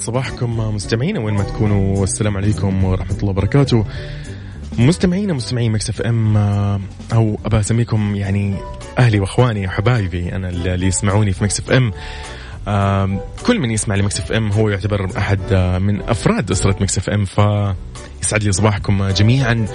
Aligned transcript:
صباحكم 0.00 0.74
مستمعينا 0.74 1.20
وين 1.20 1.34
ما 1.34 1.42
تكونوا 1.42 1.98
والسلام 1.98 2.36
عليكم 2.36 2.84
ورحمة 2.84 3.16
الله 3.16 3.30
وبركاته. 3.30 3.84
مستمعينا 4.78 5.32
مستمعين 5.32 5.72
Mix 5.72 6.00
FM 6.00 6.36
أو 7.12 7.38
ابى 7.44 7.60
أسميكم 7.60 8.14
يعني 8.14 8.56
أهلي 8.98 9.20
وأخواني 9.20 9.66
وحبايبي 9.66 10.36
أنا 10.36 10.48
اللي 10.48 10.86
يسمعوني 10.86 11.32
في 11.32 11.44
Mix 11.44 11.72
FM. 11.72 11.92
كل 13.46 13.58
من 13.58 13.70
يسمع 13.70 13.94
ل 13.94 14.03
Mix 14.03 14.32
FM 14.32 14.52
هو 14.52 14.68
يعتبر 14.68 15.10
أحد 15.18 15.54
من 15.82 16.02
أفراد 16.02 16.50
أسرة 16.50 16.76
Mix 16.80 17.10
FM 17.10 17.24
فيسعد 17.24 18.42
لي 18.42 18.52
صباحكم 18.52 19.08
جميعا. 19.08 19.66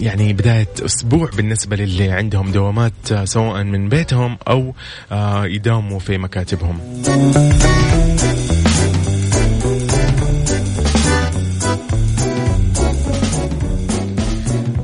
يعني 0.00 0.32
بداية 0.32 0.68
أسبوع 0.84 1.30
بالنسبة 1.36 1.76
للي 1.76 2.10
عندهم 2.10 2.52
دوامات 2.52 3.24
سواء 3.24 3.64
من 3.64 3.88
بيتهم 3.88 4.38
أو 4.48 4.74
يداوموا 5.44 5.98
في 5.98 6.18
مكاتبهم. 6.18 6.80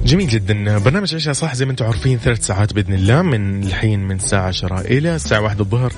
جميل 0.07 0.29
جدا. 0.29 0.79
برنامج 0.79 1.15
عيشها 1.15 1.33
صح 1.33 1.55
زي 1.55 1.65
ما 1.65 1.71
أنتم 1.71 1.85
عارفين 1.85 2.19
ثلاث 2.19 2.47
ساعات 2.47 2.73
بإذن 2.73 2.95
الله 2.95 3.23
من 3.23 3.63
الحين 3.63 4.01
من 4.01 4.17
الساعة 4.17 4.47
10 4.47 4.81
إلى 4.81 5.15
الساعة 5.15 5.41
1 5.41 5.61
الظهر. 5.61 5.93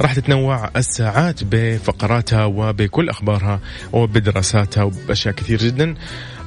راح 0.00 0.14
تتنوع 0.14 0.70
الساعات 0.76 1.40
بفقراتها 1.44 2.44
وبكل 2.44 3.08
أخبارها 3.08 3.60
وبدراساتها 3.92 4.82
وبأشياء 4.82 5.34
كثير 5.34 5.58
جدا. 5.58 5.94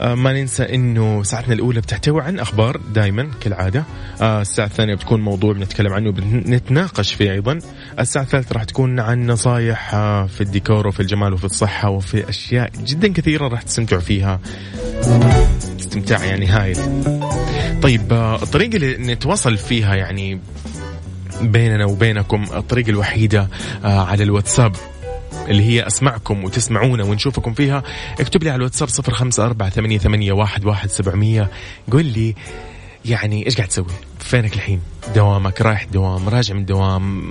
آه 0.02 0.16
ما 0.16 0.34
ننسى 0.34 0.64
إنه 0.64 1.24
ساعتنا 1.24 1.54
الأولى 1.54 1.82
بتحتوي 1.82 2.22
عن 2.22 2.40
أخبار 2.40 2.82
دائما 2.94 3.32
كالعادة. 3.42 3.84
آه 4.22 4.42
الساعة 4.42 4.66
الثانية 4.66 4.96
بتكون 4.96 5.22
موضوع 5.22 5.54
بنتكلم 5.54 5.94
عنه 5.94 6.12
بنتناقش 6.12 7.14
فيه 7.14 7.32
أيضا. 7.32 7.60
الساعة 8.00 8.24
الثالثه 8.24 8.54
راح 8.54 8.64
تكون 8.64 9.00
عن 9.00 9.28
نصايح 9.28 9.94
آه 9.94 10.26
في 10.26 10.42
الديكور 10.42 10.88
وفي 10.88 11.00
الجمال 11.00 11.34
وفي 11.34 11.46
الصحة 11.46 11.90
وفي 11.90 12.30
أشياء 12.30 12.70
جدا 12.86 13.14
كثيرة 13.14 13.48
راح 13.48 13.62
تستمتعوا 13.62 14.02
فيها. 14.02 14.40
استمتاع 15.80 16.26
يعني 16.26 16.46
هايل 16.46 16.78
طيب 17.82 18.14
الطريقة 18.14 18.76
اللي 18.76 19.14
نتواصل 19.14 19.58
فيها 19.58 19.96
يعني 19.96 20.40
بيننا 21.42 21.86
وبينكم 21.86 22.44
الطريقة 22.44 22.90
الوحيدة 22.90 23.48
على 23.84 24.24
الواتساب 24.24 24.76
اللي 25.48 25.64
هي 25.64 25.88
أسمعكم 25.88 26.44
وتسمعونا 26.44 27.04
ونشوفكم 27.04 27.54
فيها 27.54 27.84
اكتب 28.20 28.44
لي 28.44 28.50
على 28.50 28.58
الواتساب 28.58 28.90
صفر 28.90 29.14
خمسة 29.14 29.46
أربعة 29.46 29.70
ثمانية, 29.70 30.32
واحد, 30.32 30.66
سبعمية 30.90 31.50
قول 31.92 32.06
لي 32.06 32.36
يعني 33.06 33.46
إيش 33.46 33.56
قاعد 33.56 33.70
تسوي؟ 33.70 33.86
فينك 34.20 34.54
الحين؟ 34.54 34.82
دوامك 35.16 35.62
رايح 35.62 35.84
دوام 35.84 36.30
راجع 36.30 36.54
من 36.56 36.66
دوام 36.66 37.30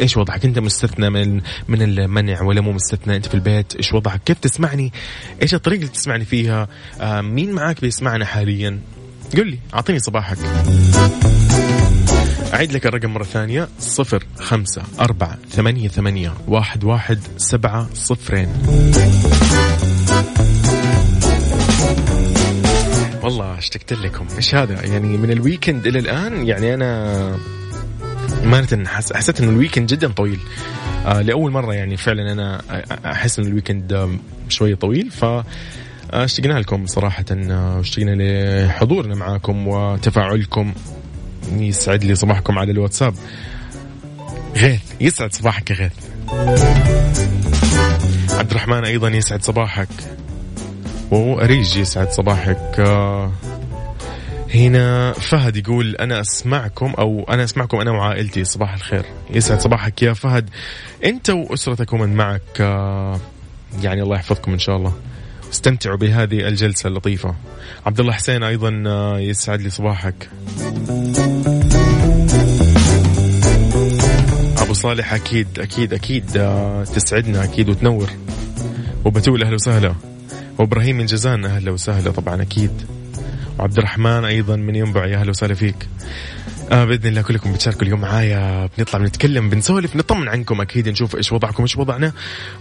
إيش 0.00 0.16
وضعك؟ 0.16 0.44
أنت 0.44 0.58
مستثنى 0.58 1.10
من 1.10 1.40
من 1.68 1.82
المنع 1.82 2.42
ولا 2.42 2.60
مو 2.60 2.72
مستثنى؟ 2.72 3.16
أنت 3.16 3.26
في 3.26 3.34
البيت 3.34 3.76
إيش 3.76 3.92
وضعك؟ 3.92 4.20
كيف 4.24 4.38
تسمعني؟ 4.38 4.92
إيش 5.42 5.54
الطريقة 5.54 5.80
اللي 5.80 5.92
تسمعني 5.92 6.24
فيها؟ 6.24 6.68
آه 7.00 7.20
مين 7.20 7.52
معاك 7.52 7.80
بيسمعنا 7.80 8.24
حاليا؟ 8.24 8.80
قل 9.36 9.46
لي 9.46 9.58
أعطيني 9.74 9.98
صباحك 9.98 10.38
أعيد 12.54 12.72
لك 12.72 12.86
الرقم 12.86 13.10
مرة 13.10 13.24
ثانية 13.24 13.68
صفر 13.78 14.24
خمسة 14.38 14.82
أربعة 15.00 15.38
ثمانية 15.50 15.88
ثمانية 15.88 16.34
واحد 16.48 16.84
واحد 16.84 17.20
سبعة 17.36 17.88
صفرين 17.94 18.48
والله 23.22 23.58
اشتقت 23.58 23.92
لكم. 23.92 24.26
إيش 24.36 24.54
هذا؟ 24.54 24.86
يعني 24.86 25.16
من 25.16 25.30
ال 25.30 25.37
weekend 25.37 25.86
إلى 25.86 25.98
الآن 25.98 26.46
يعني 26.46 26.74
أنا 26.74 27.38
أمانة 28.42 28.88
حسيت 28.88 29.40
إنه 29.40 29.50
ال 29.50 29.55
weekend 29.55 29.88
جدا 29.88 30.08
طويل. 30.12 30.38
آه 31.06 31.22
لأول 31.22 31.52
مرة 31.52 31.74
يعني 31.74 31.96
فعلا 31.96 32.32
أنا 32.32 32.62
أحس 33.04 33.38
إن 33.38 33.46
ال 33.46 33.55
weekend 33.55 34.18
شوية 34.48 34.74
طويل. 34.74 35.10
ف 35.10 35.24
اشتقنا 36.10 36.58
لكم 36.58 36.86
صراحة 36.86 37.24
اشتقنا 37.30 38.16
لحضورنا 38.66 39.14
معاكم 39.14 39.68
وتفاعلكم. 39.68 40.74
يسعد 41.52 42.04
لي 42.04 42.14
صباحكم 42.14 42.58
على 42.58 42.72
الواتساب. 42.72 43.14
غيث 44.56 44.82
يسعد 45.00 45.32
صباحك 45.32 45.70
يا 45.70 45.76
غيث. 45.76 45.92
عبد 48.30 48.50
الرحمن 48.50 48.84
أيضا 48.84 49.08
يسعد 49.08 49.42
صباحك. 49.42 49.88
وأريج 51.10 51.76
يسعد 51.76 52.10
صباحك. 52.10 52.80
هنا 54.54 55.12
فهد 55.12 55.56
يقول 55.56 55.96
أنا 55.96 56.20
أسمعكم 56.20 56.94
أو 56.98 57.26
أنا 57.30 57.44
أسمعكم 57.44 57.80
أنا 57.80 57.90
وعائلتي 57.90 58.44
صباح 58.44 58.74
الخير. 58.74 59.04
يسعد 59.30 59.60
صباحك 59.60 60.02
يا 60.02 60.12
فهد. 60.12 60.50
أنت 61.04 61.30
وأسرتك 61.30 61.92
ومن 61.92 62.16
معك. 62.16 62.60
يعني 63.82 64.02
الله 64.02 64.16
يحفظكم 64.16 64.52
إن 64.52 64.58
شاء 64.58 64.76
الله. 64.76 64.92
استمتعوا 65.52 65.96
بهذه 65.96 66.48
الجلسة 66.48 66.88
اللطيفة. 66.88 67.34
عبد 67.86 68.00
الله 68.00 68.12
حسين 68.12 68.42
أيضا 68.42 68.70
يسعد 69.18 69.60
لي 69.60 69.70
صباحك. 69.70 70.28
أبو 74.58 74.72
صالح 74.72 75.14
أكيد 75.14 75.58
أكيد 75.58 75.94
أكيد 75.94 76.26
تسعدنا 76.94 77.44
أكيد 77.44 77.68
وتنور. 77.68 78.10
وبتول 79.04 79.42
أهلا 79.42 79.54
وسهلا. 79.54 80.09
وابراهيم 80.60 80.98
من 80.98 81.06
جازان 81.06 81.44
أهلا 81.44 81.70
وسهلا 81.70 82.10
طبعا 82.10 82.42
أكيد. 82.42 82.70
وعبد 83.58 83.78
الرحمن 83.78 84.24
أيضا 84.24 84.56
من 84.56 84.76
ينبع 84.76 85.06
يا 85.06 85.16
أهلا 85.16 85.30
وسهلا 85.30 85.54
فيك. 85.54 85.88
آه 86.72 86.84
بإذن 86.84 87.06
الله 87.08 87.22
كلكم 87.22 87.52
بتشاركوا 87.52 87.82
اليوم 87.82 88.00
معايا. 88.00 88.68
بنطلع 88.78 88.98
بنتكلم 88.98 89.50
بنسولف 89.50 89.96
نطمن 89.96 90.28
عنكم 90.28 90.60
أكيد 90.60 90.88
نشوف 90.88 91.16
إيش 91.16 91.32
وضعكم 91.32 91.62
إيش 91.62 91.76
وضعنا 91.76 92.12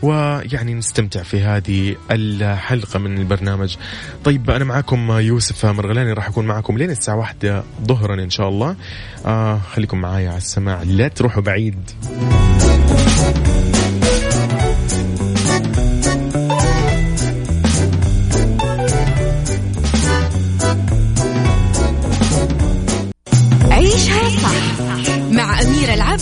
ويعني 0.01 0.73
نستمتع 0.73 1.23
في 1.23 1.41
هذه 1.41 1.96
الحلقة 2.11 2.99
من 2.99 3.17
البرنامج. 3.17 3.75
طيب 4.23 4.49
أنا 4.49 4.66
معاكم 4.66 5.11
يوسف 5.11 5.66
مرغلاني 5.66 6.13
راح 6.13 6.28
أكون 6.28 6.45
معاكم 6.45 6.78
لين 6.78 6.90
الساعة 6.90 7.16
واحدة 7.16 7.63
ظهرا 7.87 8.13
إن 8.13 8.29
شاء 8.29 8.49
الله. 8.49 8.75
آه 9.25 9.59
خليكم 9.73 10.02
معايا 10.02 10.29
على 10.29 10.37
السماع 10.37 10.84
لا 10.84 11.07
تروحوا 11.07 11.41
بعيد. 11.41 11.91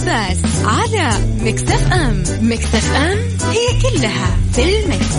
العباس 0.03 0.37
على 0.65 1.09
مكتف 1.39 1.91
أم 1.93 2.23
مكتف 2.41 2.95
أم 2.95 3.17
هي 3.49 3.81
كلها 3.81 4.37
في 4.53 4.79
المكس. 4.79 5.15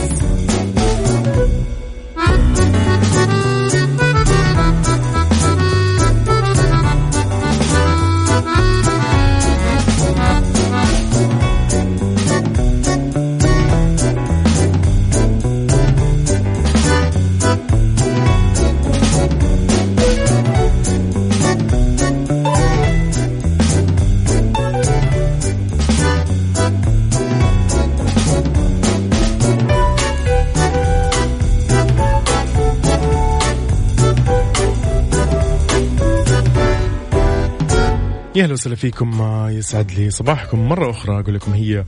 يا 38.39 38.45
أهلا 38.45 38.53
وسهلا 38.53 38.77
فيكم 38.77 39.21
آه، 39.21 39.51
يسعد 39.51 39.91
لي 39.91 40.11
صباحكم. 40.11 40.69
مرة 40.69 40.91
أخرى 40.91 41.21
أقول 41.21 41.35
لكم 41.35 41.53
هي 41.53 41.85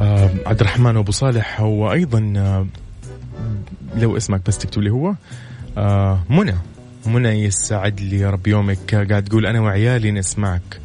آه، 0.00 0.30
عبد 0.46 0.60
الرحمن 0.60 0.96
أبو 0.96 1.12
صالح 1.12 1.60
وأيضا 1.60 2.32
آه، 2.36 2.66
لو 3.96 4.16
اسمك 4.16 4.46
بس 4.46 4.58
تكتب 4.58 4.82
لي 4.82 4.90
هو 4.90 5.14
منى. 6.30 6.54
منى 7.06 7.28
يسعد 7.28 8.00
لي 8.00 8.18
يا 8.18 8.30
رب 8.30 8.46
يومك. 8.46 8.94
قاعد 8.94 9.24
تقول 9.24 9.46
أنا 9.46 9.60
وعيالي 9.60 10.10
نسمعك. 10.10 10.80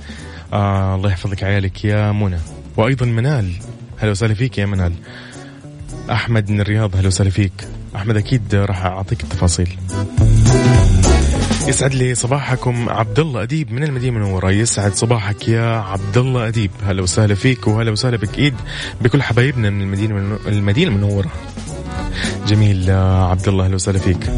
الله 0.54 1.10
يحفظك 1.10 1.44
عيالك 1.44 1.86
يا 1.86 2.12
منى. 2.12 2.40
وأيضا 2.78 3.06
منال. 3.06 3.52
هلا 3.98 4.12
وسهلا 4.12 4.34
فيك 4.34 4.58
يا 4.58 4.66
منال. 4.66 4.94
أحمد 6.12 6.50
من 6.50 6.62
الرياض 6.62 6.96
هلا 6.96 7.08
وسهلا 7.08 7.30
فيك. 7.30 7.68
أحمد 7.96 8.18
أكيد 8.18 8.56
راح 8.56 8.86
أعطيك 8.86 9.24
التفاصيل. 9.24 9.78
يسعد 11.68 11.94
لي 11.94 12.16
صباحكم 12.16 12.90
عبد 12.90 13.20
الله 13.20 13.44
أديب 13.44 13.72
من 13.72 13.84
المدينة 13.84 14.18
المنورة. 14.18 14.52
يسعد 14.52 14.94
صباحك 14.94 15.48
يا 15.48 15.78
عبد 15.78 16.18
الله 16.18 16.48
أديب. 16.48 16.72
هلا 16.86 17.02
وسهلا 17.02 17.36
فيك 17.36 17.68
وهلا 17.68 17.92
وسهلا 17.92 18.18
بك. 18.18 18.54
بكل 19.02 19.24
حبايبنا 19.24 19.70
من 19.70 19.82
المدينة 19.82 20.38
المدينة 20.48 20.92
المنورة. 20.92 21.32
جميل 22.48 22.92
عبد 23.32 23.48
الله 23.48 23.66
أهلا 23.66 23.76
وسهلا 23.76 24.00
فيك. 24.00 24.30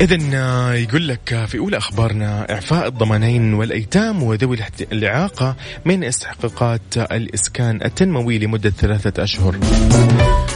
إذا 0.00 0.18
آه، 0.34 0.74
يقول 0.74 1.08
لك 1.08 1.44
في 1.46 1.58
أولى 1.58 1.76
أخبارنا 1.76 2.52
إعفاء 2.52 2.88
الضمانين 2.88 3.54
والأيتام 3.54 4.22
وذوي 4.22 4.58
الإعاقة 4.92 5.56
من 5.84 6.04
استحقاقات 6.04 6.80
الإسكان 6.96 7.82
التنموي 7.84 8.38
لمدة 8.38 8.70
ثلاثة 8.70 9.22
أشهر. 9.22 9.56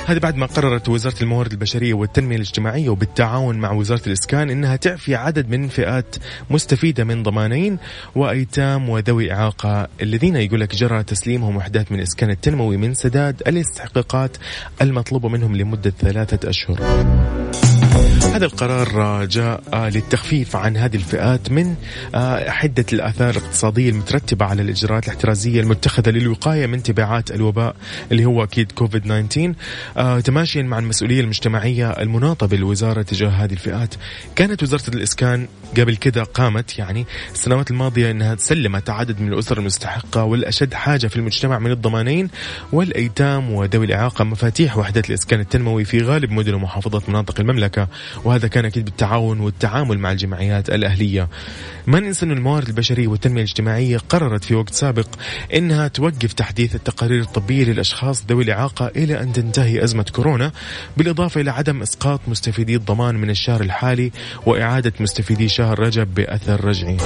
هذا 0.06 0.18
بعد 0.18 0.36
ما 0.36 0.46
قررت 0.46 0.88
وزارة 0.88 1.14
الموارد 1.22 1.52
البشرية 1.52 1.94
والتنمية 1.94 2.36
الاجتماعية 2.36 2.88
وبالتعاون 2.88 3.58
مع 3.58 3.72
وزارة 3.72 4.02
الإسكان 4.06 4.50
أنها 4.50 4.76
تعفي 4.76 5.14
عدد 5.14 5.48
من 5.48 5.68
فئات 5.68 6.16
مستفيدة 6.50 7.04
من 7.04 7.22
ضمانين 7.22 7.78
وأيتام 8.14 8.88
وذوي 8.88 9.32
إعاقة 9.32 9.88
الذين 10.02 10.36
يقول 10.36 10.60
لك 10.60 10.74
جرى 10.74 11.02
تسليمهم 11.02 11.56
وحدات 11.56 11.92
من 11.92 11.98
الإسكان 11.98 12.30
التنموي 12.30 12.76
من 12.76 12.94
سداد 12.94 13.42
الاستحقاقات 13.46 14.36
المطلوبة 14.82 15.28
منهم 15.28 15.56
لمدة 15.56 15.92
ثلاثة 16.00 16.50
أشهر. 16.50 16.80
هذا 18.34 18.44
القرار 18.46 19.24
جاء 19.24 19.62
للتخفيف 19.74 20.56
عن 20.56 20.76
هذه 20.76 20.96
الفئات 20.96 21.52
من 21.52 21.74
حدة 22.48 22.84
الآثار 22.92 23.30
الاقتصادية 23.30 23.90
المترتبة 23.90 24.44
على 24.44 24.62
الإجراءات 24.62 25.04
الاحترازية 25.04 25.60
المتخذة 25.60 26.10
للوقاية 26.10 26.66
من 26.66 26.82
تبعات 26.82 27.30
الوباء 27.30 27.76
اللي 28.12 28.24
هو 28.24 28.44
أكيد 28.44 28.72
كوفيد 28.72 29.02
19 29.02 30.20
تماشيا 30.20 30.62
مع 30.62 30.78
المسؤولية 30.78 31.20
المجتمعية 31.20 31.90
المناطة 31.90 32.46
بالوزارة 32.46 33.02
تجاه 33.02 33.28
هذه 33.28 33.52
الفئات. 33.52 33.94
كانت 34.36 34.62
وزارة 34.62 34.82
الإسكان 34.88 35.48
قبل 35.78 35.96
كده 35.96 36.22
قامت 36.22 36.78
يعني 36.78 37.06
السنوات 37.34 37.70
الماضية 37.70 38.10
أنها 38.10 38.36
سلمت 38.36 38.90
عدد 38.90 39.20
من 39.20 39.32
الأسر 39.32 39.58
المستحقة 39.58 40.24
والأشد 40.24 40.74
حاجة 40.74 41.06
في 41.06 41.16
المجتمع 41.16 41.58
من 41.58 41.70
الضمانين 41.70 42.28
والأيتام 42.72 43.52
وذوي 43.52 43.86
الإعاقة 43.86 44.24
مفاتيح 44.24 44.78
وحدة 44.78 45.02
الإسكان 45.08 45.40
التنموي 45.40 45.84
في 45.84 46.02
غالب 46.02 46.30
مدن 46.30 46.54
ومحافظات 46.54 47.08
مناطق 47.08 47.40
المملكة. 47.40 47.88
وهذا 48.24 48.48
كان 48.48 48.64
أكيد 48.64 48.84
بالتعاون 48.84 49.40
والتعامل 49.40 49.98
مع 49.98 50.12
الجمعيات 50.12 50.70
الأهلية. 50.70 51.28
ما 51.86 52.00
ننسى 52.00 52.26
أن 52.26 52.30
الموارد 52.30 52.68
البشرية 52.68 53.08
والتنمية 53.08 53.42
الاجتماعية 53.42 53.98
قررت 53.98 54.44
في 54.44 54.54
وقت 54.54 54.74
سابق 54.74 55.06
أنها 55.54 55.88
توقف 55.88 56.32
تحديث 56.32 56.74
التقارير 56.74 57.20
الطبية 57.20 57.64
للأشخاص 57.64 58.24
ذوي 58.28 58.44
الإعاقة 58.44 58.86
إلى 58.96 59.20
أن 59.20 59.32
تنتهي 59.32 59.84
أزمة 59.84 60.04
كورونا 60.12 60.52
بالإضافة 60.96 61.40
إلى 61.40 61.50
عدم 61.50 61.82
إسقاط 61.82 62.20
مستفيدي 62.28 62.76
الضمان 62.76 63.14
من 63.14 63.30
الشهر 63.30 63.60
الحالي 63.60 64.12
وإعادة 64.46 64.92
مستفيدي 65.00 65.48
شهر 65.48 65.78
رجب 65.78 66.14
بأثر 66.14 66.64
رجعي. 66.64 66.96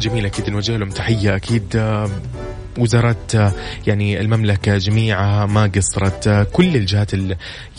جميل 0.00 0.26
أكيد 0.26 0.50
نوجه 0.50 0.76
لهم 0.76 0.90
تحية 0.90 1.36
أكيد. 1.36 1.76
وزارات 2.78 3.32
يعني 3.86 4.20
المملكة 4.20 4.78
جميعها 4.78 5.46
ما 5.46 5.66
قصرت. 5.66 6.48
كل 6.52 6.76
الجهات 6.76 7.10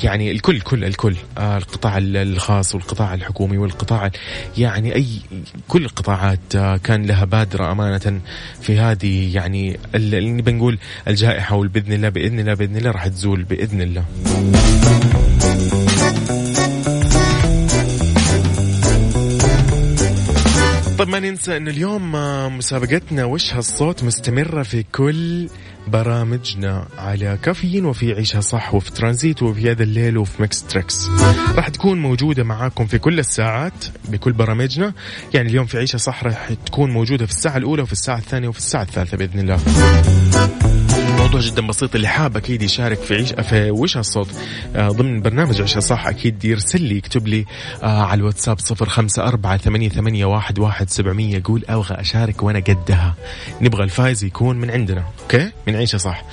يعني 0.03 0.31
الكل 0.31 0.61
كل 0.61 0.83
الكل 0.83 1.15
القطاع 1.37 1.97
الخاص 1.97 2.75
والقطاع 2.75 3.13
الحكومي 3.13 3.57
والقطاع 3.57 4.11
يعني 4.57 4.95
أي 4.95 5.05
كل 5.67 5.85
القطاعات 5.85 6.57
كان 6.83 7.05
لها 7.05 7.25
بادرة 7.25 7.71
أمانة 7.71 8.19
في 8.61 8.79
هذه 8.79 9.35
يعني 9.35 9.79
اللي 9.95 10.41
بنقول 10.41 10.77
الجائحة 11.07 11.55
والبإذن 11.55 11.93
الله 11.93 12.09
بإذن 12.09 12.39
الله 12.39 12.53
بإذن 12.53 12.77
الله 12.77 12.91
راح 12.91 13.07
تزول 13.07 13.43
بإذن 13.43 13.81
الله. 13.81 14.03
طيب 21.07 21.15
ما 21.15 21.29
ننسى 21.29 21.57
انه 21.57 21.71
اليوم 21.71 22.11
مسابقتنا 22.57 23.25
وش 23.25 23.53
هالصوت 23.53 24.03
مستمرة 24.03 24.63
في 24.63 24.83
كل 24.83 25.49
برامجنا. 25.87 26.87
على 26.97 27.37
كافيين 27.43 27.85
وفي 27.85 28.13
عيشها 28.13 28.41
صح 28.41 28.75
وفي 28.75 28.91
ترانزيت 28.91 29.43
وفي 29.43 29.71
هذا 29.71 29.83
الليل 29.83 30.17
وفي 30.17 30.41
Mix 30.41 30.63
Tricks. 30.63 31.09
راح 31.55 31.69
تكون 31.69 32.01
موجودة 32.01 32.43
معاكم 32.43 32.85
في 32.85 32.97
كل 32.97 33.19
الساعات 33.19 33.85
بكل 34.09 34.33
برامجنا. 34.33 34.93
يعني 35.33 35.49
اليوم 35.49 35.65
في 35.65 35.77
عيشها 35.77 35.97
صح 35.97 36.23
راح 36.23 36.49
تكون 36.65 36.91
موجودة 36.91 37.25
في 37.25 37.31
الساعة 37.31 37.57
الأولى 37.57 37.81
وفي 37.81 37.93
الساعة 37.93 38.17
الثانية 38.17 38.47
وفي 38.47 38.59
الساعة 38.59 38.83
الثالثة 38.83 39.17
بإذن 39.17 39.39
الله. 39.39 39.59
موضوع 41.27 41.41
جدا 41.41 41.67
بسيط 41.67 41.95
اللي 41.95 42.07
حاب 42.07 42.37
أكيد 42.37 42.61
يشارك 42.61 42.97
في 42.97 43.15
عيش 43.15 43.33
في 43.33 43.71
وش 43.71 43.97
الصوت 43.97 44.27
آه 44.75 44.89
ضمن 44.89 45.21
برنامج 45.21 45.61
عيشها 45.61 45.79
صح 45.79 46.07
أكيد 46.07 46.45
يرسل 46.45 46.81
لي 46.81 46.97
يكتب 46.97 47.27
لي 47.27 47.45
آه 47.83 48.01
على 48.03 48.19
الواتساب 48.19 48.59
صفر 48.59 48.89
خمسة 48.89 49.27
أربعة 49.27 49.57
ثمانية, 49.57 49.89
ثمانية 49.89 50.25
واحد, 50.25 50.59
واحد 50.59 50.89
سبعمية 50.89 51.37
يقول 51.37 51.63
أبغى 51.69 51.95
أشارك 52.01 52.43
وأنا 52.43 52.59
قدها. 52.59 53.15
نبغى 53.61 53.83
الفايز 53.83 54.23
يكون 54.23 54.57
من 54.57 54.71
عندنا 54.71 55.03
okay؟ 55.21 55.51
من 55.67 55.75
عيشها 55.75 55.97
صح 55.97 56.23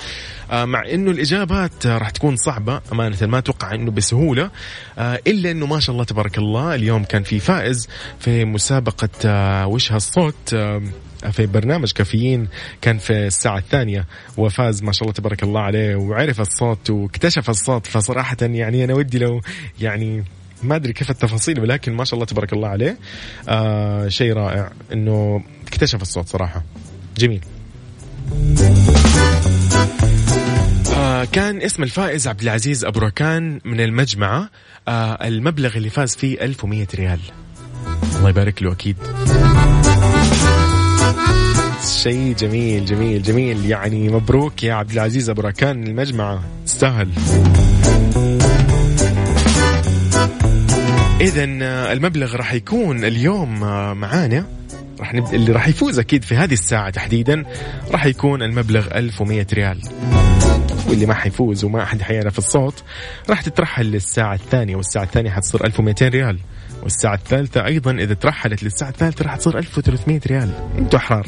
آه 0.51 0.65
مع 0.65 0.83
إنه 0.93 1.11
الإجابات 1.11 1.87
راح 1.87 2.11
تكون 2.11 2.37
صعبة 2.37 2.81
أمانة 2.93 3.17
ما 3.23 3.39
أتوقع 3.39 3.75
إنه 3.75 3.91
بسهولة. 3.91 4.51
إلا 4.99 5.51
إنه 5.51 5.67
ما 5.67 5.81
شاء 5.81 5.93
الله 5.93 6.05
تبارك 6.05 6.39
الله 6.39 6.75
اليوم 6.75 7.05
كان 7.05 7.23
في 7.23 7.41
فائز 7.41 7.89
في 8.21 8.45
مسابقة 8.45 9.67
وش 9.67 9.93
هالصوت؟ 9.93 10.57
في 11.33 11.47
برنامج 11.47 11.93
كافيين 11.93 12.49
كان 12.81 12.99
في 12.99 13.12
الساعة 13.26 13.59
الثانية 13.59 14.07
وفاز 14.37 14.83
ما 14.83 14.93
شاء 14.93 15.02
الله 15.02 15.12
تبارك 15.12 15.43
الله 15.43 15.61
عليه 15.61 15.97
وعرف 15.97 16.40
الصوت 16.40 16.90
واكتشف 16.90 17.50
الصوت 17.50 17.87
فصراحة 17.87 18.37
يعني 18.43 18.85
أنا 18.85 18.95
ودي 18.95 19.19
لو 19.19 19.40
يعني 19.81 20.25
ما 20.62 20.76
أدري 20.76 20.93
كيف 20.93 21.11
التفاصيل 21.11 21.61
ولكن 21.61 21.93
ما 21.93 22.04
شاء 22.04 22.14
الله 22.14 22.26
تبارك 22.26 22.52
الله 22.52 22.69
عليه. 22.69 22.99
آه 23.49 24.09
شيء 24.09 24.33
رائع 24.33 24.73
إنه 24.93 25.43
اكتشف 25.66 26.02
الصوت 26.02 26.28
صراحة. 26.28 26.62
جميل. 27.19 27.40
آه 30.97 31.25
كان 31.25 31.62
اسم 31.62 31.83
الفائز 31.83 32.28
عبد 32.28 32.43
العزيز 32.43 32.85
أبو 32.85 32.99
ركان 33.00 33.61
من 33.64 33.81
المجمعه 33.81 34.50
آه 34.88 35.26
المبلغ 35.28 35.76
اللي 35.76 35.90
فاز 35.90 36.16
فيه 36.16 36.45
1100 36.45 36.87
ريال. 36.95 37.21
الله 38.19 38.28
يبارك 38.28 38.62
له 38.62 38.73
أكيد. 38.73 38.97
شيء 42.02 42.35
جميل 42.35 42.85
جميل 42.85 43.23
جميل. 43.23 43.71
يعني 43.71 44.09
مبروك 44.09 44.62
يا 44.62 44.75
عبد 44.75 44.90
العزيز 44.90 45.31
أبو 45.31 45.40
ركان. 45.40 45.87
المجمعه 45.87 46.43
تستاهل 46.66 47.09
اذا 51.21 51.45
المبلغ 51.93 52.37
راح 52.37 52.52
يكون 52.52 53.04
اليوم 53.04 53.61
معانا. 54.00 54.47
راح 55.00 55.14
نبدا 55.14 55.33
اللي 55.33 55.52
راح 55.52 55.69
يفوز 55.69 55.99
أكيد 55.99 56.25
في 56.25 56.37
هذه 56.37 56.52
الساعة 56.52 56.90
تحديدا 56.90 57.45
راح 57.90 58.07
يكون 58.07 58.43
المبلغ 58.43 58.87
1100 58.87 59.47
ريال. 59.52 59.81
واللي 60.88 61.07
ما 61.07 61.14
حيفوز 61.14 61.64
وما 61.64 61.83
احد 61.83 62.02
حيعرف 62.02 62.38
الصوت 62.38 62.83
راح 63.31 63.43
تترحل 63.43 63.87
للساعة 63.87 64.35
الثانية 64.35 64.76
والساعة 64.76 65.04
الثانية 65.04 65.31
حتصير 65.31 65.64
1200 65.64 66.09
ريال. 66.09 66.38
والساعة 66.85 67.14
الثالثة 67.14 67.67
أيضا 67.67 67.93
إذا 67.93 68.14
ترحلت 68.14 68.62
للساعة 68.62 68.88
الثالثة 68.88 69.25
راح 69.25 69.37
تصير 69.37 69.59
1300 69.59 70.21
ريال. 70.26 70.50
أنتوا 70.79 70.99
احرار 70.99 71.26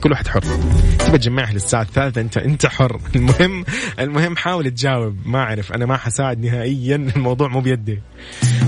كل 0.00 0.10
واحد 0.10 0.28
حر. 0.28 0.40
تبى 0.98 1.18
تجمعها 1.18 1.52
للساعة 1.52 1.82
الثالثة 1.82 2.20
أنت 2.20 2.36
أنت 2.36 2.66
حر. 2.66 3.00
المهم 3.16 3.64
المهم 3.98 4.36
حاول 4.36 4.70
تجاوب. 4.70 5.16
ما 5.24 5.38
أعرف. 5.38 5.72
أنا 5.72 5.86
ما 5.86 5.96
حساعد 5.96 6.44
نهائيا. 6.44 6.96
الموضوع 7.16 7.48
مو 7.48 7.60
بيدي. 7.60 8.00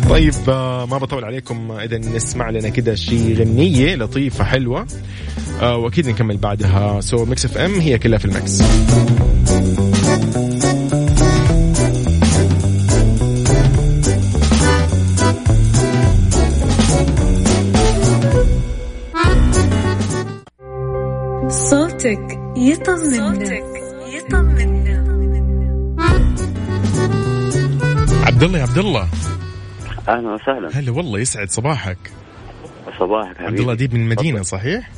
طيب 0.08 0.34
آه، 0.48 0.86
ما 0.86 0.98
بطول 0.98 1.24
عليكم. 1.24 1.72
إذا 1.72 1.98
نسمع 1.98 2.50
لنا 2.50 2.68
كده 2.68 2.94
شي 2.94 3.34
غنية 3.34 3.94
لطيفة 3.96 4.44
حلوة. 4.44 4.86
آه، 5.60 5.76
وأكيد 5.76 6.08
نكمل 6.08 6.36
بعدها. 6.36 7.00
so 7.00 7.24
Mix 7.24 7.44
FM 7.44 7.80
هي 7.80 7.98
كلها 7.98 8.18
في 8.18 8.24
ال 8.24 8.32
mix. 8.32 8.62
صوتك 22.08 22.38
يطمنا 22.56 23.58
يطمنا 24.16 24.98
عبد 28.26 28.42
الله 28.42 28.58
يا 28.58 28.62
عبد 28.62 28.78
الله 28.78 29.08
أهلا 30.08 30.34
وسهلا. 30.34 30.78
هلا 30.78 30.92
والله 30.92 31.18
يسعد 31.18 31.50
صباحك. 31.50 31.98
صباحك 32.98 33.36
حبيبي. 33.36 33.46
عبد 33.46 33.60
الله 33.60 33.72
اديب 33.72 33.94
من 33.94 34.00
المدينة 34.00 34.42
صحيح؟ 34.42 34.90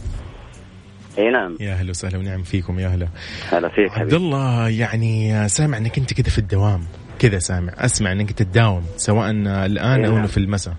إي 1.19 1.31
نعم. 1.31 1.57
يا 1.61 1.75
هلا 1.75 1.91
وسهلا 1.91 2.19
ونعم 2.19 2.43
فيكم 2.43 2.79
يا 2.79 2.89
هلا. 2.89 3.09
هلا 3.53 3.69
فيك 3.69 3.91
عبد 3.91 3.99
حبيبي. 3.99 4.17
الله 4.17 4.69
يعني 4.69 5.49
سامع 5.49 5.79
إنك 5.79 5.99
أنت 5.99 6.15
كذا 6.15 6.31
في 6.31 6.39
الدوام. 6.39 6.85
كذا 7.19 7.39
سامع 7.39 7.73
أسمع 7.79 8.13
إنك 8.13 8.33
تداوم 8.33 8.83
سواء 8.97 9.31
الآن 9.31 10.05
أو 10.05 10.13
نعم. 10.13 10.17
إنه 10.17 10.27
في 10.27 10.37
المساء. 10.37 10.75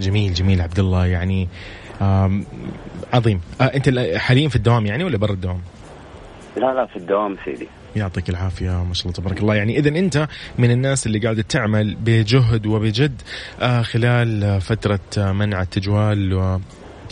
جميل 0.00 0.34
جميل 0.34 0.60
عبد 0.60 0.78
الله 0.78 1.06
يعني 1.06 1.48
عظيم. 3.12 3.40
آه 3.60 3.64
أنت 3.64 4.16
حاليا 4.16 4.48
في 4.48 4.56
الدوام 4.56 4.86
يعني 4.86 5.04
ولا 5.04 5.18
برا 5.18 5.32
الدوام؟ 5.32 5.60
لا 6.56 6.74
لا 6.74 6.86
في 6.86 6.96
الدوام 6.96 7.36
سيدي. 7.44 7.68
يعطيك 7.96 8.30
العافية 8.30 8.84
ما 8.84 8.94
شاء 8.94 9.06
الله 9.06 9.16
تبارك 9.16 9.40
الله. 9.40 9.54
يعني 9.54 9.78
إذا 9.78 9.88
أنت 9.88 10.28
من 10.58 10.70
الناس 10.70 11.06
اللي 11.06 11.18
قاعدة 11.18 11.42
تعمل 11.42 11.94
بجهد 11.94 12.66
وبجد 12.66 13.22
آه، 13.60 13.82
خلال 13.82 14.60
فترة 14.60 15.32
منع 15.32 15.62
التجوال 15.62 16.60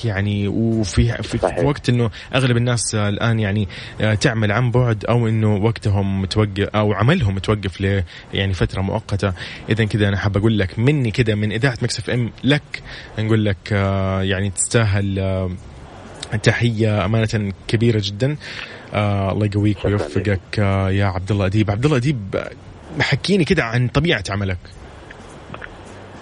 و 0.05 0.07
يعني 0.07 0.49
وفي 0.49 1.23
في, 1.23 1.39
في. 1.39 1.65
وقت 1.65 1.89
إنه 1.89 2.11
أغلب 2.35 2.57
الناس 2.57 2.95
الآن 2.95 3.41
يعني 3.41 3.69
آه، 4.01 4.15
تعمل 4.15 4.53
عن 4.53 4.71
بعد 4.71 5.05
أو 5.05 5.29
إنه 5.29 5.55
وقتهم 5.57 6.23
متوقف 6.23 6.69
أو 6.75 6.93
عملهم 6.93 7.35
متوقف 7.35 7.81
ل 7.81 8.03
يعني 8.35 8.53
فترة 8.53 8.81
مؤقتة. 8.81 9.33
اذا 9.69 9.85
كذا 9.85 10.09
أنا 10.09 10.17
حاب 10.17 10.37
أقول 10.37 10.59
لك 10.59 10.79
مني 10.79 11.11
كذا 11.11 11.35
من 11.35 11.53
إذاعة 11.53 11.79
Mix 11.83 11.99
FM 11.99 12.31
لك 12.45 12.83
نقول 13.19 13.45
لك 13.45 13.73
آه، 13.73 14.23
يعني 14.23 14.51
تستاهل 14.51 15.19
آه، 15.19 15.51
تحية 16.43 17.05
أمانة 17.05 17.53
كبيرة 17.69 18.01
جدا. 18.05 18.37
آه 18.95 19.33
الله 19.33 19.47
يقويك 19.47 19.85
ويوفقك 19.85 20.59
آه 20.59 20.91
يا 20.91 21.07
عبد 21.07 21.31
الله 21.31 21.47
أديب. 21.47 21.71
عبد 21.71 21.85
الله 21.85 21.97
أديب 21.97 22.37
حكيني 23.01 23.45
كده 23.45 23.65
عن 23.65 23.89
طبيعة 23.89 24.25
عملك. 24.31 24.59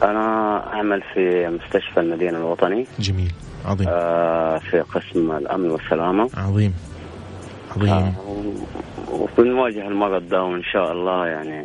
أنا 0.03 0.57
أعمل 0.73 1.03
في 1.15 1.49
مستشفى 1.49 2.01
المدينة 2.01 2.39
الوطني. 2.39 2.87
جميل. 2.99 3.33
عظيم. 3.65 3.89
آه 3.89 4.59
في 4.59 4.81
قسم 4.81 5.33
الأمن 5.33 5.71
والسلامة. 5.71 6.31
عظيم. 6.37 6.75
عظيم. 7.77 7.93
آه 7.93 8.13
وبنواجه 9.13 9.89
المرض 9.89 10.29
ده 10.29 10.43
وإن 10.43 10.63
شاء 10.63 10.93
الله 10.93 11.27
يعني 11.27 11.65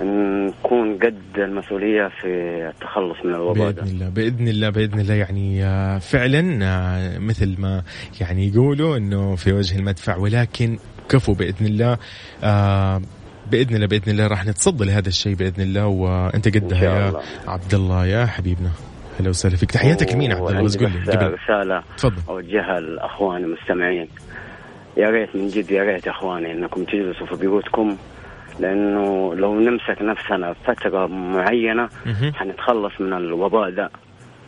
نكون 0.00 0.98
قد 0.98 1.38
المسؤولية 1.38 2.08
في 2.20 2.28
التخلص 2.68 3.16
من 3.24 3.34
الوباء 3.34 3.70
بإذن 3.70 3.84
ده 3.84 3.90
الله 3.90 4.08
بإذن 4.08 4.48
الله 4.48 4.70
بإذن 4.70 5.00
الله. 5.00 5.14
يعني 5.14 5.64
آه، 5.64 5.98
فعلا 5.98 6.58
آه، 6.62 7.18
مثل 7.18 7.54
ما 7.58 7.82
يعني 8.20 8.48
يقولوا 8.48 8.96
إنه 8.96 9.36
في 9.36 9.52
وجه 9.52 9.78
المدفع 9.78 10.16
ولكن 10.16 10.78
كفو 11.08 11.32
بإذن 11.32 11.66
الله. 11.66 11.98
آه، 12.44 13.00
بإذن 13.50 13.76
الله 13.76 13.86
بإذن 13.86 14.12
الله 14.12 14.26
راح 14.26 14.46
نتصدى 14.46 14.84
لهذا 14.84 15.08
الشيء 15.08 15.34
بإذن 15.34 15.62
الله. 15.62 15.86
وأنت 15.86 16.56
قدها 16.56 16.84
يا. 16.84 17.12
عبد 17.46 17.74
الله 17.74 18.06
يا 18.06 18.26
حبيبنا. 18.26 18.70
هلا 19.20 19.28
وسهلا 19.28 19.56
فيك. 19.56 19.70
تحياتك 19.70 20.12
لمين 20.12 20.32
عبد 20.32 20.40
الله 20.40 20.78
قول 20.78 20.92
لي 21.06 21.36
رسالة. 21.44 21.82
تفضل. 21.96 22.22
اوجهها 22.28 22.80
لاخواني 22.80 23.44
المستمعين. 23.44 24.08
يا 24.96 25.10
ريت 25.10 25.36
من 25.36 25.48
جد 25.48 25.70
يا 25.70 25.82
ريت 25.82 26.06
يا 26.06 26.10
إخواني 26.10 26.52
إنكم 26.52 26.84
تجلسوا 26.84 27.26
في 27.26 27.36
بيوتكم 27.36 27.96
لأنه 28.60 29.34
لو 29.34 29.60
نمسك 29.60 30.02
نفسنا 30.02 30.52
فترة 30.52 31.06
معينة. 31.06 31.88
حنتخلص 32.34 33.00
من 33.00 33.12
الوباء 33.12 33.70
ده 33.70 33.90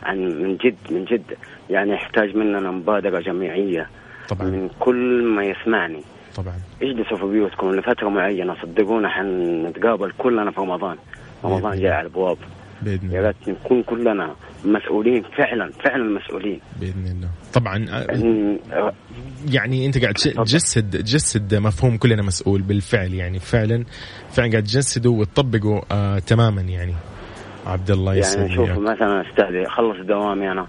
عن 0.03 0.17
من 0.17 0.57
جد 0.57 0.77
من 0.91 1.05
جد. 1.05 1.37
يعني 1.69 1.91
يحتاج 1.91 2.35
مننا 2.35 2.71
مبادرة 2.71 3.19
جماعيه 3.19 3.89
طبعا. 4.29 4.47
من 4.47 4.69
كل 4.79 5.23
ما 5.23 5.43
يسمعني. 5.43 6.01
طبعا. 6.35 6.55
اجلسوا 6.81 7.17
في 7.17 7.25
بيوتكم 7.25 7.71
لفترة 7.71 8.09
معينة 8.09 8.55
صدقونا 8.61 9.09
حنتقابل 9.09 10.11
كلنا 10.17 10.51
في 10.51 10.61
رمضان. 10.61 10.97
رمضان 11.45 11.79
جاي 11.79 11.91
على 11.91 12.07
الابواب 12.07 12.37
بإذن 12.81 13.11
يا 13.11 13.17
الله 13.19 13.27
ريت 13.27 13.49
نكون 13.49 13.83
كلنا 13.83 14.35
مسؤولين 14.65 15.23
فعلا 15.37 15.71
فعلا 15.83 16.03
مسؤولين. 16.19 16.59
بإذن 16.79 17.05
الله. 17.05 17.29
طبعا 17.53 17.85
آه، 17.89 18.93
يعني 19.51 19.85
أنت 19.85 20.01
قاعد 20.01 20.13
تجسد 20.13 20.89
تجسد 20.89 21.55
مفهوم 21.55 21.97
كلنا 21.97 22.21
مسؤول 22.21 22.61
بالفعل 22.61 23.13
يعني 23.13 23.39
فعلا 23.39 23.83
فعلا 24.31 24.51
قاعد 24.51 24.63
تجسده 24.63 25.09
وتطبقه 25.09 25.83
آه 25.91 26.19
تماما 26.19 26.61
يعني. 26.61 26.93
عبد 27.65 27.91
الله 27.91 28.13
يعني 28.13 28.55
شوف. 28.55 28.69
مثلا 28.69 29.29
استاذي 29.29 29.67
اخلص 29.67 29.97
دوامي 30.05 30.51
أنا. 30.51 30.67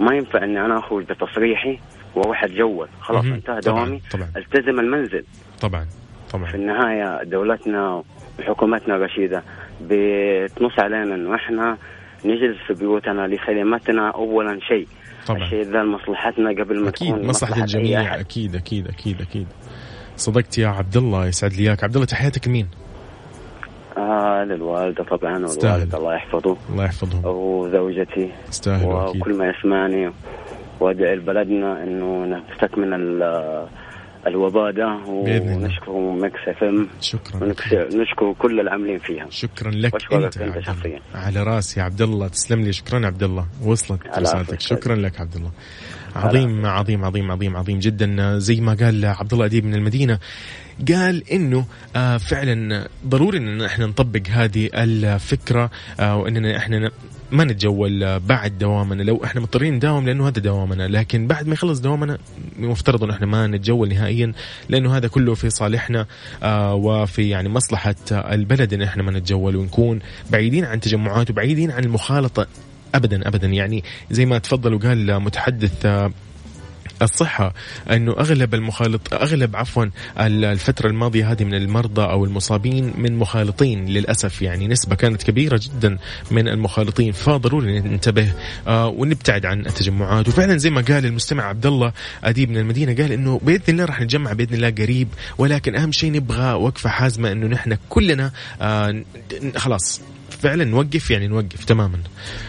ما 0.00 0.14
ينفع 0.14 0.44
إني 0.44 0.60
أنا 0.60 0.78
أخرج 0.78 1.04
بتصريحي 1.04 1.78
وأروح 2.14 2.44
اتجول 2.44 2.88
خلاص. 3.00 3.24
انتهى 3.24 3.60
دوامي. 3.60 4.00
طبعاً. 4.12 4.28
التزم 4.36 4.80
المنزل. 4.80 5.24
طبعا 5.60 5.84
في 5.84 6.32
طبعا 6.32 6.54
النهاية 6.54 7.24
دولتنا 7.24 8.02
وحكومتنا 8.38 8.96
الرشيده 8.96 9.42
بتنص 9.82 10.78
علينا 10.78 11.14
إنه 11.14 11.34
إحنا 11.34 11.76
نجلس 12.24 12.56
في 12.66 12.74
بيوتنا 12.74 13.26
لسلامتنا 13.26 14.10
اولا 14.10 14.58
شيء. 14.68 14.86
طبعا. 15.26 15.44
الشيء 15.44 15.62
ذا 15.62 15.82
لمصلحتنا 15.82 16.50
قبل 16.50 16.80
ما 16.82 16.88
أكيد 16.88 17.08
تكون 17.14 17.26
مصلحة 17.26 17.56
أي 17.56 17.60
الجميع. 17.60 18.00
أحد. 18.02 18.18
أكيد 18.18 18.56
أكيد 18.56 18.88
أكيد 18.88 19.20
أكيد. 19.20 19.46
صدقت 20.16 20.58
يا 20.58 20.68
عبد 20.68 20.96
الله 20.96 21.26
يسعد 21.26 21.52
لي 21.52 21.62
إياك. 21.68 21.84
عبد 21.84 21.94
الله 21.94 22.06
تحياتك 22.06 22.48
لمين؟ 22.48 22.68
آه 23.98 24.44
للوالده 24.44 25.04
طبعا. 25.04 25.32
والوالد 25.46 25.94
الله 25.94 26.14
يحفظه. 26.14 26.56
الله 26.70 26.84
يحفظهم. 26.84 27.22
وزوجتي. 27.24 28.30
أكيد. 28.66 29.20
وكل 29.20 29.34
ما 29.34 29.48
يسمعني 29.58 30.10
وأدعي 30.80 31.16
لبلدنا 31.16 31.82
إنه 31.82 32.40
نستكمل 32.52 32.94
ال- 32.94 33.66
الوباء 34.26 34.72
ده. 34.72 34.98
ونشكر 35.06 35.92
Mix 35.92 36.40
FM. 36.48 36.88
شكرا 37.00 37.44
ونشكر 37.94 38.32
كل 38.38 38.60
العاملين 38.60 38.98
فيها. 38.98 39.26
شكرا 39.30 39.70
لك 39.70 39.94
أنت 40.12 40.36
الله. 40.36 40.60
شخصياً. 40.60 41.00
على 41.14 41.42
رأسي 41.42 41.80
يا 41.80 41.84
عبد 41.84 42.02
الله. 42.02 42.28
تسلم 42.28 42.60
لي. 42.60 42.72
شكرا 42.72 43.06
عبد 43.06 43.22
الله. 43.22 43.46
وصلت 43.64 44.00
رسالتك. 44.18 44.60
شكرا 44.60 44.96
لك 44.96 45.20
عبد 45.20 45.36
الله. 45.36 45.50
عظيم 46.16 46.66
عظيم 46.66 47.04
عظيم 47.04 47.30
عظيم 47.30 47.56
عظيم 47.56 47.78
جدا. 47.78 48.38
زي 48.38 48.60
ما 48.60 48.74
قال 48.74 49.04
عبد 49.06 49.32
الله 49.32 49.44
أديب 49.46 49.64
من 49.64 49.74
المدينة 49.74 50.18
قال 50.88 51.30
إنه 51.32 51.64
آه 51.96 52.16
فعلا 52.16 52.88
ضروري 53.06 53.38
إن 53.38 53.62
إحنا 53.62 53.86
نطبق 53.86 54.20
هذه 54.30 54.70
الفكرة 54.74 55.70
آه 56.00 56.16
وإننا 56.16 56.56
إحنا 56.56 56.90
ما 57.32 57.44
نتجول 57.44 58.20
بعد 58.20 58.58
دوامنا 58.58 59.02
لو 59.02 59.24
إحنا 59.24 59.40
مضطرين 59.40 59.74
نداوم 59.74 60.06
لأنه 60.06 60.28
هذا 60.28 60.40
دوامنا 60.40 60.88
لكن 60.88 61.26
بعد 61.26 61.46
ما 61.46 61.52
يخلص 61.52 61.80
دوامنا 61.80 62.18
مفترض 62.58 63.04
ان 63.04 63.10
إحنا 63.10 63.26
ما 63.26 63.46
نتجول 63.46 63.88
نهائيا 63.88 64.32
لأنه 64.68 64.96
هذا 64.96 65.08
كله 65.08 65.34
في 65.34 65.50
صالحنا 65.50 66.06
آه 66.42 66.74
وفي 66.74 67.28
يعني 67.28 67.48
مصلحة 67.48 67.94
البلد 68.12 68.74
إن 68.74 68.82
إحنا 68.82 69.02
ما 69.02 69.10
نتجول 69.10 69.56
ونكون 69.56 69.98
بعيدين 70.30 70.64
عن 70.64 70.80
تجمعات 70.80 71.30
وبعيدين 71.30 71.70
عن 71.70 71.84
المخالطة 71.84 72.46
ابدا 72.94 73.28
ابدا. 73.28 73.46
يعني 73.48 73.84
زي 74.10 74.26
ما 74.26 74.38
تفضل 74.38 74.74
وقال 74.74 75.20
متحدث 75.20 75.86
آه، 75.86 76.12
الصحة 77.02 77.54
أنه 77.90 78.12
أغلب 78.12 78.54
المخالط 78.54 79.14
أغلب 79.14 79.56
عفوا 79.56 79.84
ال- 80.20 80.44
الفترة 80.44 80.88
الماضية 80.88 81.32
هذه 81.32 81.44
من 81.44 81.54
المرضى 81.54 82.02
أو 82.02 82.24
المصابين 82.24 82.92
من 82.98 83.16
مخالطين 83.16 83.86
للأسف 83.86 84.42
يعني 84.42 84.68
نسبة 84.68 84.94
كانت 84.96 85.22
كبيرة 85.22 85.60
جدا 85.62 85.98
من 86.30 86.48
المخالطين. 86.48 87.12
فضروري 87.12 87.80
ننتبه 87.80 88.32
آه 88.68 88.88
ونبتعد 88.88 89.46
عن 89.46 89.60
التجمعات. 89.66 90.28
وفعلا 90.28 90.56
زي 90.56 90.70
ما 90.70 90.80
قال 90.80 91.06
المستمع 91.06 91.44
عبد 91.44 91.66
الله 91.66 91.92
أديب 92.24 92.50
من 92.50 92.56
المدينة 92.56 92.94
قال 93.02 93.12
أنه 93.12 93.40
بإذن 93.42 93.62
الله 93.68 93.84
راح 93.84 94.00
نتجمع 94.00 94.32
بإذن 94.32 94.54
الله 94.54 94.70
قريب 94.70 95.08
ولكن 95.38 95.76
أهم 95.76 95.92
شيء 95.92 96.12
نبغى 96.12 96.52
وقفة 96.52 96.90
حازمة 96.90 97.32
أنه 97.32 97.46
نحن 97.46 97.76
كلنا 97.88 98.30
آه 98.62 99.02
خلاص 99.56 100.00
فعلا 100.40 100.64
نوقف 100.64 101.10
يعني 101.10 101.28
نوقف 101.28 101.64
تماما. 101.64 101.98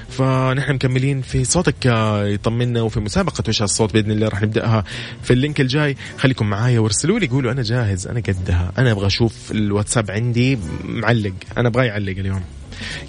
فنحن 0.09 0.73
مكملين 0.73 1.21
في 1.21 1.43
صوتك 1.43 1.87
آه، 1.87 2.25
يطمنا 2.25 2.81
وفي 2.81 2.99
مسابقة 2.99 3.43
وش 3.47 3.61
الصوت 3.61 3.93
بإذن 3.93 4.11
الله 4.11 4.27
راح 4.27 4.41
نبدأها 4.41 4.83
في 5.23 5.33
ال 5.33 5.39
link 5.39 5.61
الجاي. 5.61 5.97
خليكم 6.17 6.49
معايا 6.49 6.79
وارسلوا 6.79 7.19
لي 7.19 7.27
قولوا 7.27 7.51
أنا 7.51 7.61
جاهز 7.61 8.07
أنا 8.07 8.19
قدها 8.19 8.71
أنا 8.77 8.91
أبغى 8.91 9.07
أشوف 9.07 9.51
الواتساب 9.51 10.11
عندي 10.11 10.57
معلق 10.83 11.33
أنا 11.57 11.67
أبغى 11.67 11.85
يعلق 11.85 12.17
اليوم. 12.17 12.41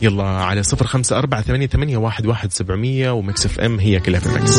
يلا 0.02 0.24
على 0.24 0.62
صفر 0.62 0.86
خمسة 0.86 1.18
أربعة 1.18 1.42
ثمانية, 1.42 1.66
ثمانية 1.66 1.96
واحد, 1.96 2.26
واحد 2.26 2.52
سبعمية 2.52 3.10
و 3.10 3.46
Mix 3.46 3.60
FM 3.60 3.78
هي 3.78 4.00
كلها 4.00 4.20
في 4.20 4.26
ال 4.26 4.34
mix 4.34 4.58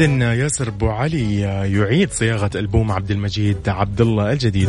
إذا 0.00 0.34
ياسر 0.34 0.68
أبو 0.68 0.88
علي 0.88 1.40
يعيد 1.72 2.12
صياغة 2.12 2.50
ألبوم 2.54 2.92
عبد 2.92 3.10
المجيد 3.10 3.68
عبد 3.68 4.00
الله 4.00 4.32
الجديد. 4.32 4.68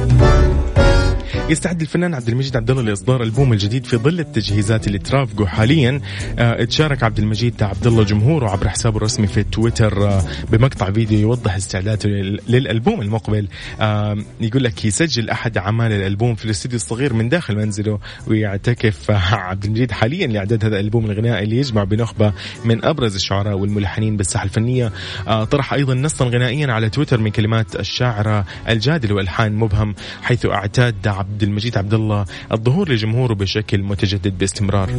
يستعد 1.50 1.82
الفنان 1.82 2.14
عبد 2.14 2.30
المجيد 2.30 2.58
عبد 2.58 2.72
الله 2.72 2.84
لإصدار 2.84 3.24
ألبوم 3.24 3.54
الجديد 3.54 3.86
في 3.86 3.98
ظل 3.98 4.20
التجهيزات 4.20 4.88
اللي 4.88 5.00
ترافقه 5.00 5.46
حاليا. 5.46 6.02
آه، 6.40 6.64
تشارك 6.64 7.04
عبد 7.04 7.20
المجيد 7.20 7.64
عبد 7.64 7.88
الله 7.88 8.04
جمهوره 8.04 8.50
عبر 8.50 8.70
حسابه 8.70 8.98
الرسمي 8.98 9.28
في 9.28 9.44
تويتر 9.44 10.08
آه، 10.08 10.24
بمقطع 10.52 10.92
فيديو 10.92 11.20
يوضح 11.20 11.56
استعداده 11.56 12.10
للألبوم 12.48 13.02
المقبل. 13.02 13.48
آه، 13.82 14.18
يقول 14.42 14.64
لك 14.64 14.86
يسجل 14.86 15.30
أحد 15.30 15.58
أعمال 15.58 15.92
الألبوم 15.92 16.36
في 16.36 16.46
الاستديو 16.46 16.76
الصغير 16.76 17.14
من 17.14 17.30
داخل 17.30 17.56
منزله 17.56 18.00
ويعتكف 18.28 19.12
عبد 19.12 19.66
المجيد 19.66 19.92
حاليا 19.92 20.28
لأعداد 20.28 20.66
هذا 20.66 20.80
الألبوم 20.80 21.06
الغنائي 21.06 21.44
اللي 21.44 21.58
يجمع 21.58 21.84
بنخبه 21.84 22.34
من 22.66 22.86
أبرز 22.86 23.16
الشعراء 23.16 23.58
والملحنين 23.58 24.18
بالساحة 24.18 24.46
الفنية. 24.46 24.92
طرح 25.28 25.74
أيضا 25.74 25.94
نصا 25.94 26.26
غنائيا 26.26 26.74
على 26.74 26.90
تويتر 26.90 27.20
من 27.20 27.32
كلمات 27.32 27.76
الشاعره 27.76 28.46
الجادل 28.70 29.14
والحان 29.14 29.56
مبهم 29.56 29.96
حيث 30.22 30.46
اعتاد 30.46 31.08
عبد 31.08 31.37
المجيد 31.44 31.78
عبد 31.78 31.94
الله 31.94 32.26
الظهور 32.52 32.92
لجمهوره 32.92 33.34
بشكل 33.34 33.84
متجدد 33.84 34.38
باستمرار. 34.38 34.90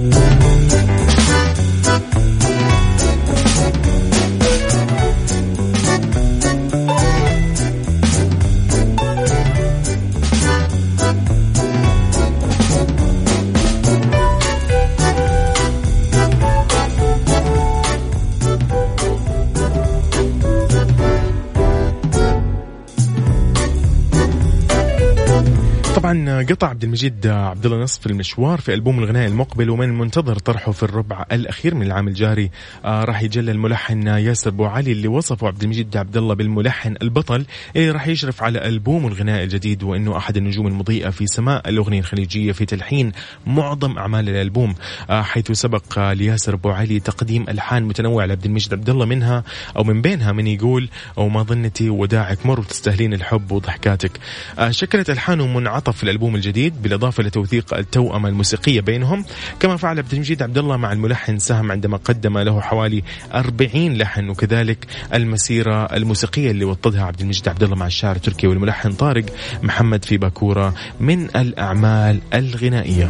قطع 26.42 26.68
عبد 26.68 26.84
المجيد 26.84 27.26
عبد 27.26 27.66
الله 27.66 27.78
نصف 27.78 28.06
المشوار 28.06 28.60
في 28.60 28.74
ألبوم 28.74 28.98
الغنائي 28.98 29.26
المقبل 29.26 29.70
ومن 29.70 29.88
المنتظر 29.88 30.38
طرحه 30.38 30.72
في 30.72 30.82
الربع 30.82 31.24
الأخير 31.32 31.74
من 31.74 31.86
العام 31.86 32.08
الجاري. 32.08 32.50
آه 32.84 33.04
راح 33.04 33.22
يجلى 33.22 33.50
الملحن 33.50 34.06
ياسر 34.06 34.50
أبو 34.50 34.66
علي 34.66 34.92
اللي 34.92 35.08
وصفه 35.08 35.46
عبد 35.46 35.62
المجيد 35.62 35.96
عبد 35.96 36.16
الله 36.16 36.34
بالملحن 36.34 36.94
البطل 37.02 37.46
اللي 37.76 37.90
راح 37.90 38.08
يشرف 38.08 38.42
على 38.42 38.68
ألبوم 38.68 39.06
الغنائي 39.06 39.44
الجديد 39.44 39.82
وإنه 39.82 40.16
أحد 40.16 40.36
النجوم 40.36 40.66
المضيئة 40.66 41.10
في 41.10 41.26
سماء 41.26 41.68
الأغنية 41.68 42.00
الخليجية 42.00 42.52
في 42.52 42.66
تلحين 42.66 43.12
معظم 43.46 43.98
أعمال 43.98 44.28
الألبوم. 44.28 44.74
آه 45.10 45.22
حيث 45.22 45.52
سبق 45.52 46.12
لياسر 46.12 46.54
أبو 46.54 46.70
علي 46.70 47.00
تقديم 47.00 47.42
ألحان 47.48 47.82
متنوعة 47.82 48.26
لعبد 48.26 48.44
المجيد 48.44 48.72
عبد 48.72 48.90
الله 48.90 49.06
منها 49.06 49.44
أو 49.76 49.84
من 49.84 50.02
بينها 50.02 50.32
من 50.32 50.46
يقول 50.46 50.88
أو 51.18 51.28
ما 51.28 51.42
ظنتي 51.42 51.90
وداعك 51.90 52.46
مر 52.46 52.60
وتستاهلين 52.60 53.14
الحب 53.14 53.52
وضحكاتك. 53.52 54.12
آه 54.58 54.70
شكلت 54.70 55.10
ألحانه 55.10 55.46
منعطف 55.46 55.96
في 55.96 56.04
الألبوم 56.28 56.36
الجديد 56.36 56.82
بالإضافة 56.82 57.22
لتوثيق 57.22 57.74
التوأمة 57.74 58.28
الموسيقية 58.28 58.80
بينهم. 58.80 59.24
كما 59.60 59.76
فعل 59.76 59.98
عبد 59.98 60.12
المجيد 60.12 60.42
عبد 60.42 60.58
الله 60.58 60.76
مع 60.76 60.92
الملحن 60.92 61.38
سهم 61.38 61.72
عندما 61.72 61.96
قدم 61.96 62.38
له 62.38 62.60
حوالي 62.60 63.02
40 63.34 63.96
لحن 63.96 64.28
وكذلك 64.28 64.86
المسيرة 65.14 65.84
الموسيقية 65.84 66.50
اللي 66.50 66.64
وطدها 66.64 67.04
عبد 67.04 67.20
المجيد 67.20 67.48
عبد 67.48 67.62
الله 67.62 67.76
مع 67.76 67.86
الشاعر 67.86 68.16
التركي 68.16 68.46
والملحن 68.46 68.92
طارق 68.92 69.24
محمد 69.62 70.04
في 70.04 70.16
باكورة 70.16 70.74
من 71.00 71.24
الأعمال 71.36 72.20
الغنائية. 72.34 73.08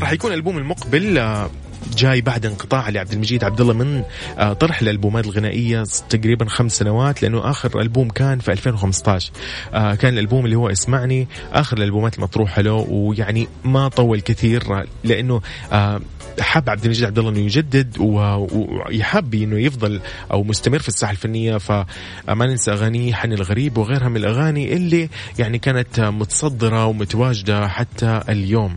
راح 0.00 0.12
يكون 0.12 0.30
الالبوم 0.32 0.58
المقبل 0.58 1.18
آه، 1.18 1.50
جاي 1.96 2.20
بعد 2.20 2.46
انقطاع 2.46 2.88
لعبد 2.88 3.12
المجيد 3.12 3.44
عبد 3.44 3.60
الله 3.60 3.74
من 3.74 4.02
آه، 4.38 4.52
طرح 4.52 4.82
الألبومات 4.82 5.24
الغنائية 5.24 5.84
تقريبا 6.08 6.44
خمس 6.48 6.72
سنوات 6.72 7.22
لأنه 7.22 7.50
آخر 7.50 7.80
ألبوم 7.80 8.08
كان 8.08 8.38
في 8.38 8.52
2015 8.52 9.32
آه، 9.74 9.94
كان 9.94 10.12
الألبوم 10.12 10.44
اللي 10.44 10.56
هو 10.56 10.68
اسمعني 10.68 11.28
آخر 11.52 11.76
الألبومات 11.76 12.16
المطروحه 12.16 12.62
له 12.62 12.86
ويعني 12.90 13.48
ما 13.64 13.88
طول 13.88 14.20
كثير 14.20 14.84
لأنه 15.04 15.40
آه، 15.72 16.00
حب 16.40 16.70
عبد 16.70 16.84
المجيد 16.84 17.04
عبد 17.04 17.18
الله 17.18 17.30
إنه 17.30 17.38
يجدد 17.38 17.98
ويحب 17.98 19.34
إنه 19.34 19.58
يفضل 19.58 20.00
أو 20.32 20.42
مستمر 20.44 20.78
في 20.78 20.88
الساحة 20.88 21.10
الفنية 21.12 21.56
فما 21.56 22.46
ننسى 22.46 22.72
أغانيه 22.72 23.14
حن 23.14 23.32
الغريب 23.32 23.78
وغيرها 23.78 24.08
من 24.08 24.16
الأغاني 24.16 24.72
اللي 24.72 25.08
يعني 25.38 25.58
كانت 25.58 26.00
متصدرة 26.00 26.86
ومتواجدة 26.86 27.68
حتى 27.68 28.20
اليوم. 28.28 28.76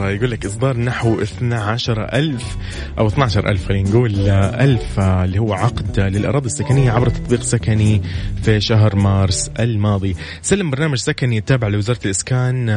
إصدار 0.00 0.14
يقول 0.14 0.30
لك 0.30 0.46
إصدار 0.46 0.76
نحو 0.76 1.22
12 1.22 2.04
ألف 2.12 2.56
أو 2.98 3.06
12 3.06 3.48
ألف 3.48 3.68
خلينا 3.68 3.90
نقول 3.90 4.28
ألف 4.30 5.00
اللي 5.00 5.38
هو 5.38 5.52
عقد 5.52 6.00
للأراضي 6.00 6.46
السكنية 6.46 6.90
عبر 6.90 7.08
تطبيق 7.08 7.42
سكني 7.42 8.02
في 8.42 8.60
شهر 8.60 8.96
مارس 8.96 9.50
الماضي. 9.60 10.16
سلم 10.42 10.70
برنامج 10.70 10.98
سكني 10.98 11.38
التابع 11.38 11.68
لوزارة 11.68 11.98
الإسكان 12.04 12.70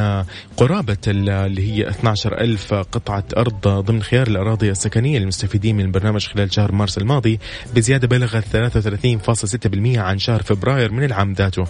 قرابة 0.57 0.97
اللي 1.07 1.71
هي 1.71 1.89
12 1.89 2.41
ألف 2.41 2.73
قطعة 2.73 3.23
أرض 3.37 3.67
ضمن 3.67 4.03
خيار 4.03 4.27
الأراضي 4.27 4.71
السكنية 4.71 5.19
للمستفيدين 5.19 5.75
من 5.75 5.85
البرنامج 5.85 6.27
خلال 6.27 6.53
شهر 6.53 6.71
مارس 6.71 6.97
الماضي 6.97 7.39
بزيادة 7.75 8.07
بلغت 8.07 8.43
33.6% 8.45 9.97
عن 9.97 10.19
شهر 10.19 10.43
فبراير 10.43 10.91
من 10.91 11.03
العام 11.03 11.33
ذاته. 11.33 11.65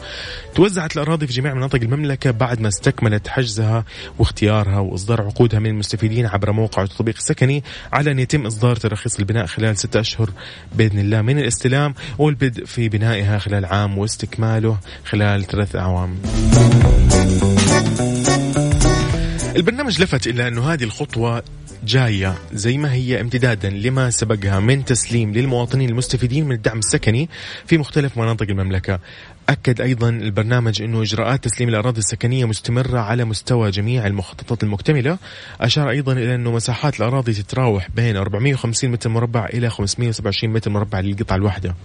توزعت 0.55 0.95
الأراضي 0.95 1.27
في 1.27 1.33
جميع 1.33 1.53
مناطق 1.53 1.79
المملكة 1.81 2.31
بعد 2.31 2.61
ما 2.61 2.67
استكملت 2.67 3.27
حجزها 3.27 3.85
واختيارها 4.19 4.79
وإصدار 4.79 5.21
عقودها 5.43 5.59
من 5.59 5.69
المستفيدين 5.69 6.25
عبر 6.25 6.51
موقع 6.51 6.83
التطبيق 6.83 7.15
السكني 7.17 7.63
على 7.93 8.11
أن 8.11 8.19
يتم 8.19 8.45
إصدار 8.45 8.75
تراخيص 8.75 9.19
البناء 9.19 9.45
خلال 9.45 9.77
ستة 9.77 9.99
أشهر 9.99 10.29
بإذن 10.75 10.99
الله. 10.99 11.21
من 11.21 11.39
الاستلام 11.39 11.93
والبدء 12.17 12.65
في 12.65 12.89
بنائها 12.89 13.39
خلال 13.39 13.65
عام 13.65 13.97
واستكماله 13.97 14.77
خلال 15.05 15.43
ثلاث 15.43 15.75
أعوام. 15.75 16.15
البرنامج 19.55 20.01
لفت 20.01 20.27
إلى 20.27 20.47
أنه 20.47 20.73
هذه 20.73 20.83
الخطوة 20.83 21.43
جاية 21.85 22.35
زي 22.53 22.77
ما 22.77 22.93
هي 22.93 23.21
امتدادا 23.21 23.69
لما 23.69 24.09
سبقها 24.09 24.59
من 24.59 24.85
تسليم 24.85 25.33
للمواطنين 25.33 25.89
المستفيدين 25.89 26.45
من 26.45 26.55
الدعم 26.55 26.79
السكني 26.79 27.29
في 27.65 27.77
مختلف 27.77 28.17
مناطق 28.17 28.45
المملكة. 28.49 28.99
أكد 29.49 29.81
أيضا 29.81 30.09
البرنامج 30.09 30.81
أنه 30.81 31.01
إجراءات 31.01 31.43
تسليم 31.43 31.69
الأراضي 31.69 31.99
السكنية 31.99 32.45
مستمرة 32.45 32.99
على 32.99 33.25
مستوى 33.25 33.71
جميع 33.71 34.07
المخططات 34.07 34.63
المكتملة. 34.63 35.17
أشار 35.61 35.89
أيضا 35.89 36.13
إلى 36.13 36.35
أنه 36.35 36.51
مساحات 36.51 36.99
الأراضي 36.99 37.33
تتراوح 37.33 37.87
بين 37.95 38.17
450 38.17 38.89
متر 38.91 39.09
مربع 39.09 39.45
إلى 39.45 39.69
527 39.69 40.53
متر 40.53 40.71
مربع 40.71 40.99
للقطعة 40.99 41.35
الواحدة 41.35 41.75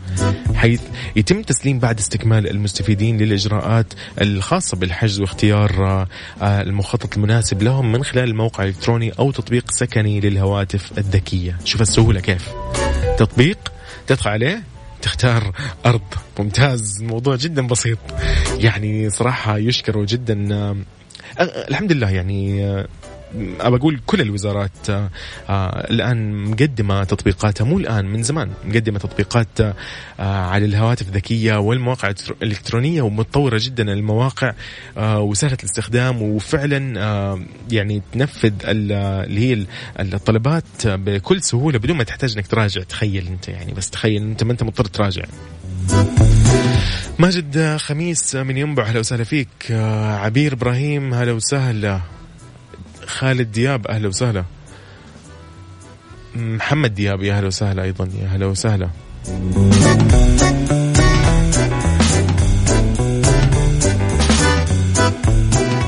حيث 0.54 0.82
يتم 1.16 1.42
تسليم 1.42 1.78
بعد 1.78 1.98
استكمال 1.98 2.50
المستفيدين 2.50 3.18
للإجراءات 3.18 3.94
الخاصة 4.20 4.76
بالحجز 4.76 5.20
واختيار 5.20 6.06
آه، 6.42 6.62
المخطط 6.62 7.14
المناسب 7.16 7.62
لهم 7.62 7.92
من 7.92 8.04
خلال 8.04 8.24
الموقع 8.30 8.64
الإلكتروني 8.64 9.12
أو 9.18 9.30
تطبيق 9.30 9.70
سكني 9.70 10.20
للهواتف 10.20 10.98
الذكية. 10.98 11.58
شوف 11.64 11.80
السهولة 11.82 12.20
كيف. 12.20 12.48
تطبيق 13.18 13.58
تدخل 14.06 14.30
عليه 14.30 14.62
تختار 15.02 15.52
أرض. 15.86 16.00
ممتاز. 16.38 17.02
موضوع 17.02 17.36
جدا 17.36 17.66
بسيط. 17.66 17.98
يعني 18.58 19.10
صراحة 19.10 19.58
يشكر 19.58 20.04
جدا. 20.04 20.48
الحمد 21.40 21.92
لله 21.92 22.10
يعني 22.10 22.64
أبى 23.60 23.76
أقول 23.76 24.00
كل 24.06 24.20
الوزارات 24.20 24.90
آه 24.90 25.10
الآن 25.90 26.32
مقدمة 26.50 27.04
تطبيقاتها 27.04 27.64
مو 27.64 27.78
الآن 27.78 28.04
من 28.06 28.22
زمان 28.22 28.50
مقدمة 28.64 28.98
تطبيقات 28.98 29.60
آه 29.60 29.74
على 30.20 30.64
الهواتف 30.64 31.08
الذكية 31.08 31.56
والمواقع 31.56 32.12
الإلكترونية 32.42 33.02
ومتطورة 33.02 33.58
جدا 33.62 33.92
المواقع 33.92 34.52
آه 34.98 35.20
وسهلة 35.20 35.56
الاستخدام 35.60 36.22
وفعلا 36.22 37.00
آه 37.00 37.40
يعني 37.70 38.02
تنفذ 38.12 38.52
اللي 38.64 39.40
هي 39.40 39.66
الطلبات 40.00 40.64
بكل 40.86 41.42
سهولة 41.42 41.78
بدون 41.78 41.96
ما 41.96 42.04
تحتاج 42.04 42.32
إنك 42.36 42.46
تراجع. 42.46 42.82
تخيل 42.82 43.26
أنت 43.26 43.48
يعني 43.48 43.72
بس 43.72 43.90
تخيل 43.90 44.22
أنت 44.22 44.44
ما 44.44 44.52
أنت 44.52 44.62
مضطر 44.62 44.84
تراجع. 44.84 45.22
ماجد 47.18 47.76
خميس 47.76 48.36
من 48.36 48.56
ينبع 48.56 48.82
أهلا 48.82 49.00
وسهلا 49.00 49.24
فيك. 49.24 49.48
آه، 49.70 50.16
عبير 50.16 50.52
إبراهيم 50.52 51.14
هلا 51.14 51.32
وسهلا. 51.32 52.00
خالد 53.08 53.52
دياب 53.52 53.86
أهلا 53.86 54.08
وسهلا. 54.08 54.44
محمد 56.34 56.94
دياب 56.94 57.22
يا 57.22 57.34
أهلا 57.36 57.46
وسهلا 57.46 57.82
أيضا 57.82 58.08
يا 58.22 58.26
أهلا 58.26 58.46
وسهلا. 58.46 58.88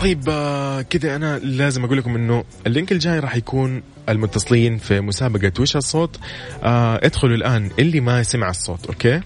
طيب 0.02 0.28
آه، 0.28 0.82
كذا 0.82 1.16
أنا 1.16 1.38
لازم 1.38 1.84
أقول 1.84 1.98
لكم 1.98 2.14
إنه 2.16 2.44
ال 2.66 2.72
link 2.72 2.92
الجاي 2.92 3.18
راح 3.18 3.36
يكون 3.36 3.82
المتصلين 4.08 4.78
في 4.78 5.00
مسابقة 5.00 5.52
وش 5.60 5.76
الصوت. 5.76 6.20
آه 6.62 7.00
ادخلوا 7.02 7.36
الآن 7.36 7.70
اللي 7.78 8.00
ما 8.00 8.22
سمع 8.22 8.50
الصوت 8.50 8.86
okay؟ 8.86 9.20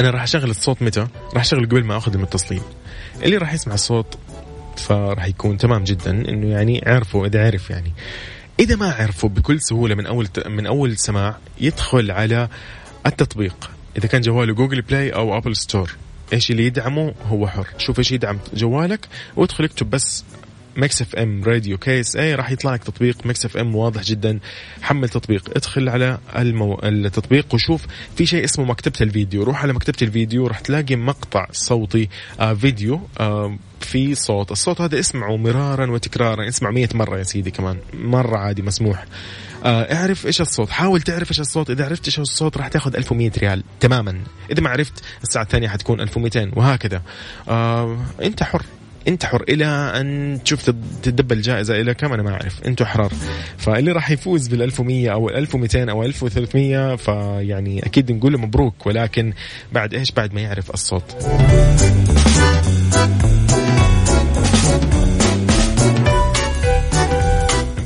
أنا 0.00 0.10
راح 0.10 0.22
أشغل 0.22 0.50
الصوت 0.50 0.82
متى؟ 0.82 1.06
راح 1.34 1.42
أشغل 1.42 1.66
قبل 1.66 1.84
ما 1.84 1.96
أخذ 1.96 2.14
المتصلين. 2.14 2.62
اللي 3.22 3.36
راح 3.36 3.54
يسمع 3.54 3.74
الصوت 3.74 4.18
فراح 4.78 5.26
يكون 5.26 5.56
تمام 5.56 5.84
جدا 5.84 6.10
إنه 6.10 6.46
يعني 6.46 6.82
عرفوا 6.86 7.26
إذا 7.26 7.46
عرف 7.46 7.70
يعني. 7.70 7.92
إذا 8.60 8.76
ما 8.76 8.92
عرفوا 8.92 9.28
بكل 9.28 9.60
سهولة 9.60 9.94
من 9.94 10.06
أول 10.06 10.28
من 10.46 10.66
أول 10.66 10.96
سماع 10.96 11.36
يدخل 11.60 12.10
على 12.10 12.48
التطبيق. 13.06 13.70
إذا 13.98 14.06
كان 14.06 14.20
جواله 14.20 14.54
Google 14.54 14.82
Play 14.82 15.10
أو 15.10 15.38
Apple 15.38 15.56
Store 15.56 15.96
إيش 16.32 16.50
اللي 16.50 16.66
يدعمه؟ 16.66 17.14
هو 17.26 17.48
حر. 17.48 17.66
شوف 17.78 17.98
إيش 17.98 18.12
يدعم 18.12 18.38
جوالك 18.54 19.08
وادخل 19.36 19.64
اكتب 19.64 19.90
بس 19.90 20.24
Mix 20.76 21.02
FM 21.02 21.44
Radio 21.44 21.78
KSA 21.78 22.34
راح 22.34 22.50
يطلع 22.50 22.74
لك 22.74 22.84
تطبيق 22.84 23.26
Mix 23.26 23.44
FM 23.44 23.76
واضح 23.76 24.02
جدا. 24.02 24.38
حمل 24.82 25.08
تطبيق. 25.08 25.50
ادخل 25.56 25.88
على 25.88 26.18
المو... 26.36 26.80
التطبيق 26.84 27.54
وشوف 27.54 27.86
في 28.16 28.26
شيء 28.26 28.44
اسمه 28.44 28.64
مكتبة 28.64 28.96
الفيديو. 29.00 29.42
روح 29.42 29.62
على 29.62 29.72
مكتبة 29.72 29.96
الفيديو 30.02 30.46
راح 30.46 30.60
تلاقي 30.60 30.96
مقطع 30.96 31.46
صوتي 31.52 32.08
آه 32.40 32.54
فيديو 32.54 33.00
آه 33.20 33.58
في 33.80 34.14
صوت. 34.14 34.50
الصوت 34.52 34.80
هذا 34.80 34.98
اسمعه 34.98 35.36
مرارا 35.36 35.90
وتكرارا. 35.90 36.48
اسمع 36.48 36.70
مية 36.70 36.88
مرة 36.94 37.18
يا 37.18 37.22
سيدي 37.22 37.50
كمان. 37.50 37.76
مرة 37.94 38.38
عادي 38.38 38.62
مسموح. 38.62 39.04
آه 39.64 39.94
اعرف 39.94 40.26
إيش 40.26 40.40
الصوت. 40.40 40.70
حاول 40.70 41.00
تعرف 41.00 41.30
إيش 41.30 41.40
الصوت. 41.40 41.70
إذا 41.70 41.84
عرفت 41.84 42.06
إيش 42.06 42.18
الصوت 42.18 42.56
راح 42.56 42.68
تاخذ 42.68 42.96
1100 42.96 43.30
ريال 43.38 43.62
تماما. 43.80 44.20
إذا 44.50 44.60
ما 44.60 44.70
عرفت 44.70 45.04
الساعة 45.22 45.42
الثانية 45.42 45.68
حتكون 45.68 46.00
1200 46.00 46.50
وهكذا. 46.56 47.02
آه 47.48 47.98
أنت 48.22 48.42
حر. 48.42 48.62
أنت 49.08 49.24
حر. 49.24 49.44
إلى 49.48 49.66
أن 49.66 50.38
تشوف 50.44 50.70
تدب 51.02 51.32
الجائزه 51.32 51.80
إلى 51.80 51.94
كم؟ 51.94 52.12
أنا 52.12 52.22
ما 52.22 52.30
أعرف. 52.30 52.62
أنتم 52.66 52.84
احرار 52.84 53.12
فاللي 53.58 53.92
راح 53.92 54.10
يفوز 54.10 54.48
بال 54.48 54.62
1100 54.62 55.12
أو 55.12 55.28
ال 55.28 55.36
1200 55.36 55.90
أو 55.90 56.04
1300 56.04 56.96
فيعني 56.96 57.86
أكيد 57.86 58.12
نقول 58.12 58.32
له 58.32 58.38
مبروك. 58.38 58.86
ولكن 58.86 59.32
بعد 59.72 59.94
إيش؟ 59.94 60.12
بعد 60.12 60.34
ما 60.34 60.40
يعرف 60.40 60.70
الصوت. 60.70 61.16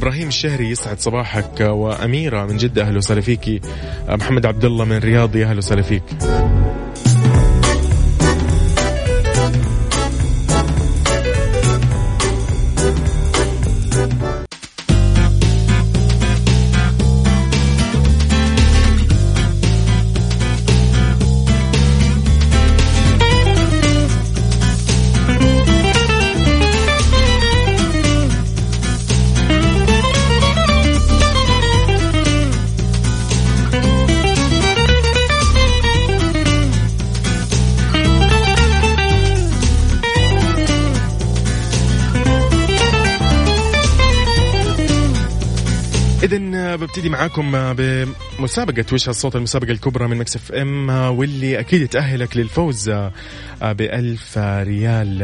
إبراهيم 0.02 0.28
الشهري 0.28 0.70
يسعد 0.70 1.00
صباحك 1.00 1.60
وأميرة 1.60 2.46
من 2.46 2.56
جدة 2.56 2.82
أهلا 2.82 2.98
وسهلا 2.98 3.20
فيكي 3.20 3.60
محمد 4.08 4.46
عبد 4.46 4.64
الله 4.64 4.84
من 4.84 4.98
رياض 4.98 5.36
أهلا 5.36 5.58
وسهلا 5.58 5.82
فيك. 5.82 6.02
معاكم 47.38 47.72
بمسابقة 48.38 48.84
وش 48.92 49.08
الصوت 49.08 49.36
المسابقة 49.36 49.70
الكبرى 49.70 50.08
من 50.08 50.16
مكسف 50.16 50.52
إم 50.52 50.88
واللي 50.90 51.60
أكيد 51.60 51.88
تأهلك 51.88 52.36
للفوز 52.36 52.92
بألف 53.62 54.38
ريال 54.38 55.22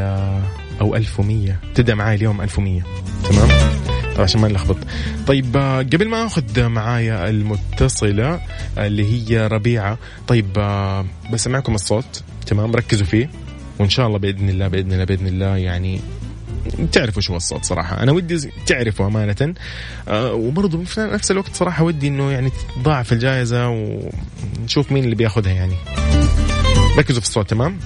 أو 0.80 0.96
ألف 0.96 1.20
ومية 1.20 1.60
تبدأ 1.74 1.94
معاي 1.94 2.14
اليوم 2.14 2.40
ألف 2.40 2.58
ومية 2.58 2.82
تمام 3.30 3.48
عشان 4.18 4.40
ما 4.40 4.48
نلخبط. 4.48 4.76
طيب 5.26 5.56
قبل 5.92 6.08
ما 6.08 6.26
أخذ 6.26 6.66
معايا 6.68 7.30
المتصلة 7.30 8.40
اللي 8.78 9.04
هي 9.12 9.46
ربيعة 9.46 9.98
طيب 10.28 10.52
بسمعكم 11.32 11.74
الصوت. 11.74 12.22
تمام؟ 12.46 12.74
ركزوا 12.74 13.06
فيه. 13.06 13.30
وإن 13.78 13.88
شاء 13.88 14.06
الله 14.06 14.18
بإذن 14.18 14.48
الله 14.48 14.68
بإذن 14.68 14.92
الله 14.92 15.04
بإذن 15.04 15.26
الله 15.26 15.56
يعني 15.56 16.00
تعرفوا 16.92 17.22
شو 17.22 17.36
الصوت 17.36 17.64
صراحة. 17.64 18.02
أنا 18.02 18.12
ودي 18.12 18.50
تعرفوا 18.66 19.06
أمانة. 19.06 19.54
أه 20.08 20.32
وبرضه 20.32 20.84
في 20.84 21.00
نفس 21.00 21.30
الوقت 21.30 21.54
صراحة 21.54 21.84
ودي 21.84 22.08
إنه 22.08 22.30
يعني 22.30 22.50
تضاعف 22.76 23.12
الجائزة 23.12 23.68
ونشوف 23.68 24.92
مين 24.92 25.04
اللي 25.04 25.14
بياخذها 25.14 25.52
يعني. 25.52 25.74
ركزوا 26.98 27.20
في 27.20 27.26
الصوت 27.26 27.50
تمام؟ 27.50 27.78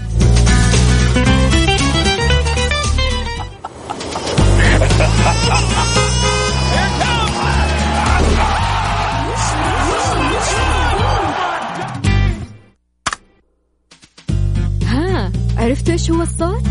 ها 14.86 15.32
عرفت 15.56 15.90
إيش 15.90 16.10
هو 16.10 16.22
الصوت؟ 16.22 16.62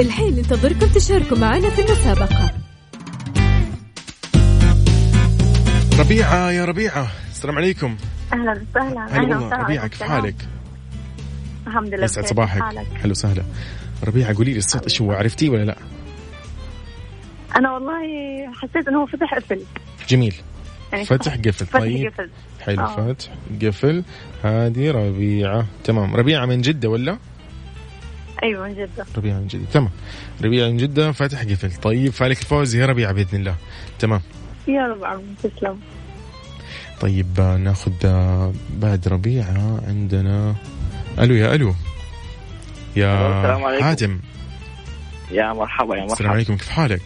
الحين 0.00 0.36
ننتظركم 0.36 0.86
تشاركوا 0.86 1.38
معنا 1.38 1.70
في 1.70 1.78
المسابقة. 1.78 2.50
ربيعة 5.98 6.50
يا 6.50 6.64
ربيعة 6.64 7.08
السلام 7.30 7.56
عليكم. 7.56 7.96
أهلا 8.32 8.52
وسهلا. 8.70 9.06
هلا 9.10 9.38
والله 9.38 9.56
ربيعة 9.56 9.86
كيف 9.86 10.02
حالك؟ 10.02 10.34
الحمد 11.66 11.94
لله 11.94 12.04
يسعد 12.04 12.26
صباحك. 12.26 12.62
حلو 12.94 13.10
وسهلا 13.10 13.42
ربيعة 14.04 14.36
قولي 14.36 14.52
لي 14.52 14.58
الصوت 14.58 14.82
إيش 14.82 15.02
هو؟ 15.02 15.12
عرفتيه 15.12 15.50
ولا 15.50 15.64
لا؟ 15.64 15.76
أنا 17.56 17.72
والله 17.72 18.02
حسيت 18.52 18.88
إنه 18.88 19.02
هو 19.02 19.06
فتح 19.06 19.34
قفل 19.34 19.60
جميل. 20.08 20.34
يعني 20.92 21.04
فتح 21.04 21.36
قفل 21.36 21.66
طيب. 21.66 22.06
قفل. 22.06 22.30
حلو 22.60 22.82
آه. 22.82 23.12
فتح 23.12 23.28
قفل. 23.62 24.04
هذه 24.42 24.90
ربيعة. 24.90 25.66
تمام. 25.84 26.16
ربيعة 26.16 26.46
من 26.46 26.60
جدة 26.60 26.88
ولا؟ 26.88 27.18
أيوه 28.42 28.68
من 28.68 28.74
جدة. 28.74 29.06
ربيعه 29.16 29.38
من 29.38 29.46
جدة. 29.46 29.64
تمام. 29.72 29.90
ربيعه 30.44 30.68
من 30.68 30.76
جدة 30.76 31.12
فاتح 31.12 31.42
قفل. 31.42 31.72
طيب 31.72 32.12
فالك 32.12 32.38
الفوز. 32.40 32.74
يا 32.74 32.86
ربيعه 32.86 33.12
بإذن 33.12 33.38
الله. 33.38 33.56
تمام. 33.98 34.20
يا 34.68 34.86
رب 34.86 35.22
تسلم. 35.42 35.80
طيب 37.00 37.40
ناخذ 37.40 37.92
بعد 38.70 39.08
ربيعه 39.08 39.80
عندنا 39.88 40.54
ألو 41.18 41.34
يا 41.34 41.54
ألو. 41.54 41.74
يا 42.96 43.40
السلام 43.40 43.64
عليكم. 43.64 43.84
حاتم. 43.84 44.20
يا 45.30 45.52
مرحبا 45.52 45.96
يا 45.96 46.00
مرحبا. 46.00 46.12
السلام 46.12 46.30
عليكم. 46.30 46.56
كيف 46.56 46.68
حالك؟ 46.68 47.02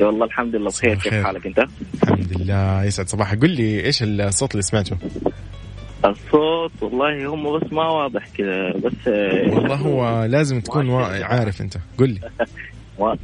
والله 0.00 0.24
الحمد 0.24 0.54
لله 0.54 0.70
بخير. 0.70 0.94
كيف 0.94 1.14
حالك 1.14 1.46
أنت؟ 1.46 1.58
الحمد 2.02 2.32
لله. 2.32 2.84
يسعد 2.84 3.08
صباحك. 3.08 3.40
قل 3.42 3.50
لي 3.50 3.84
إيش 3.84 4.02
الصوت 4.02 4.52
اللي 4.52 4.62
سمعته؟ 4.62 4.96
الصوت 6.04 6.72
والله 6.80 7.26
هم 7.26 7.58
بس 7.58 7.72
ما 7.72 7.88
واضح 7.90 8.28
كذا 8.36 8.70
بس 8.72 9.06
والله 9.54 9.74
هو 9.74 10.24
لازم 10.24 10.60
تكون 10.60 10.90
عارف 11.22 11.60
انت. 11.60 11.74
قل 11.98 12.08
لي. 12.10 12.20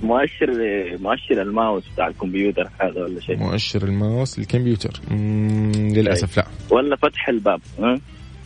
مؤشر 0.03 0.47
مؤشر 0.99 1.43
الماوس 1.43 1.89
بتاع 1.89 2.07
الكمبيوتر 2.09 2.69
هذا 2.81 3.03
ولا 3.03 3.21
شيء. 3.21 3.37
مؤشر 3.37 3.85
الماوس 3.85 4.39
الكمبيوتر 4.39 5.01
للأسف 5.91 6.37
لا. 6.37 6.47
ولا 6.71 6.97
فتح 6.97 7.29
الباب 7.29 7.61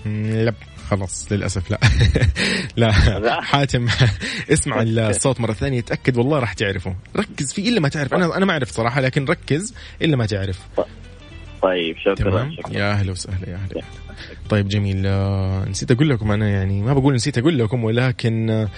لا 0.04 0.52
خلاص 0.90 1.32
للأسف 1.32 1.70
لا. 1.70 1.78
لا 3.20 3.40
حاتم 3.42 3.86
اسمع 4.52 4.82
الصوت 5.10 5.40
مرة 5.40 5.52
ثانية 5.52 5.80
تأكد 5.80 6.16
والله 6.18 6.38
راح 6.38 6.52
تعرفه. 6.52 6.94
ركز 7.16 7.52
فيه 7.52 7.68
إلا 7.68 7.80
ما 7.80 7.88
تعرف. 7.88 8.14
أنا 8.14 8.36
أنا 8.36 8.46
ما 8.46 8.52
أعرف 8.52 8.68
صراحة 8.70 9.00
لكن 9.00 9.24
ركز 9.24 9.74
إلا 10.02 10.16
ما 10.16 10.26
تعرف. 10.26 10.60
طيب 11.62 11.96
شكرا 11.98 12.50
شكرا. 12.60 12.72
يا 12.78 12.90
أهلا 12.92 13.10
وسهلا 13.12 13.48
يا 13.48 13.54
أهلا 13.54 13.82
طيب 14.48 14.68
جميل. 14.68 15.02
آه، 15.06 15.64
نسيت 15.68 15.90
أقول 15.90 16.10
لكم 16.10 16.32
أنا 16.32 16.48
يعني 16.48 16.82
ما 16.82 16.92
بقول 16.92 17.14
نسيت 17.14 17.38
أقول 17.38 17.58
لكم 17.58 17.84
ولكن 17.84 18.50
آه، 18.50 18.68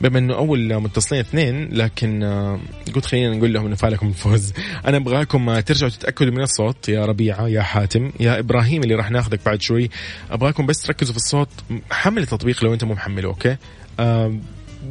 بما 0.00 0.18
إنه 0.18 0.34
أول 0.34 0.74
متصلين 0.80 1.20
اثنين 1.20 1.68
لكن 1.72 2.22
آه، 2.22 2.60
قلت 2.94 3.06
خلينا 3.06 3.36
نقول 3.36 3.52
لهم 3.52 3.66
إنه 3.66 3.76
فالكم 3.76 4.08
الفوز 4.08 4.52
أنا 4.86 4.96
أبغاكم 4.96 5.60
ترجعوا 5.60 5.90
تتأكدوا 5.90 6.32
من 6.32 6.42
الصوت. 6.42 6.88
يا 6.88 7.06
ربيعه 7.06 7.48
يا 7.48 7.62
حاتم 7.62 8.12
يا 8.20 8.38
إبراهيم 8.38 8.82
اللي 8.82 8.94
راح 8.94 9.10
ناخذك 9.10 9.40
بعد 9.46 9.62
شوي. 9.62 9.90
أبغاكم 10.30 10.66
بس 10.66 10.82
تركزوا 10.82 11.12
في 11.12 11.18
الصوت. 11.18 11.48
حمل 11.90 12.22
التطبيق 12.22 12.64
لو 12.64 12.74
انت 12.74 12.84
مو 12.84 12.94
محمله 12.94 13.28
أوكي؟ 13.28 13.56
آه، 14.00 14.38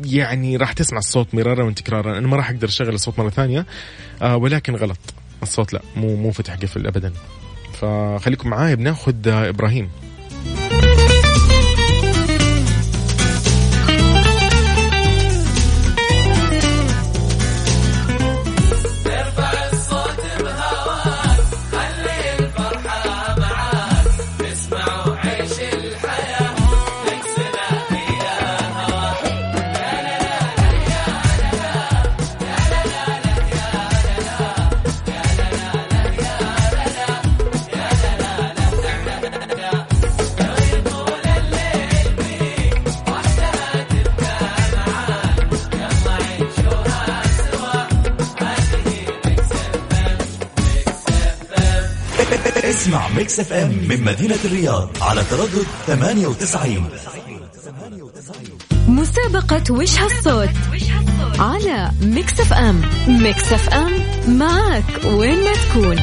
يعني 0.05 0.57
راح 0.57 0.73
تسمع 0.73 0.99
الصوت 0.99 1.35
مرارا 1.35 1.63
وتكرارا. 1.63 2.17
أنا 2.17 2.27
ما 2.27 2.37
راح 2.37 2.49
أقدر 2.49 2.67
أشغل 2.67 2.93
الصوت 2.93 3.19
مرة 3.19 3.29
ثانية. 3.29 3.65
آه، 4.21 4.37
ولكن 4.37 4.75
غلط. 4.75 4.99
الصوت 5.43 5.73
لا 5.73 5.81
مو 5.95 6.15
مو 6.15 6.31
فتح 6.31 6.55
قفل 6.55 6.87
ابدا. 6.87 7.13
فخليكم 7.81 8.49
معايا 8.49 8.75
بناخذ 8.75 9.27
إبراهيم. 9.27 9.89
اسمع 52.91 53.07
Mix 53.17 53.39
FM 53.39 53.69
من 53.69 54.03
مدينة 54.03 54.37
الرياض 54.45 54.89
على 55.01 55.23
تردد 55.23 55.65
98 55.87 56.89
مسابقة 58.87 59.73
وش 59.73 59.99
هالصوت 59.99 60.49
على 61.39 61.91
Mix 62.01 62.39
FM 62.39 62.81
Mix 63.07 63.53
FM 63.53 63.91
معك 64.37 64.83
وين 65.05 65.43
ما 65.43 65.53
تكون 65.53 65.99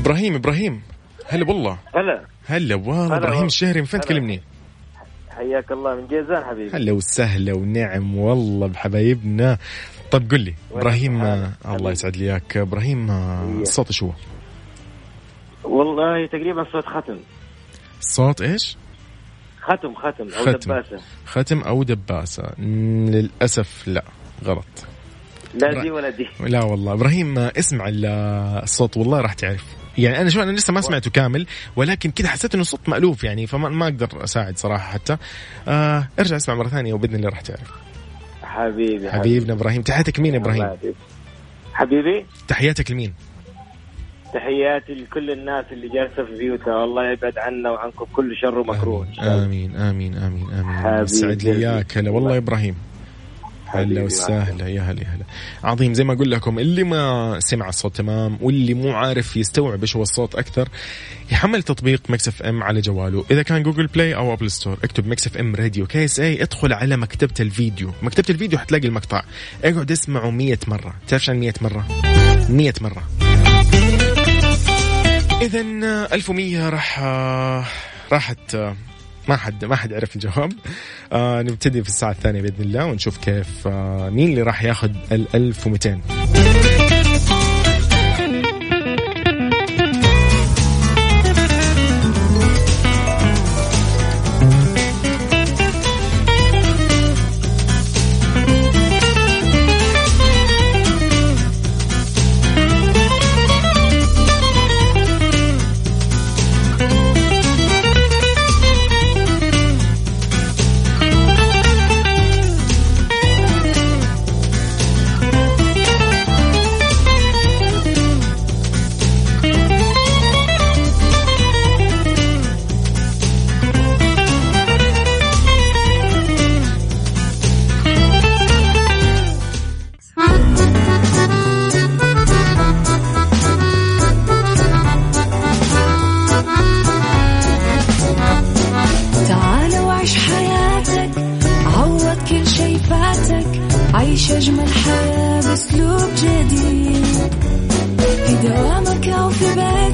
إبراهيم 0.00 0.34
إبراهيم 0.34 0.82
هلا 1.28 1.48
والله 1.48 1.78
هلا 1.94 2.24
هلا 2.46 2.74
والله 2.74 3.16
إبراهيم. 3.16 3.46
الشهري 3.46 3.80
من 3.80 3.86
فين. 3.86 4.00
تكلمني؟ 4.00 4.42
حياك 5.34 5.72
الله 5.72 5.94
من 5.94 6.06
جيزان 6.06 6.44
حبيبي. 6.44 6.76
هلا 6.76 6.92
وسهلا 6.92 7.54
ونعم 7.54 8.16
والله 8.18 8.66
بحبايبنا. 8.66 9.58
طيب 10.10 10.30
قل 10.30 10.40
لي 10.40 10.54
إبراهيم 10.72 11.22
الله. 11.66 11.90
يسعد 11.90 12.16
لي 12.16 12.24
اياك 12.24 12.56
إبراهيم. 12.56 13.10
الصوت 13.60 13.92
شو؟ 13.92 14.10
والله 15.64 16.26
تقريبا 16.26 16.64
صوت 16.72 16.84
ختم. 16.86 17.18
الصوت 18.00 18.42
إيش؟ 18.42 18.76
ختم 19.62 19.94
ختم 19.94 20.28
أو 20.38 20.42
ختم. 20.44 20.72
دباسة. 20.72 20.98
ختم 21.26 21.60
أو 21.60 21.82
دباسة. 21.82 22.42
للأسف 22.58 23.88
لا 23.88 24.04
غلط. 24.44 24.64
لا 25.54 25.82
دي 25.82 25.90
ولا 25.90 26.10
دي. 26.10 26.28
لا 26.40 26.64
والله. 26.64 26.92
إبراهيم 26.92 27.38
اسمع 27.38 27.88
ال- 27.88 28.06
الصوت 28.62 28.96
والله 28.96 29.20
راح 29.20 29.32
تعرف. 29.32 29.83
يعني 29.98 30.20
أنا 30.20 30.30
شو 30.30 30.42
أنا 30.42 30.52
لسه 30.52 30.72
ما 30.72 30.80
سمعته 30.80 31.10
كامل 31.10 31.46
ولكن 31.76 32.10
كذا 32.10 32.28
حسيت 32.28 32.54
إنه 32.54 32.64
صوت 32.64 32.88
مألوف 32.88 33.24
يعني 33.24 33.46
فما 33.46 33.68
ما 33.68 33.84
أقدر 33.84 34.24
أساعد 34.24 34.58
صراحة 34.58 34.92
حتى. 34.92 35.16
آه 35.68 36.08
ارجع 36.18 36.36
اسمع 36.36 36.54
مرة 36.54 36.68
ثانية 36.68 36.94
وبإذن 36.94 37.14
الله 37.14 37.28
راح 37.28 37.40
تعرف. 37.40 37.70
حبيبي 38.42 39.10
حبيبنا 39.10 39.52
إبراهيم. 39.52 39.82
تحياتك 39.82 40.18
الله 40.18 40.36
إبراهيم. 40.36 40.76
حبيبي؟ 41.72 42.26
تحياتك 42.48 42.90
لمين؟ 42.90 43.14
تحياتي 44.34 44.94
لكل 44.94 45.30
الناس 45.30 45.64
اللي 45.72 45.88
جالسة 45.88 46.24
في 46.24 46.38
بيوتها. 46.38 46.74
والله 46.74 47.12
يبعد 47.12 47.38
عنا 47.38 47.70
وعنكم 47.70 48.04
كل 48.12 48.36
شر 48.36 48.58
ومكروه. 48.58 49.06
آمين 49.20 49.76
آمين 49.76 50.16
آمين 50.16 50.50
آمين. 50.50 50.76
حبيبي. 50.76 51.02
يسعد 51.02 51.42
لي 51.42 51.52
إياك. 51.52 51.98
هلا 51.98 52.10
والله 52.10 52.36
إبراهيم. 52.36 52.76
هلا 53.74 54.02
وسهلا. 54.02 54.68
يا 54.68 54.82
هلا 54.82 55.02
يا 55.02 55.08
هلا. 55.08 55.24
عظيم 55.64 55.94
زي 55.94 56.04
ما 56.04 56.12
أقول 56.12 56.30
لكم 56.30 56.58
اللي 56.58 56.84
ما 56.84 57.36
سمع 57.40 57.68
الصوت 57.68 57.96
تمام 57.96 58.38
واللي 58.40 58.74
مو 58.74 58.92
عارف 58.92 59.36
يستوعب 59.36 59.80
إيش 59.80 59.96
هو 59.96 60.02
الصوت 60.02 60.34
أكثر 60.34 60.68
يحمل 61.32 61.62
تطبيق 61.62 62.02
Mix 62.08 62.28
FM 62.28 62.62
على 62.62 62.80
جواله. 62.80 63.24
إذا 63.30 63.42
كان 63.42 63.62
Google 63.62 63.86
Play 63.86 64.14
أو 64.14 64.32
Apple 64.32 64.50
Store 64.50 64.78
اكتب 64.84 65.06
Mix 65.06 65.26
FM 65.26 65.54
Radio 65.54 65.86
KSA 65.86 66.42
ادخل 66.42 66.72
على 66.72 66.96
مكتبة 66.96 67.34
الفيديو. 67.40 67.92
مكتبة 68.02 68.26
الفيديو 68.30 68.58
حتلاقي 68.58 68.88
المقطع. 68.88 69.22
اقعد 69.64 69.90
اسمعه 69.90 70.30
100 70.30 70.58
مرة. 70.68 70.94
تعرف 71.08 71.30
عن 71.30 71.40
100 71.40 71.54
مرة؟ 71.60 71.86
100 72.48 72.72
مرة. 72.80 73.02
اذا 75.42 75.60
1100 76.12 76.68
راح 76.68 77.00
راحت 78.12 78.56
ما 79.28 79.36
حد 79.36 79.64
ما 79.64 79.76
حد 79.76 79.92
عرف 79.92 80.16
الجواب. 80.16 80.52
آه 81.12 81.42
نبتدي 81.42 81.82
في 81.82 81.88
الساعة 81.88 82.10
الثانية 82.10 82.42
بإذن 82.42 82.64
الله 82.64 82.84
ونشوف 82.86 83.18
كيف 83.18 83.66
آه 83.66 84.10
مين 84.10 84.30
اللي 84.30 84.42
راح 84.42 84.62
ياخذ 84.62 84.90
ال 85.12 85.26
1200 85.34 86.83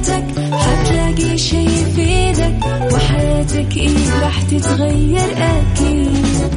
في 0.03 0.21
بيتك 0.21 0.55
حتلاقي 0.55 1.39
شي 1.39 1.65
يفيدك 1.65 2.55
وحياتك 2.93 3.77
إيه 3.77 4.21
راح 4.23 4.43
تتغير 4.43 5.21
أكيد. 5.37 6.55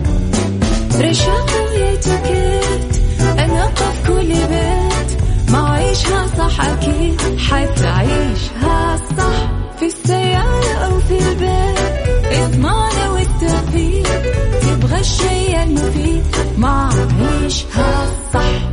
رشاق 1.02 1.50
ويتوكيت 1.70 2.96
أنا 3.40 3.66
قف 3.66 4.08
كل 4.08 4.28
بيت. 4.28 5.22
ما 5.50 5.70
عيشها 5.70 6.28
صح 6.38 6.62
أكيد 6.66 7.22
حتعيشها 7.38 8.98
صح. 9.18 9.52
في 9.80 9.86
السيارة 9.86 10.74
أو 10.86 11.00
في 11.00 11.20
البيت 11.30 11.80
إضمعنا 12.32 13.10
والتوفيق. 13.10 14.22
تبغى 14.62 15.00
الشيء 15.00 15.64
المفيد 15.64 16.24
ما 16.58 16.90
عيشها 17.44 18.08
صح. 18.34 18.73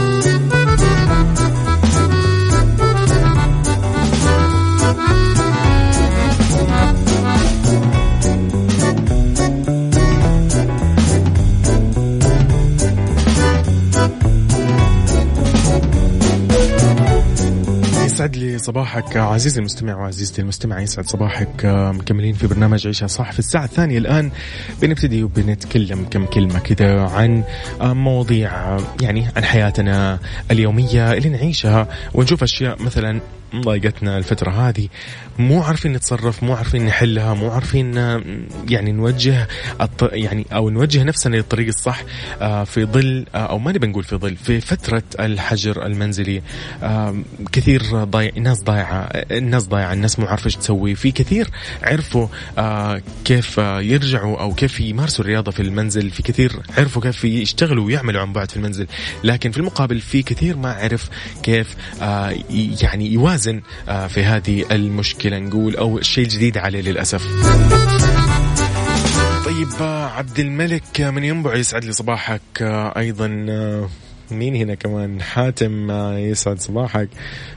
يسعد 18.21 18.35
لي 18.35 18.57
صباحك 18.57 19.17
عزيزي 19.17 19.59
المستمع 19.59 19.95
وعزيزتي 19.95 20.41
المستمع 20.41 20.81
يسعد 20.81 21.05
صباحك 21.05 21.65
مكملين 21.65 22.33
في 22.33 22.47
برنامج 22.47 22.87
عيشها 22.87 23.07
صح 23.07 23.31
في 23.31 23.39
الساعة 23.39 23.63
الثانية 23.63 23.97
الآن. 23.97 24.31
بنبتدي 24.81 25.23
وبنتكلم 25.23 26.05
كم 26.11 26.25
كلمة 26.25 26.59
كذا 26.59 27.01
عن 27.01 27.43
مواضيع 27.81 28.77
يعني 29.01 29.27
عن 29.35 29.43
حياتنا 29.43 30.19
اليومية 30.51 31.13
اللي 31.13 31.29
نعيشها 31.29 31.87
ونشوف 32.13 32.43
أشياء 32.43 32.81
مثلا 32.81 33.21
مضايقتنا 33.53 34.17
الفترة 34.17 34.51
هذه. 34.51 34.87
مو 35.39 35.61
عارفين 35.61 35.93
نتصرف 35.93 36.43
مو 36.43 36.53
عارفين 36.53 36.85
نحلها 36.85 37.33
مو 37.33 37.51
عارفين 37.51 37.95
يعني 38.69 38.91
نوجه 38.91 39.47
يعني 40.01 40.45
أو 40.53 40.69
نوجه 40.69 41.03
نفسنا 41.03 41.35
للطريق 41.35 41.67
الصح 41.67 42.03
آه، 42.41 42.63
في 42.63 42.85
ظل 42.85 43.25
آه، 43.35 43.37
أو 43.37 43.59
ما 43.59 43.71
نبي 43.71 43.87
نقول 43.87 44.03
في 44.03 44.15
ظل 44.15 44.35
في 44.35 44.61
فترة 44.61 45.03
الحجر 45.19 45.85
المنزلي. 45.85 46.41
كثير 47.51 48.03
ضايع 48.03 48.31
الناس 48.37 48.63
ضايعة 48.63 49.01
الناس 49.31 49.67
ضايعة 49.67 49.93
الناس 49.93 50.19
مو 50.19 50.25
عارفة 50.25 50.45
إيش 50.45 50.55
تسوي. 50.55 50.95
في 50.95 51.11
كثير 51.11 51.49
عرفوا 51.83 52.27
آه، 52.57 53.01
كيف 53.25 53.57
يرجعوا 53.57 54.41
أو 54.41 54.53
كيف 54.53 54.79
يمارسوا 54.79 55.25
الرياضة 55.25 55.51
في 55.51 55.61
المنزل. 55.61 56.09
في 56.09 56.23
كثير 56.23 56.59
عرفوا 56.77 57.01
كيف 57.01 57.23
يشتغلوا 57.25 57.85
ويعملوا 57.85 58.21
عن 58.21 58.33
بعد 58.33 58.51
في 58.51 58.57
المنزل. 58.57 58.87
لكن 59.23 59.51
في 59.51 59.57
المقابل 59.57 59.99
في 59.99 60.23
كثير 60.23 60.57
ما 60.57 60.73
عرف 60.73 61.09
كيف 61.43 61.75
يعني 62.81 63.13
يوازن 63.13 63.40
يوازن 63.47 63.61
آه، 63.89 64.07
في 64.07 64.23
هذه 64.23 64.65
المشكلة 64.71 65.39
نقول 65.39 65.75
أو 65.75 65.97
الشيء 65.97 66.23
الجديد 66.23 66.57
عليه 66.57 66.81
للأسف. 66.81 67.27
طيب 69.45 69.67
آه، 69.81 70.05
عبد 70.05 70.39
الملك 70.39 71.01
من 71.01 71.23
ينبع 71.23 71.55
يسعد 71.55 71.85
لي 71.85 71.91
صباحك 71.91 72.41
آه، 72.61 72.93
أيضا 72.97 73.27
مين 74.31 74.55
هنا 74.55 74.75
كمان؟ 74.75 75.21
حاتم 75.21 75.91
يسعد 76.17 76.59
صباحك. 76.59 77.09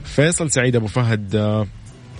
فيصل 0.03 0.51
سعيد 0.51 0.75
أبو 0.75 0.87
فهد 0.87 1.65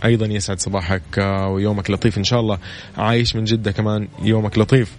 أيضا 0.06 0.25
يسعد 0.25 0.60
صباحك 0.60 1.17
ويومك 1.47 1.91
لطيف 1.91 2.17
إن 2.17 2.23
شاء 2.23 2.39
الله. 2.39 2.58
عايش 2.97 3.36
من 3.36 3.43
جدة 3.43 3.71
كمان 3.71 4.08
يومك 4.21 4.58
لطيف. 4.58 4.91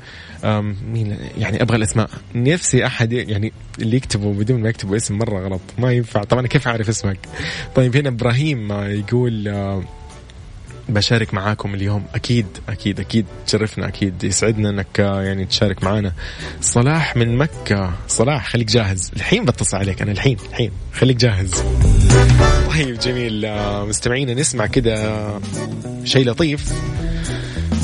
مين 0.92 1.16
يعني 1.38 1.62
أبغى 1.62 1.76
الأسماء. 1.76 2.10
نفسي 2.34 2.86
أحد 2.86 3.12
يعني 3.12 3.52
اللي 3.78 3.96
يكتبوا 3.96 4.34
بدون 4.34 4.60
ما 4.60 4.68
يكتبوا 4.68 4.96
اسم 4.96 5.18
مرة 5.18 5.40
غلط. 5.40 5.60
ما 5.78 5.92
ينفع. 5.92 6.24
طبعا 6.24 6.46
كيف 6.46 6.68
أعرف 6.68 6.88
اسمك؟ 6.88 7.18
طيب 7.74 7.96
هنا 7.96 8.08
إبراهيم 8.08 8.72
يقول 8.72 9.52
بشارك 10.88 11.34
معاكم 11.34 11.74
اليوم. 11.74 12.04
أكيد 12.14 12.46
أكيد 12.68 13.00
أكيد 13.00 13.26
تشرفنا 13.46 13.88
أكيد 13.88 14.24
يسعدنا 14.24 14.70
إنك 14.70 14.98
يعني 14.98 15.44
تشارك 15.44 15.84
معنا 15.84 16.12
صلاح 16.60 17.16
من 17.16 17.36
مكة. 17.36 17.92
صلاح 18.08 18.48
خليك 18.48 18.68
جاهز. 18.68 19.10
الحين 19.16 19.44
بتصل 19.44 19.76
عليك. 19.76 20.02
أنا 20.02 20.12
الحين 20.12 20.36
الحين. 20.48 20.70
خليك 20.92 21.16
جاهز. 21.16 21.54
طيب 22.74 22.98
جميل. 22.98 23.46
مستمعينا 23.88 24.34
نسمع 24.34 24.66
كده 24.66 25.24
شيء 26.04 26.30
لطيف. 26.30 26.72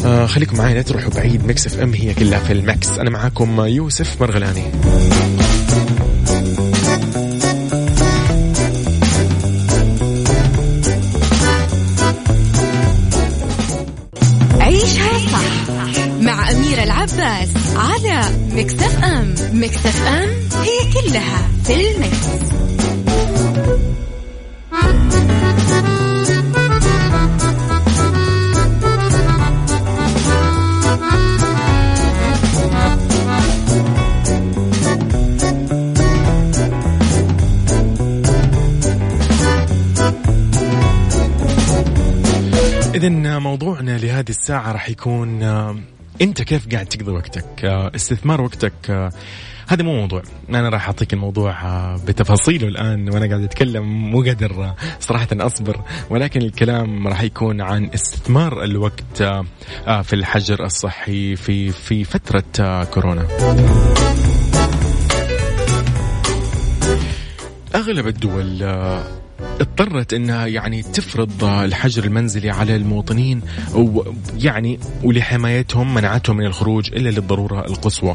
آه 0.05 0.27
خليكم 0.27 0.59
معي 0.59 0.75
لا 0.75 0.83
تروحوا 0.83 1.11
بعيد. 1.11 1.47
Mix 1.47 1.67
FM 1.67 1.95
هي 1.95 2.15
كلها 2.15 2.39
في 2.39 2.53
ال 2.53 2.64
Mix 2.64 2.99
أنا 2.99 3.11
معاكم 3.11 3.61
يوسف 3.61 4.23
مرغلاني. 4.23 4.63
الساعة 44.43 44.73
راح 44.73 44.89
يكون 44.89 45.43
آه، 45.43 45.77
أنت 46.23 46.43
كيف 46.43 46.69
قاعد 46.73 46.87
تقضي 46.87 47.11
وقتك؟ 47.11 47.65
آه، 47.65 47.93
استثمار 47.95 48.41
وقتك 48.41 48.73
آه، 48.91 49.13
هذا 49.69 49.83
مو 49.83 49.93
موضوع. 49.93 50.23
أنا 50.49 50.69
راح 50.69 50.87
أعطيك 50.87 51.13
الموضوع 51.13 51.55
بتفاصيله 51.97 52.69
الآن 52.69 53.09
وأنا 53.15 53.27
قاعد 53.27 53.43
أتكلم 53.43 54.11
مو 54.11 54.23
قادر 54.23 54.75
صراحة 55.01 55.29
أصبر. 55.33 55.81
ولكن 56.11 56.43
الكلام 56.43 57.09
راح 57.09 57.23
يكون 57.23 57.61
عن 57.61 57.91
استثمار 57.95 58.65
الوقت 58.65 59.23
في 60.03 60.13
الحجر 60.13 60.65
الصحي 60.65 61.37
في 61.37 61.73
في 61.73 62.05
فترة 62.05 62.85
كورونا. 62.85 63.27
أغلب 67.75 68.07
الدول 68.07 68.63
اضطرت 69.63 70.15
إنها 70.15 70.47
يعني 70.47 70.83
تفرض 70.83 71.45
الحجر 71.45 72.05
المنزلي 72.05 72.51
على 72.51 72.77
المواطنين 72.77 73.43
ويعني 73.75 74.81
ولحمايتهم 75.03 75.95
منعتهم 75.95 76.37
من 76.37 76.47
الخروج 76.47 76.93
إلا 76.93 77.09
للضرورة 77.09 77.67
القصوى. 77.67 78.15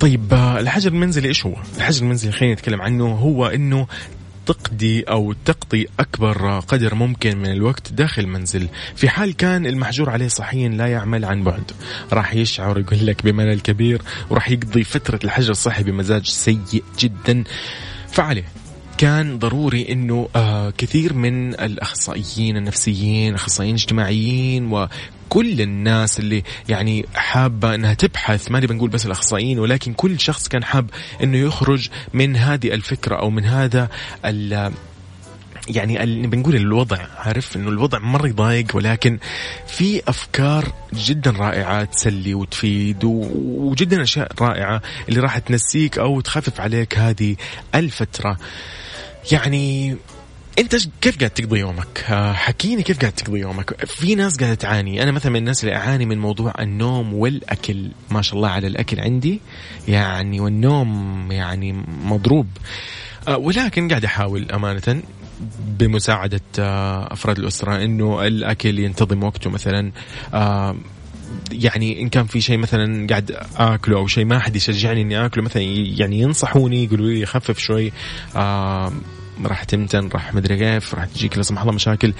طيب 0.00 0.32
الحجر 0.32 0.90
المنزلي 0.90 1.28
إيش 1.28 1.46
هو؟ 1.46 1.54
الحجر 1.76 2.02
المنزلي 2.02 2.32
خلينا 2.32 2.54
نتكلم 2.54 2.82
عنه 2.82 3.06
هو 3.06 3.46
إنه 3.46 3.86
تقضي 4.46 5.00
أو 5.02 5.32
تقضي 5.44 5.88
أكبر 6.00 6.58
قدر 6.58 6.94
ممكن 6.94 7.38
من 7.38 7.52
الوقت 7.52 7.92
داخل 7.92 8.22
المنزل 8.22 8.68
في 8.96 9.08
حال 9.08 9.36
كان 9.36 9.66
المحجور 9.66 10.10
عليه 10.10 10.28
صحيا 10.28 10.68
لا 10.68 10.86
يعمل 10.86 11.24
عن 11.24 11.44
بعد 11.44 11.70
راح 12.12 12.34
يشعر 12.34 12.78
يقول 12.78 13.06
لك 13.06 13.24
بملل 13.24 13.60
كبير 13.60 14.02
وراح 14.30 14.50
يقضي 14.50 14.84
فترة 14.84 15.20
الحجر 15.24 15.50
الصحي 15.50 15.82
بمزاج 15.82 16.26
سيء 16.26 16.82
جدا 16.98 17.44
فعليه 18.08 18.44
كان 19.02 19.38
ضروري 19.38 19.92
إنه 19.92 20.28
آه 20.36 20.70
كثير 20.78 21.14
من 21.14 21.54
الأخصائيين 21.54 22.56
النفسيين، 22.56 23.30
الاخصائيين 23.30 23.74
الاجتماعيين 23.74 24.72
وكل 24.72 25.60
الناس 25.60 26.18
اللي 26.18 26.42
يعني 26.68 27.06
حابة 27.14 27.74
إنها 27.74 27.94
تبحث 27.94 28.50
ما 28.50 28.60
نبي 28.60 28.74
نقول 28.74 28.90
بس 28.90 29.06
الأخصائيين 29.06 29.58
ولكن 29.58 29.92
كل 29.94 30.20
شخص 30.20 30.48
كان 30.48 30.64
حاب 30.64 30.90
إنه 31.22 31.38
يخرج 31.38 31.88
من 32.14 32.36
هذه 32.36 32.74
الفكرة 32.74 33.16
أو 33.16 33.30
من 33.30 33.44
هذا 33.44 33.88
يعني 35.68 36.26
بنقول 36.26 36.56
الوضع 36.56 36.98
عارف؟ 37.16 37.56
إنه 37.56 37.68
الوضع 37.68 37.98
مرة 37.98 38.26
يضايق 38.26 38.76
ولكن 38.76 39.18
في 39.66 40.02
أفكار 40.08 40.72
جدا 40.94 41.30
رائعة 41.30 41.84
تسلي 41.84 42.34
وتفيد 42.34 43.04
وجدا 43.04 44.02
أشياء 44.02 44.32
رائعة 44.40 44.82
اللي 45.08 45.20
راح 45.20 45.38
تنسيك 45.38 45.98
أو 45.98 46.20
تخفف 46.20 46.60
عليك 46.60 46.98
هذه 46.98 47.36
الفترة. 47.74 48.36
يعني 49.32 49.96
انت 50.58 50.76
كيف 51.00 51.18
قاعد 51.18 51.30
تقضي 51.30 51.60
يومك؟ 51.60 52.04
آه، 52.10 52.32
حكيني 52.32 52.82
كيف 52.82 53.00
قاعد 53.00 53.12
تقضي 53.12 53.40
يومك؟ 53.40 53.84
في 53.84 54.14
ناس 54.14 54.36
قاعدة 54.36 54.54
تعاني، 54.54 55.02
أنا 55.02 55.12
مثلا 55.12 55.32
من 55.32 55.38
الناس 55.38 55.64
اللي 55.64 55.76
أعاني 55.76 56.06
من 56.06 56.18
موضوع 56.18 56.54
النوم 56.60 57.14
والأكل، 57.14 57.90
ما 58.10 58.22
شاء 58.22 58.36
الله 58.36 58.48
على 58.48 58.66
الأكل 58.66 59.00
عندي 59.00 59.40
يعني 59.88 60.40
والنوم 60.40 61.28
يعني 61.32 61.72
مضروب. 62.04 62.46
آه، 63.28 63.36
ولكن 63.36 63.88
قاعد 63.88 64.04
أحاول 64.04 64.50
أمانة 64.50 65.02
بمساعدة 65.78 66.40
آه، 66.58 67.12
أفراد 67.12 67.38
الأسرة 67.38 67.84
إنه 67.84 68.26
الأكل 68.26 68.78
ينتظم 68.78 69.22
وقته 69.22 69.50
مثلا 69.50 69.92
يعني 71.52 72.02
إن 72.02 72.08
كان 72.08 72.26
في 72.26 72.40
شيء 72.40 72.58
مثلا 72.58 73.06
قاعد 73.06 73.36
آكله 73.56 73.96
أو 73.96 74.06
شيء 74.06 74.24
ما 74.24 74.38
حد 74.38 74.56
يشجعني 74.56 75.02
إني 75.02 75.26
آكله 75.26 75.44
مثلا 75.44 75.62
يعني 75.62 76.18
ينصحوني 76.18 76.84
يقولوا 76.84 77.06
لي 77.06 77.26
خفف 77.26 77.58
شوي 77.58 77.92
آه 78.36 78.92
راح 79.44 79.64
تمتن 79.64 80.08
راح 80.08 80.34
مدري 80.34 80.56
كيف 80.56 80.94
راح 80.94 81.04
تجيك 81.04 81.36
لا 81.36 81.42
سمح 81.42 81.60
الله 81.60 81.72
مشاكل. 81.72 82.14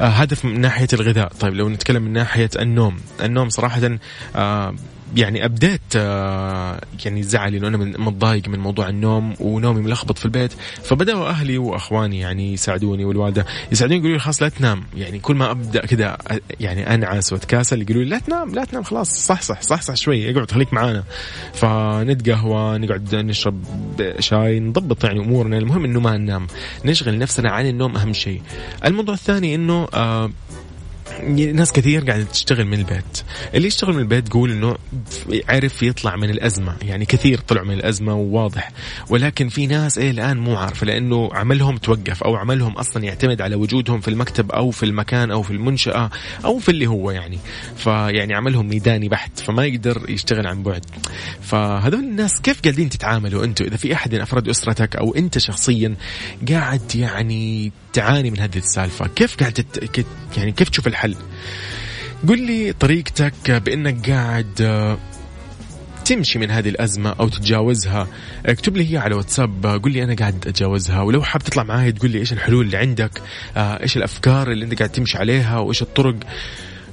آه 0.00 0.04
هدف 0.04 0.44
من 0.44 0.60
ناحية 0.60 0.88
الغذاء. 0.92 1.28
طيب 1.28 1.54
لو 1.54 1.68
نتكلم 1.68 2.02
من 2.02 2.12
ناحية 2.12 2.50
النوم. 2.58 2.96
النوم 3.22 3.48
صراحة 3.48 3.98
آه 4.36 4.74
يعني 5.16 5.44
ابديت 5.44 5.80
آه، 5.96 6.80
يعني 7.04 7.22
زعلي 7.22 7.58
إنه 7.58 7.68
أنا 7.68 7.76
متضايق 7.76 8.48
من 8.48 8.58
موضوع 8.58 8.88
النوم 8.88 9.34
ونومي 9.40 9.80
ملخبط 9.80 10.18
في 10.18 10.24
البيت. 10.24 10.52
فبدأوا 10.82 11.28
أهلي 11.28 11.58
وأخواني 11.58 12.20
يعني 12.20 12.52
يساعدوني 12.52 13.04
والوالدة 13.04 13.46
يساعدوني 13.72 13.98
يقولوا 13.98 14.16
لي 14.16 14.22
خلاص 14.22 14.42
لا 14.42 14.48
تنام. 14.48 14.84
يعني 14.96 15.18
كل 15.18 15.34
ما 15.34 15.50
أبدأ 15.50 15.86
كذا 15.86 16.18
يعني 16.60 16.94
أنعس 16.94 17.32
وأتكاسل 17.32 17.82
يقولوا 17.82 18.02
لي 18.02 18.10
لا 18.10 18.18
تنام 18.18 18.54
لا 18.54 18.64
تنام 18.64 18.82
خلاص 18.82 19.26
صح 19.26 19.42
صح 19.42 19.62
صح 19.62 19.82
صح 19.82 19.94
شوي 19.94 20.30
اقعد 20.30 20.50
خليك 20.50 20.72
معانا. 20.72 21.04
فنتقهوى 21.54 22.78
نقعد 22.78 23.14
نشرب 23.14 23.64
شاي 24.18 24.60
نضبط 24.60 25.04
يعني 25.04 25.20
أمورنا. 25.20 25.58
المهم 25.58 25.84
إنه 25.84 26.00
ما 26.00 26.16
ننام. 26.16 26.46
نشغل 26.84 27.18
نفسنا 27.18 27.50
عن 27.50 27.66
النوم 27.66 27.96
أهم 27.96 28.12
شيء. 28.12 28.42
الموضوع 28.84 29.14
الثاني 29.14 29.54
إنه 29.54 29.88
آه 29.94 30.30
ناس 31.54 31.72
كثير 31.72 32.04
قاعدة 32.04 32.24
تشتغل 32.24 32.64
من 32.64 32.78
البيت. 32.78 33.22
اللي 33.54 33.66
يشتغل 33.66 33.94
من 33.94 34.00
البيت 34.00 34.28
تقول 34.28 34.50
إنه 34.52 34.76
عرف 35.48 35.82
يطلع 35.82 36.16
من 36.16 36.30
الأزمة. 36.30 36.76
يعني 36.82 37.04
كثير 37.04 37.38
طلعوا 37.38 37.66
من 37.66 37.74
الأزمة 37.74 38.14
وواضح. 38.14 38.70
ولكن 39.08 39.48
في 39.48 39.66
ناس 39.66 39.98
إيه 39.98 40.10
الآن 40.10 40.36
مو 40.36 40.56
عارفة 40.56 40.86
لأنه 40.86 41.30
عملهم 41.32 41.76
توقف 41.76 42.22
أو 42.22 42.36
عملهم 42.36 42.72
أصلا 42.72 43.04
يعتمد 43.04 43.40
على 43.40 43.54
وجودهم 43.54 44.00
في 44.00 44.08
المكتب 44.08 44.52
أو 44.52 44.70
في 44.70 44.82
المكان 44.82 45.30
أو 45.30 45.42
في 45.42 45.50
المنشأة 45.50 46.10
أو 46.44 46.58
في 46.58 46.68
اللي 46.68 46.86
هو 46.86 47.10
يعني. 47.10 47.38
فيعني 47.76 48.34
عملهم 48.34 48.68
ميداني 48.68 49.08
بحت 49.08 49.40
فما 49.40 49.64
يقدر 49.64 50.02
يشتغل 50.08 50.46
عن 50.46 50.62
بعد. 50.62 50.84
فهذول 51.40 52.00
الناس 52.00 52.40
كيف 52.40 52.60
قاعدين 52.62 52.88
تتعاملوا 52.88 53.44
أنتم 53.44 53.64
إذا 53.64 53.76
في 53.76 53.94
أحد 53.94 54.14
من 54.14 54.20
أفراد 54.20 54.48
أسرتك 54.48 54.96
أو 54.96 55.14
أنت 55.14 55.38
شخصيا 55.38 55.94
قاعد 56.48 56.94
يعني 56.94 57.72
تعاني 57.96 58.30
من 58.30 58.40
هذه 58.40 58.58
السالفة. 58.58 59.06
كيف 59.06 59.36
قاعد 59.36 59.52
تت... 59.52 60.06
يعني 60.36 60.52
كيف 60.52 60.68
تشوف 60.68 60.86
الحل؟ 60.86 61.16
قل 62.28 62.46
لي 62.46 62.72
طريقتك 62.72 63.50
بإنك 63.50 64.10
قاعد 64.10 64.60
آه، 64.60 64.98
تمشي 66.04 66.38
من 66.38 66.50
هذه 66.50 66.68
الأزمة 66.68 67.10
أو 67.10 67.28
تتجاوزها. 67.28 68.08
اكتب 68.46 68.76
لي 68.76 68.92
هي 68.92 68.96
على 68.98 69.14
واتساب 69.14 69.66
قل 69.66 69.92
لي 69.92 70.04
أنا 70.04 70.14
قاعد 70.14 70.46
أتجاوزها. 70.46 71.02
ولو 71.02 71.22
حاب 71.22 71.42
تطلع 71.42 71.62
معاي 71.62 71.92
تقول 71.92 72.10
لي 72.10 72.18
إيش 72.18 72.32
الحلول 72.32 72.66
اللي 72.66 72.76
عندك 72.76 73.22
آه، 73.56 73.82
إيش 73.82 73.96
الأفكار 73.96 74.52
اللي 74.52 74.64
أنت 74.64 74.78
قاعد 74.78 74.90
تمشي 74.90 75.18
عليها 75.18 75.58
وإيش 75.58 75.82
الطرق 75.82 76.16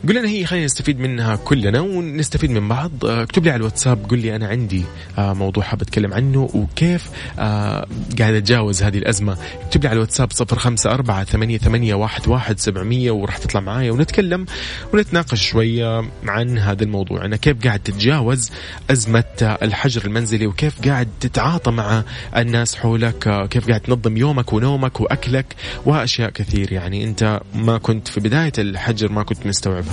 قل 0.08 0.16
لنا 0.16 0.30
هي 0.30 0.46
خلينا 0.46 0.66
نستفيد 0.66 1.00
منها 1.00 1.36
كلنا 1.36 1.82
ونستفيد 1.82 2.52
من 2.52 2.68
بعض. 2.68 3.06
آه، 3.06 3.24
اكتب 3.24 3.44
لي 3.44 3.50
على 3.50 3.58
الواتساب 3.60 4.10
قل 4.10 4.20
لي 4.20 4.36
أنا 4.36 4.48
عندي 4.48 4.84
آه، 5.18 5.34
موضوع 5.34 5.64
حاب 5.64 5.82
أتكلم 5.82 6.14
عنه 6.14 6.50
وكيف 6.54 7.10
آه، 7.40 7.88
قاعد 8.20 8.34
أتجاوز 8.34 8.84
هذه 8.84 8.98
الأزمة. 8.98 9.38
اكتب 9.62 9.84
لي 9.84 9.88
على 9.88 9.96
الواتساب 9.96 10.32
صفر 10.32 10.60
خمسة 10.60 10.92
أربعة 10.92 11.24
ثمانية, 11.24 11.58
ثمانية 11.58 11.94
واحد, 11.94 12.28
واحد 12.28 12.60
سبعمية 12.60 13.12
وراح 13.12 13.38
تطلع 13.38 13.62
معايا 13.62 13.92
ونتكلم 13.92 14.46
ونتناقش 14.94 15.48
شوية 15.50 16.04
عن 16.28 16.58
هذا 16.58 16.84
الموضوع. 16.84 17.26
أنا 17.26 17.36
كيف 17.36 17.64
قاعد 17.64 17.80
تتجاوز 17.80 18.52
أزمة 18.92 19.24
الحجر 19.42 20.06
المنزلي 20.06 20.48
وكيف 20.48 20.88
قاعد 20.88 21.08
تتعاطى 21.20 21.72
مع 21.72 22.04
الناس 22.38 22.76
حولك 22.76 23.48
كيف 23.50 23.68
قاعد 23.68 23.80
تنظم 23.80 24.18
يومك 24.18 24.54
ونومك 24.54 25.02
وأكلك 25.02 25.56
وأشياء 25.86 26.30
كثير. 26.30 26.74
يعني 26.74 27.04
أنت 27.04 27.42
ما 27.56 27.78
كنت 27.78 28.08
في 28.08 28.20
بداية 28.20 28.54
الحجر 28.58 29.12
ما 29.12 29.24
كنت 29.24 29.46
مستوعبها. 29.46 29.93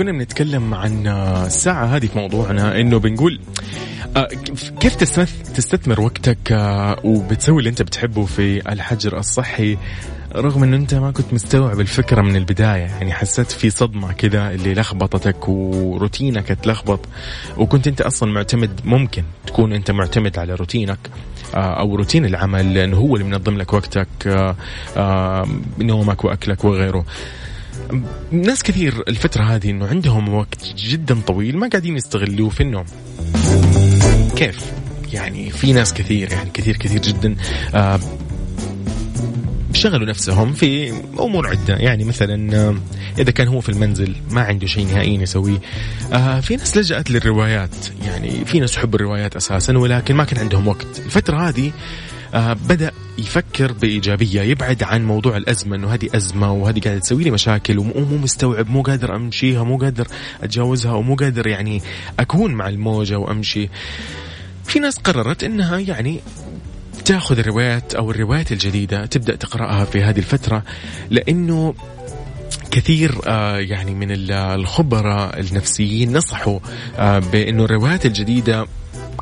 كنا 0.00 0.12
بنتكلم 0.12 0.74
عن 0.74 1.06
الساعة 1.46 1.84
هذه 1.84 2.06
في 2.06 2.18
موضوعنا 2.18 2.80
إنه 2.80 2.98
بنقول 2.98 3.40
آه، 4.16 4.28
كيف 4.80 4.96
تستثمر 5.54 6.00
وقتك 6.00 6.52
آه، 6.52 6.96
وبتسوي 7.04 7.58
اللي 7.58 7.70
أنت 7.70 7.82
بتحبه 7.82 8.24
في 8.24 8.72
الحجر 8.72 9.18
الصحي 9.18 9.78
رغم 10.36 10.62
إنه 10.62 10.76
أنت 10.76 10.94
ما 10.94 11.10
كنت 11.10 11.32
مستوعب 11.32 11.80
الفكرة 11.80 12.22
من 12.22 12.36
البداية 12.36 12.82
يعني 12.82 13.12
حسيت 13.12 13.50
في 13.50 13.70
صدمة 13.70 14.12
كذا 14.12 14.50
اللي 14.50 14.74
لخبطتك 14.74 15.48
وروتينك 15.48 16.50
اتلخبط 16.50 17.00
وكنت 17.58 17.86
أنت 17.86 18.00
أصلا 18.00 18.32
معتمد 18.32 18.80
ممكن 18.84 19.22
تكون 19.46 19.72
أنت 19.72 19.90
معتمد 19.90 20.38
على 20.38 20.54
روتينك 20.54 20.98
آه، 21.54 21.80
أو 21.80 21.94
روتين 21.94 22.24
العمل 22.24 22.74
لأنه 22.74 22.96
هو 22.96 23.16
اللي 23.16 23.26
منظم 23.26 23.58
لك 23.58 23.72
وقتك 23.72 24.08
نومك 25.78 26.24
وأكلك 26.24 26.64
وغيره. 26.64 27.04
ناس 28.30 28.62
كثير 28.62 29.04
الفترة 29.08 29.42
هذه 29.42 29.70
إنه 29.70 29.86
عندهم 29.86 30.34
وقت 30.34 30.74
جدا 30.76 31.20
طويل 31.26 31.56
ما 31.56 31.68
قاعدين 31.68 31.96
يستغلوه 31.96 32.48
في 32.48 32.60
النوم. 32.60 32.84
كيف؟ 34.36 34.72
يعني 35.12 35.50
في 35.50 35.72
ناس 35.72 35.94
كثير 35.94 36.32
يعني 36.32 36.50
كثير 36.54 36.76
كثير 36.76 37.02
جدا 37.02 37.36
آه 37.74 38.00
شغلوا 39.72 40.06
نفسهم 40.06 40.52
في 40.52 40.92
أمور 41.20 41.46
عدة. 41.46 41.76
يعني 41.76 42.04
مثلا 42.04 42.56
آه، 42.56 42.74
إذا 43.18 43.30
كان 43.30 43.48
هو 43.48 43.60
في 43.60 43.68
المنزل 43.68 44.14
ما 44.30 44.40
عنده 44.40 44.66
شيء 44.66 44.86
نهائيا 44.86 45.22
يسويه 45.22 45.58
آه 46.12 46.40
في 46.40 46.56
ناس 46.56 46.76
لجأت 46.76 47.10
للروايات. 47.10 47.74
يعني 48.06 48.44
في 48.44 48.60
ناس 48.60 48.76
يحبوا 48.76 48.98
الروايات 48.98 49.36
أساسا 49.36 49.78
ولكن 49.78 50.14
ما 50.14 50.24
كان 50.24 50.40
عندهم 50.40 50.68
وقت. 50.68 50.98
الفترة 51.06 51.48
هذه 51.48 51.72
آه 52.34 52.52
بدأ 52.52 52.92
يفكر 53.18 53.72
بإيجابية 53.72 54.42
يبعد 54.42 54.82
عن 54.82 55.04
موضوع 55.04 55.36
الأزمة 55.36 55.76
إنه 55.76 55.94
هذه 55.94 56.08
أزمة 56.14 56.52
وهذه 56.52 56.80
قاعدة 56.80 57.00
تسوي 57.00 57.24
لي 57.24 57.30
مشاكل 57.30 57.78
ومو 57.78 58.16
مستوعب 58.16 58.70
مو 58.70 58.82
قادر 58.82 59.16
أمشيها 59.16 59.64
مو 59.64 59.78
قادر 59.78 60.06
أتجاوزها 60.42 60.92
ومو 60.92 61.14
قادر 61.14 61.46
يعني 61.46 61.82
أكون 62.20 62.54
مع 62.54 62.68
الموجة 62.68 63.18
وأمشي. 63.18 63.68
في 64.64 64.78
ناس 64.78 64.98
قررت 64.98 65.44
إنها 65.44 65.78
يعني 65.78 66.20
تأخذ 67.04 67.38
الروايات 67.38 67.94
أو 67.94 68.10
الروايات 68.10 68.52
الجديدة 68.52 69.06
تبدأ 69.06 69.36
تقرأها 69.36 69.84
في 69.84 70.02
هذه 70.02 70.18
الفترة 70.18 70.62
لأنه 71.10 71.74
كثير 72.70 73.20
آه 73.26 73.58
يعني 73.58 73.94
من 73.94 74.30
الخبراء 74.30 75.40
النفسيين 75.40 76.16
نصحوا 76.16 76.58
آه 76.98 77.18
بإنه 77.18 77.64
الروايات 77.64 78.06
الجديدة 78.06 78.66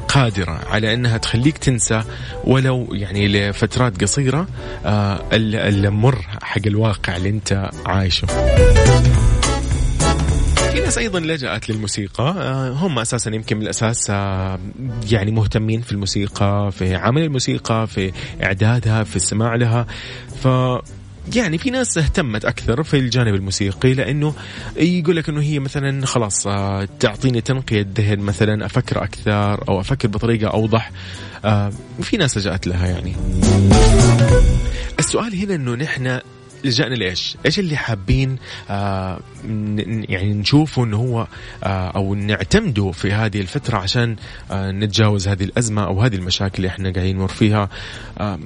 قادرة 0.09 0.61
على 0.67 0.95
أنها 0.95 1.19
تخليك 1.19 1.59
تنسى 1.59 2.03
ولو 2.45 2.89
يعني 2.93 3.29
لفترات 3.29 4.03
قصيرة 4.03 4.47
آه 4.85 5.21
المر 5.33 6.19
حق 6.43 6.67
الواقع 6.67 7.17
اللي 7.17 7.29
أنت 7.29 7.71
عايشه. 7.87 8.27
في 10.73 10.81
ناس 10.81 10.99
أيضا 10.99 11.21
لجأت 11.21 11.71
للموسيقى 11.71 12.35
آه، 12.39 12.71
هم 12.71 12.99
أساسا 12.99 13.35
يمكن 13.35 13.57
من 13.57 13.63
الأساس 13.63 14.11
آه، 14.11 14.59
يعني 15.11 15.31
مهتمين 15.31 15.81
في 15.81 15.93
الموسيقى 15.93 16.71
في 16.73 16.95
عمل 16.95 17.23
الموسيقى 17.23 17.87
في 17.87 18.13
إعدادها 18.43 19.05
في 19.05 19.17
السماع 19.17 19.55
لها. 19.55 19.87
ف 20.43 20.49
يعني 21.37 21.59
في 21.59 21.71
ناس 21.71 21.99
اهتمت 21.99 22.45
أكثر 22.45 22.83
في 22.83 22.99
الجانب 22.99 23.35
الموسيقي 23.35 23.95
لأنه 23.95 24.35
يقول 24.77 25.17
لك 25.17 25.29
إنه 25.29 25.41
هي 25.41 25.59
مثلا 25.59 26.07
خلاص 26.07 26.47
آه، 26.47 26.89
تعطيني 27.01 27.41
تنقية 27.41 27.87
ذهن 27.95 28.19
مثلا 28.19 28.67
أفكر 28.67 29.05
أكثر 29.05 29.69
أو 29.69 29.81
أفكر 29.81 30.09
بطريقة 30.09 30.51
أوضح 30.51 30.91
في 32.03 32.17
ناس 32.17 32.39
لجأت 32.39 32.67
لها 32.67 32.87
يعني 32.87 33.17
السؤال 34.99 35.35
هنا 35.35 35.55
إنه 35.55 35.75
نحن 35.75 36.21
لجأنا 36.65 36.95
لإيش؟ 36.95 37.37
إيش 37.47 37.59
اللي 37.59 37.77
حابين 37.77 38.37
آه 38.71 39.21
يعني 40.09 40.35
نشوفه 40.35 40.85
إنه 40.85 40.97
هو 40.97 41.27
آه 41.65 41.89
أو 41.89 42.15
نعتمده 42.15 42.91
في 42.91 43.13
هذه 43.13 43.41
الفترة 43.41 43.77
عشان 43.79 44.17
آه 44.51 44.71
نتجاوز 44.71 45.29
هذه 45.29 45.45
الأزمة 45.45 45.85
أو 45.85 46.03
هذه 46.03 46.15
المشاكل 46.17 46.57
اللي 46.57 46.69
إحنا 46.69 46.93
قاعدين 46.93 47.17
نمر 47.17 47.29
فيها. 47.29 47.69
آه 48.19 48.39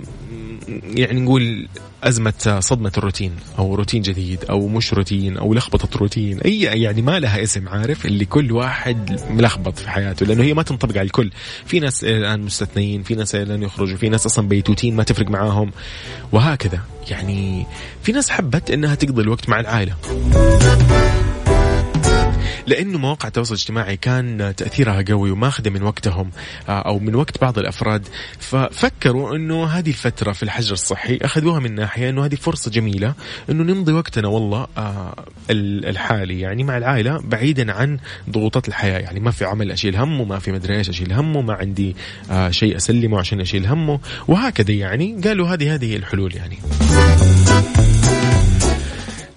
يعني 0.85 1.21
نقول 1.21 1.69
أزمة 2.03 2.59
صدمة 2.61 2.93
الروتين 2.99 3.33
أو 3.59 3.75
روتين 3.75 4.03
جديد 4.03 4.45
أو 4.51 4.69
مش 4.69 4.95
روتين 4.95 5.37
أو 5.37 5.55
لخبطة 5.55 5.99
روتين. 5.99 6.41
أي 6.41 6.61
يعني 6.61 7.03
ما 7.03 7.19
لها 7.19 7.43
اسم 7.43 7.69
عارف؟ 7.69 8.07
اللي 8.07 8.25
كل 8.25 8.53
واحد 8.53 9.21
ملخبط 9.31 9.79
في 9.79 9.91
حياته 9.91 10.27
لأنه 10.27 10.43
هي 10.43 10.55
ما 10.55 10.63
تنطبق 10.63 10.99
على 10.99 11.07
الكل. 11.07 11.31
في 11.67 11.81
ناس 11.81 12.05
الآن 12.05 12.41
مستثنيين 12.41 13.03
في 13.03 13.15
ناس 13.15 13.35
الآن 13.35 13.63
يخرجوا 13.63 13.97
في 13.97 14.09
ناس 14.09 14.27
أصلا 14.27 14.49
بيتوتين 14.49 14.97
ما 14.97 15.03
تفرق 15.03 15.31
معاهم. 15.31 15.71
وهكذا. 16.33 16.81
يعني 17.11 17.67
في 18.03 18.13
ناس 18.13 18.31
حبت 18.31 18.71
إنها 18.71 18.95
تقضي 18.95 19.23
الوقت 19.23 19.49
مع 19.49 19.61
العائلة. 19.61 19.95
لأنه 22.67 22.99
مواقع 22.99 23.29
التواصل 23.29 23.55
الاجتماعي 23.55 23.97
كان 23.97 24.55
تأثيرها 24.57 25.05
قوي 25.09 25.31
وماخذة 25.31 25.71
من 25.71 25.83
وقتهم 25.83 26.31
آه، 26.69 26.73
أو 26.73 26.99
من 26.99 27.15
وقت 27.15 27.41
بعض 27.41 27.59
الأفراد. 27.59 28.09
ففكروا 28.39 29.37
إنه 29.37 29.67
هذه 29.67 29.89
الفترة 29.89 30.33
في 30.33 30.43
الحجر 30.43 30.73
الصحي 30.73 31.19
أخذوها 31.23 31.61
من 31.61 31.75
ناحية 31.75 32.11
إنه 32.11 32.25
هذه 32.25 32.35
فرصة 32.35 32.71
جميلة 32.71 33.15
إنه 33.51 33.65
نمضي 33.65 33.93
وقتنا 33.93 34.29
والله 34.29 34.67
آه، 34.79 35.25
الحالي 35.51 36.41
يعني 36.41 36.65
مع 36.65 36.77
العائلة 36.77 37.21
بعيدا 37.25 37.73
عن 37.73 37.99
ضغوطات 38.31 38.69
الحياة. 38.69 38.99
يعني 38.99 39.21
ما 39.21 39.31
في 39.31 39.45
عمل 39.45 39.73
أشيل 39.73 39.97
همه 39.97 40.25
ما 40.25 40.39
في 40.39 40.53
مدري 40.53 40.77
إيش 40.77 40.89
أشيل 40.89 41.13
همه 41.13 41.43
ما 41.43 41.55
عندي 41.55 41.97
آه، 42.31 42.51
شيء 42.51 42.77
أسلمه 42.77 43.19
عشان 43.19 43.41
أشيل 43.41 43.67
همه. 43.67 44.01
وهكذا 44.29 44.73
يعني 44.73 45.21
قالوا 45.25 45.49
هذه 45.49 45.75
هذه 45.75 45.97
الحلول 45.97 46.35
يعني. 46.37 46.59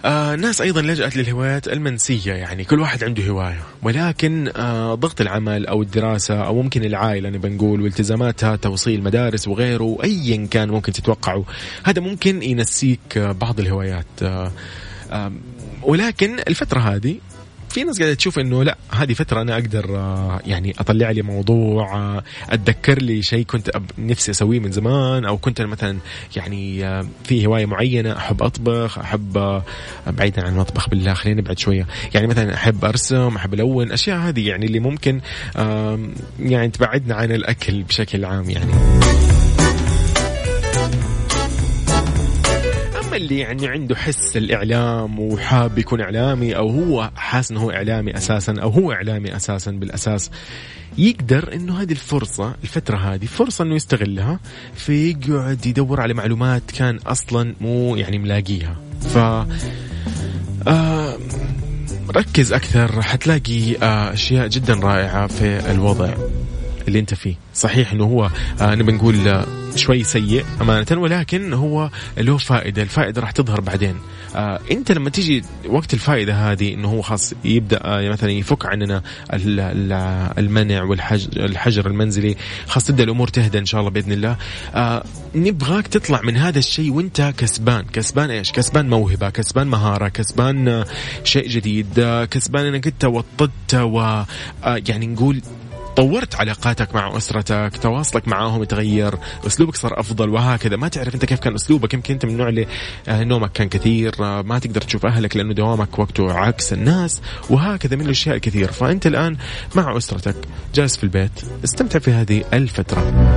آه 0.05 0.33
الناس 0.33 0.61
أيضا 0.61 0.81
لجأت 0.81 1.17
للهوايات 1.17 1.67
المنسية 1.67 2.33
يعني 2.33 2.63
كل 2.63 2.79
واحد 2.79 3.03
عنده 3.03 3.27
هواية. 3.27 3.59
ولكن 3.83 4.51
آه، 4.55 4.95
ضغط 4.95 5.21
العمل 5.21 5.67
أو 5.67 5.81
الدراسة 5.81 6.45
أو 6.45 6.61
ممكن 6.61 6.83
العائلة 6.83 7.29
نبى 7.29 7.49
نقول 7.49 7.81
والتزاماتها 7.81 8.55
توصيل 8.55 9.03
مدارس 9.03 9.47
وغيره 9.47 9.97
ايا 10.03 10.47
كان 10.51 10.69
ممكن 10.69 10.91
تتوقعوا 10.91 11.43
هذا 11.83 12.01
ممكن 12.01 12.43
ينسيك 12.43 13.17
بعض 13.17 13.59
الهوايات. 13.59 14.05
آه، 14.21 14.51
آه، 15.11 15.31
ولكن 15.83 16.39
الفترة 16.47 16.79
هذه 16.79 17.15
في 17.75 17.83
ناس 17.83 17.99
قاعدة 17.99 18.13
تشوف 18.13 18.39
إنه 18.39 18.63
لا 18.63 18.77
هذه 18.91 19.13
فترة 19.13 19.41
أنا 19.41 19.53
أقدر 19.53 19.97
آه، 19.97 20.39
يعني 20.45 20.75
أطلع 20.79 21.11
لي 21.11 21.21
موضوع 21.21 21.97
آه، 21.97 22.23
أتذكر 22.49 23.01
لي 23.01 23.21
شيء 23.21 23.45
كنت 23.45 23.71
نفسي 23.97 24.31
أسويه 24.31 24.59
من 24.59 24.71
زمان 24.71 25.25
أو 25.25 25.37
كنت 25.37 25.61
مثلا 25.61 25.97
يعني 26.35 26.85
آه، 26.85 27.07
في 27.23 27.45
هواية 27.45 27.65
معينة 27.65 28.17
أحب 28.17 28.43
أطبخ 28.43 28.99
أحب 28.99 29.61
بعيدا 30.07 30.45
عن 30.45 30.53
المطبخ 30.53 30.89
بالله 30.89 31.13
خلينا 31.13 31.41
نبعد 31.41 31.59
شوية. 31.59 31.87
يعني 32.13 32.27
مثلا 32.27 32.53
أحب 32.53 32.85
أرسم 32.85 33.35
أحب 33.35 33.53
ألون 33.53 33.91
أشياء 33.91 34.17
هذه 34.17 34.47
يعني 34.47 34.65
اللي 34.65 34.79
ممكن 34.79 35.21
يعني 36.39 36.69
تبعدنا 36.73 37.15
عن 37.15 37.31
الأكل 37.31 37.83
بشكل 37.83 38.25
عام 38.25 38.49
يعني. 38.49 38.71
اللي 43.15 43.39
يعني 43.39 43.67
عنده 43.67 43.95
حس 43.95 44.37
الإعلام 44.37 45.19
وحاب 45.19 45.77
يكون 45.77 46.01
إعلامي 46.01 46.55
أو 46.55 46.69
هو 46.69 47.11
حاس 47.15 47.51
إنه 47.51 47.59
هو 47.59 47.71
إعلامي 47.71 48.17
أساسا 48.17 48.55
أو 48.61 48.69
هو 48.69 48.91
إعلامي 48.91 49.35
أساسا 49.35 49.71
بالأساس 49.71 50.31
يقدر 50.97 51.53
إنه 51.53 51.81
هذه 51.81 51.91
الفرصة 51.91 52.55
الفترة 52.63 52.97
هذه 52.97 53.25
فرصة 53.25 53.63
إنه 53.63 53.75
يستغلها 53.75 54.39
فيقعد 54.75 55.65
يدور 55.65 56.01
على 56.01 56.13
معلومات 56.13 56.71
كان 56.71 56.97
أصلا 56.97 57.55
مو 57.61 57.95
يعني 57.95 58.17
ملاقيها. 58.17 58.75
ف 59.01 59.17
آه 60.67 61.17
ركز 62.15 62.53
أكثر 62.53 63.01
حتلاقي 63.01 63.75
آه 63.75 64.13
أشياء 64.13 64.47
جدا 64.47 64.73
رائعة 64.73 65.27
في 65.27 65.71
الوضع. 65.71 66.13
اللي 66.87 66.99
انت 66.99 67.13
فيه. 67.13 67.35
صحيح 67.53 67.91
انه 67.91 68.03
هو 68.03 68.29
آه 68.61 68.75
نبي 68.75 68.91
نقول 68.91 69.27
آه 69.27 69.45
شوي 69.75 70.03
سيء 70.03 70.45
أمانة 70.61 70.85
ولكن 70.91 71.53
هو 71.53 71.89
له 72.17 72.37
فائدة. 72.37 72.81
الفائدة 72.81 73.21
راح 73.21 73.31
تظهر 73.31 73.61
بعدين. 73.61 73.95
آه 74.35 74.59
انت 74.71 74.91
لما 74.91 75.09
تيجي 75.09 75.43
وقت 75.69 75.93
الفائدة 75.93 76.33
هذه 76.51 76.73
إنه 76.73 76.87
هو 76.91 77.01
خاص 77.01 77.33
يبدأ 77.45 77.79
آه 77.83 78.09
مثلا 78.09 78.31
يفك 78.31 78.65
عننا 78.65 79.01
ال- 79.33 79.59
ال- 79.59 80.33
المنع 80.37 80.83
والحجر 80.83 81.45
الحجر 81.45 81.87
المنزلي 81.87 82.35
خاص 82.67 82.85
تبدأ 82.85 83.03
الأمور 83.03 83.27
تهدى 83.27 83.57
إن 83.59 83.65
شاء 83.65 83.79
الله 83.81 83.91
بإذن 83.91 84.11
الله. 84.11 84.37
آه 84.75 85.03
نبغاك 85.35 85.87
تطلع 85.87 86.21
من 86.21 86.37
هذا 86.37 86.59
الشيء 86.59 86.91
وأنت 86.91 87.33
كسبان. 87.37 87.85
كسبان 87.93 88.29
إيش؟ 88.29 88.51
كسبان 88.51 88.89
موهبة 88.89 89.29
كسبان 89.29 89.67
مهارة 89.67 90.07
كسبان 90.07 90.67
آه، 90.67 90.85
شيء 91.23 91.47
جديد 91.47 91.99
آه، 91.99 92.25
كسبان 92.25 92.65
إنك 92.65 92.87
أنت 92.87 93.05
وطدت 93.05 93.73
و 93.75 94.23
يعني 94.65 95.07
نقول 95.07 95.41
طورت 95.95 96.35
علاقاتك 96.35 96.95
مع 96.95 97.17
أسرتك 97.17 97.71
تواصلك 97.81 98.27
معاهم 98.27 98.63
يتغير 98.63 99.15
أسلوبك 99.47 99.75
صار 99.75 99.99
أفضل 99.99 100.29
وهكذا. 100.29 100.75
ما 100.75 100.87
تعرف 100.87 101.15
أنت 101.15 101.25
كيف 101.25 101.39
كان 101.39 101.55
أسلوبك 101.55 101.93
يمكن 101.93 102.13
أنت 102.13 102.25
من 102.25 102.31
النوع 102.31 102.49
اللي 102.49 102.67
آه، 103.07 103.23
نومك 103.23 103.51
كان 103.51 103.69
كثير 103.69 104.15
آه، 104.19 104.41
ما 104.41 104.59
تقدر 104.59 104.81
تشوف 104.81 105.05
أهلك 105.05 105.37
لأنه 105.37 105.53
دوامك 105.53 105.99
وقته 105.99 106.33
عكس 106.33 106.73
الناس 106.73 107.21
وهكذا 107.49 107.95
من 107.95 108.05
الأشياء 108.05 108.35
الكثير. 108.35 108.71
فأنت 108.71 109.07
الآن 109.07 109.37
مع 109.75 109.97
أسرتك 109.97 110.35
جالس 110.75 110.97
في 110.97 111.03
البيت 111.03 111.31
استمتع 111.63 111.99
في 111.99 112.11
هذه 112.11 112.43
الفترة. 112.53 113.35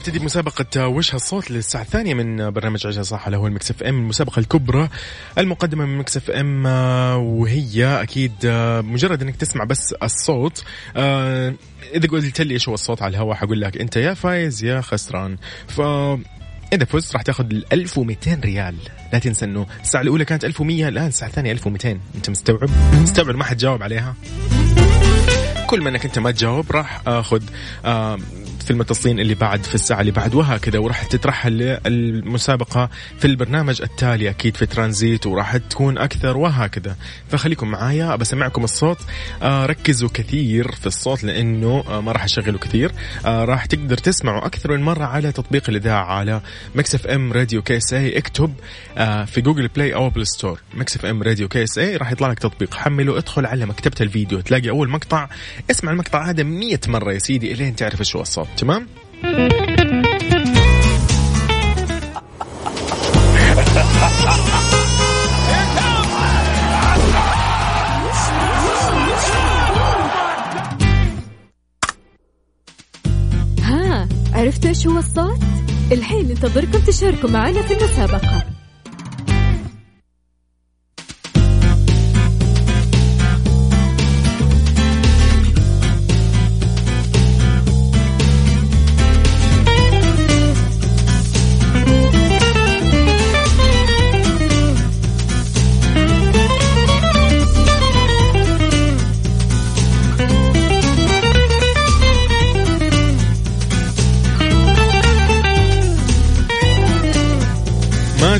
نبتدي 0.02 0.18
بمسابقة 0.18 0.88
وش 0.88 1.14
هالصوت 1.14 1.50
للساعة 1.50 1.82
الثانية 1.82 2.14
من 2.14 2.50
برنامج 2.50 2.86
عيشها 2.86 3.02
صح 3.02 3.26
اللي 3.26 3.36
هو 3.36 3.46
ال 3.46 3.70
Mix 3.70 3.82
FM 3.82 3.98
المسابقة 3.98 4.40
الكبرى 4.40 4.88
المقدمة 5.38 5.86
من 5.86 5.98
Mix 5.98 6.16
FM 6.16 6.66
آه، 6.66 7.16
وهي 7.16 8.02
أكيد 8.02 8.32
آه، 8.44 8.80
مجرد 8.80 9.22
إنك 9.22 9.36
تسمع 9.36 9.64
بس 9.64 9.92
الصوت 10.02 10.64
آه، 10.96 11.54
إذا 11.94 12.08
قلت 12.08 12.40
لي 12.40 12.54
إيش 12.54 12.68
هو 12.68 12.74
الصوت 12.74 13.02
على 13.02 13.10
الهواء 13.10 13.36
حقول 13.36 13.60
لك 13.60 13.76
أنت 13.76 13.96
يا 13.96 14.14
فايز 14.14 14.64
يا 14.64 14.80
خسران 14.80 15.36
ف 15.68 15.80
إذا 16.72 16.84
فزت 16.84 17.12
راح 17.12 17.22
تاخذ 17.22 17.44
ال 17.50 17.72
1200 17.72 18.40
ريال 18.44 18.74
لا 19.12 19.18
تنسى 19.18 19.44
إنه 19.44 19.66
الساعة 19.82 20.02
الأولى 20.02 20.24
كانت 20.24 20.44
1100 20.44 20.88
الآن 20.88 21.06
الساعة 21.06 21.28
الثانية 21.28 21.52
1200 21.52 21.98
أنت 22.14 22.30
مستوعب؟ 22.30 22.70
مستوعب 23.02 23.36
ما 23.36 23.44
حد 23.44 23.56
جاوب 23.56 23.82
عليها؟ 23.82 24.14
كل 25.66 25.80
ما 25.80 25.90
إنك 25.90 26.04
أنت 26.04 26.18
ما 26.18 26.30
تجاوب 26.30 26.72
راح 26.72 27.02
آخذ 27.06 27.42
في 28.72 28.76
المتصلين 28.76 29.20
اللي 29.20 29.34
بعد 29.34 29.64
في 29.64 29.74
الساعة 29.74 30.00
اللي 30.00 30.12
بعد 30.12 30.34
وهكذا. 30.34 30.78
وراح 30.78 31.04
تترحل 31.04 31.78
للمسابقة 31.86 32.90
في 33.18 33.24
البرنامج 33.24 33.82
التالي 33.82 34.30
أكيد 34.30 34.56
في 34.56 34.66
ترانزيت 34.66 35.26
وراح 35.26 35.56
تكون 35.56 35.98
أكثر 35.98 36.36
وهكذا. 36.36 36.96
فخليكم 37.28 37.68
معايا 37.68 38.16
بسمعكم 38.16 38.64
الصوت. 38.64 38.98
آه 39.42 39.66
ركزوا 39.66 40.08
كثير 40.14 40.72
في 40.72 40.86
الصوت 40.86 41.24
لأنه 41.24 41.84
آه 41.88 42.00
ما 42.00 42.12
راح 42.12 42.24
أشغله 42.24 42.58
كثير. 42.58 42.92
آه 43.26 43.44
راح 43.44 43.66
تقدر 43.66 43.96
تسمعوا 43.98 44.46
أكثر 44.46 44.72
من 44.72 44.82
مرة 44.82 45.04
على 45.04 45.32
تطبيق 45.32 45.68
الإذاعة 45.68 46.04
على 46.04 46.40
Mix 46.74 46.94
FM 46.94 47.32
Radio 47.32 47.62
KSA 47.62 48.18
اكتب 48.18 48.54
آه 48.98 49.24
في 49.24 49.40
Google 49.40 49.68
Play 49.68 49.94
أو 49.94 50.06
Apple 50.06 50.26
Store. 50.26 50.60
Mix 50.74 50.96
FM 50.96 51.22
Radio 51.22 51.48
KSA 51.48 51.96
راح 51.96 52.12
يطلع 52.12 52.28
لك 52.28 52.38
تطبيق. 52.38 52.74
حمله 52.74 53.18
ادخل 53.18 53.46
على 53.46 53.66
مكتبة 53.66 53.96
الفيديو 54.00 54.40
تلاقي 54.40 54.70
أول 54.70 54.88
مقطع. 54.88 55.28
اسمع 55.70 55.92
المقطع 55.92 56.30
هذا 56.30 56.42
مية 56.42 56.80
مرة 56.88 57.12
يا 57.12 57.18
سيدي 57.18 57.52
إلين 57.52 57.76
تعرف 57.76 58.00
هو 58.16 58.22
الصوت. 58.22 58.61
تمام؟ 58.62 58.86
ها 73.62 74.08
عرفتوا 74.32 74.68
إيش 74.70 74.86
هو 74.86 74.98
الصوت؟ 74.98 75.38
الحين 75.92 76.28
ننتظركم 76.28 76.78
تشاركوا 76.78 77.30
معنا 77.30 77.62
في 77.62 77.74
المسابقة 77.74 78.42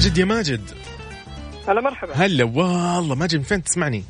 ماجد 0.02 0.18
يا 0.18 0.24
ماجد 0.24 0.60
هلا 1.68 1.80
مرحبا 1.80 2.12
هلا 2.14 2.44
والله 2.44 3.14
ماجد 3.14 3.36
من 3.36 3.42
فين 3.42 3.62
تسمعني؟ 3.62 4.04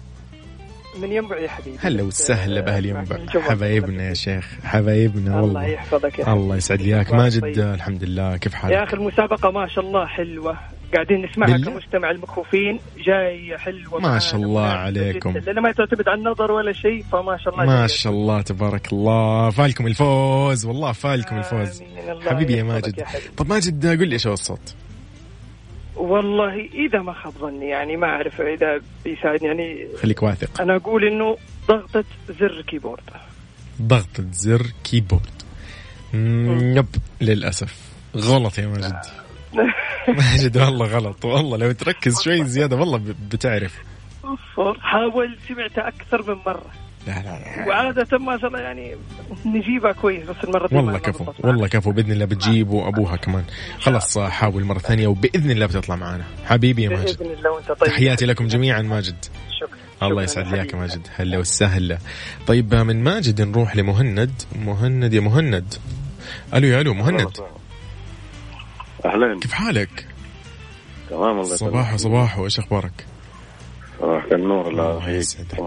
من 1.02 1.12
ينبع 1.12 1.38
يا 1.38 1.48
حبيبي 1.48 1.76
هلا 1.80 2.02
وسهلا 2.02 2.60
بأهل 2.60 2.86
ينبع. 2.86 3.16
حبايبنا 3.28 4.08
يا 4.08 4.14
شيخ 4.14 4.48
حبايبنا 4.64 5.30
الله 5.30 5.42
والله 5.42 5.64
يحفظك 5.64 6.18
يا 6.18 6.32
الله 6.32 6.56
يسعد 6.56 6.82
لي 6.82 6.94
اياك 6.94 7.06
الله 7.06 7.22
ماجد 7.22 7.40
طيب. 7.40 7.58
الحمد 7.58 8.04
لله 8.04 8.36
كيف 8.36 8.52
يا 8.52 8.58
حالك؟ 8.58 8.74
أخي 8.74 8.96
المسابقة 8.96 9.50
ما 9.50 9.66
شاء 9.68 9.84
الله 9.84 10.06
حلوة 10.06 10.58
قاعدين 10.94 11.26
نسمعها؟ 11.30 11.58
كمستمع 11.58 12.10
المكفوفين 12.10 12.80
جاي 13.06 13.58
حلوة 13.58 14.00
ما 14.00 14.18
شاء 14.18 14.40
الله 14.40 14.66
عليكم. 14.66 15.30
لأن 15.38 15.62
ما 15.62 15.72
تعتمد 15.72 16.08
على 16.08 16.18
النظر 16.18 16.52
ولا 16.52 16.72
شيء 16.72 17.04
فما 17.12 17.36
شاء 17.44 17.54
الله 17.54 17.66
ما 17.66 17.76
جاية. 17.76 17.86
شاء 17.86 18.12
الله 18.12 18.42
تبارك 18.42 18.92
الله 18.92 19.50
فالكم 19.50 19.86
الفوز 19.86 20.66
والله 20.66 20.92
فالكم 20.92 21.38
الفوز 21.38 21.82
الله 21.82 22.30
حبيبي 22.30 22.56
يا 22.56 22.62
ماجد 22.62 22.98
يا. 22.98 23.06
طب 23.36 23.48
ماجد 23.48 23.86
قل 23.86 24.08
لي 24.08 24.12
إيش 24.12 24.26
هو 24.26 24.32
الصوت؟ 24.32 24.74
والله 25.96 26.54
إذا 26.74 26.98
ما 26.98 27.12
خاب 27.12 27.32
ظني 27.32 27.68
يعني 27.68 27.96
ما 27.96 28.06
أعرف 28.06 28.40
إذا 28.40 28.80
بيساعدني. 29.04 29.48
يعني 29.48 29.88
خليك 30.02 30.22
واثق. 30.22 30.60
أنا 30.60 30.76
أقول 30.76 31.04
إنه 31.04 31.36
ضغطة 31.68 32.04
زر 32.40 32.62
keyboard. 32.62 33.10
ضغطة 33.82 34.24
زر 34.32 34.66
keyboard. 34.84 35.42
Yep 36.76 36.86
للأسف. 37.20 37.92
غلط 38.16 38.58
يا 38.58 38.66
ماجد. 38.66 39.00
ماجد 40.18 40.56
والله 40.56 40.86
غلط. 40.86 41.24
والله 41.24 41.56
لو 41.56 41.72
تركز 41.72 42.22
شوي 42.22 42.44
زيادة 42.44 42.76
والله 42.76 43.14
بتعرف. 43.30 43.78
أوف، 44.24 44.78
حاول 44.80 45.36
سمعتها 45.48 45.88
أكثر 45.88 46.34
من 46.34 46.40
مرة. 46.46 46.81
لا 47.06 47.12
لا 47.12 47.22
لا. 47.22 47.68
وعادة 47.68 48.18
ما 48.18 48.38
شاء 48.38 48.46
الله 48.48 48.60
يعني 48.60 48.96
نجيبها 49.46 49.92
كويس 49.92 50.24
بس 50.24 50.36
المرة 50.44 50.68
دي 50.68 50.76
والله 50.76 50.98
كفو 50.98 51.24
والله 51.38 51.68
كفو 51.68 51.92
بإذن 51.92 52.12
الله 52.12 52.24
بتجيب 52.24 52.70
وأبوها 52.70 53.16
كمان. 53.16 53.44
خلاص 53.78 54.18
حاول 54.18 54.64
مرة 54.64 54.78
ثانية 54.78 55.06
وبإذن 55.06 55.50
الله 55.50 55.66
بتطلع 55.66 55.96
معنا 55.96 56.24
حبيبي 56.44 56.82
يا. 56.82 56.88
ماجد. 56.88 57.18
بإذن 57.18 57.30
الله 57.32 57.50
وأنت 57.50 57.66
طيب. 57.66 57.90
تحياتي 57.90 58.26
لكم 58.26 58.46
جميعا 58.46 58.82
ماجد. 58.82 59.24
شكرا. 59.60 60.08
الله 60.08 60.22
يسعد 60.22 60.46
لي 60.46 60.56
اياك 60.56 60.66
يا 60.66 60.78
حبيبي. 60.78 60.80
ماجد. 60.80 61.06
هلا 61.16 61.38
وسهلا. 61.38 61.98
طيب 62.46 62.74
من 62.74 63.04
ماجد 63.04 63.42
نروح 63.42 63.76
لمهند. 63.76 64.42
مهند 64.64 65.14
يا 65.14 65.20
مهند. 65.20 65.74
ألو 66.54 66.68
يا 66.68 66.80
ألو 66.80 66.94
مهند. 66.94 67.30
أهلا 69.04 69.40
كيف 69.40 69.52
حالك؟ 69.52 70.06
تمام 71.10 71.40
الله 71.40 71.56
صباح 71.56 71.96
صباح 71.96 72.38
وايش 72.38 72.58
أخبارك؟ 72.58 73.06
صباح 74.02 74.24
النور 74.32 74.68
الله 74.68 75.08
يسعدك. 75.10 75.60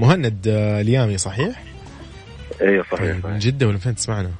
مهند 0.00 0.48
آه، 0.48 0.80
اليامي 0.80 1.18
صحيح؟ 1.18 1.62
أيوه 2.60 2.84
صحيح 2.92 3.24
من 3.24 3.38
جدة 3.38 3.66
ولا 3.68 3.78
فين 3.78 3.94
تسمعنا؟ 3.94 4.30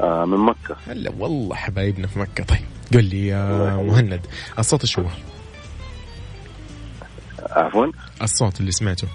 آه 0.00 0.24
من 0.24 0.38
مكة. 0.38 0.76
هلا 0.88 1.12
والله 1.18 1.56
حبايبنا 1.56 2.06
في 2.06 2.18
مكة. 2.18 2.44
طيب 2.44 2.60
قل 2.94 3.04
لي 3.04 3.26
يا 3.26 3.76
مهند 3.76 4.20
الصوت 4.58 4.86
شو؟ 4.86 5.02
عفوا؟ 7.50 7.86
الصوت 8.22 8.60
اللي 8.60 8.72
سمعته. 8.72 9.08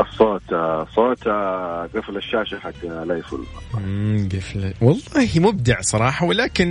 الصوت 0.00 0.52
آه 0.52 0.86
صوت 0.94 1.26
آه 1.26 1.88
قفل 1.94 2.16
الشاشة 2.16 2.58
حق 2.58 2.84
لا 3.06 3.16
يفل. 3.18 3.44
مم، 3.74 4.28
قفلة 4.32 4.74
والله 4.80 5.30
مبدع 5.36 5.80
صراحة 5.80 6.26
ولكن 6.26 6.68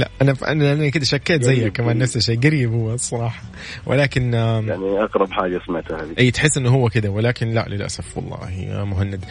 لا 0.00 0.08
أنا 0.22 0.34
أنا 0.46 0.72
أنا 0.72 0.88
كذا 0.90 1.04
شكيت 1.04 1.42
زيك. 1.42 1.72
كمان 1.72 1.98
نفس 1.98 2.16
الشيء 2.16 2.40
قريب 2.40 2.72
هو 2.72 2.94
الصراحة 2.94 3.42
ولكن 3.86 4.32
يعني 4.32 5.02
أقرب 5.04 5.32
حاجة 5.32 5.60
سمعتها 5.66 6.02
هذه 6.02 6.14
أي 6.18 6.30
تحس 6.30 6.58
إنه 6.58 6.70
هو 6.70 6.88
كذا 6.88 7.08
ولكن 7.08 7.48
لا 7.48 7.66
للأسف 7.68 8.16
والله 8.16 8.50
يا 8.50 8.84
مهند 8.84 9.24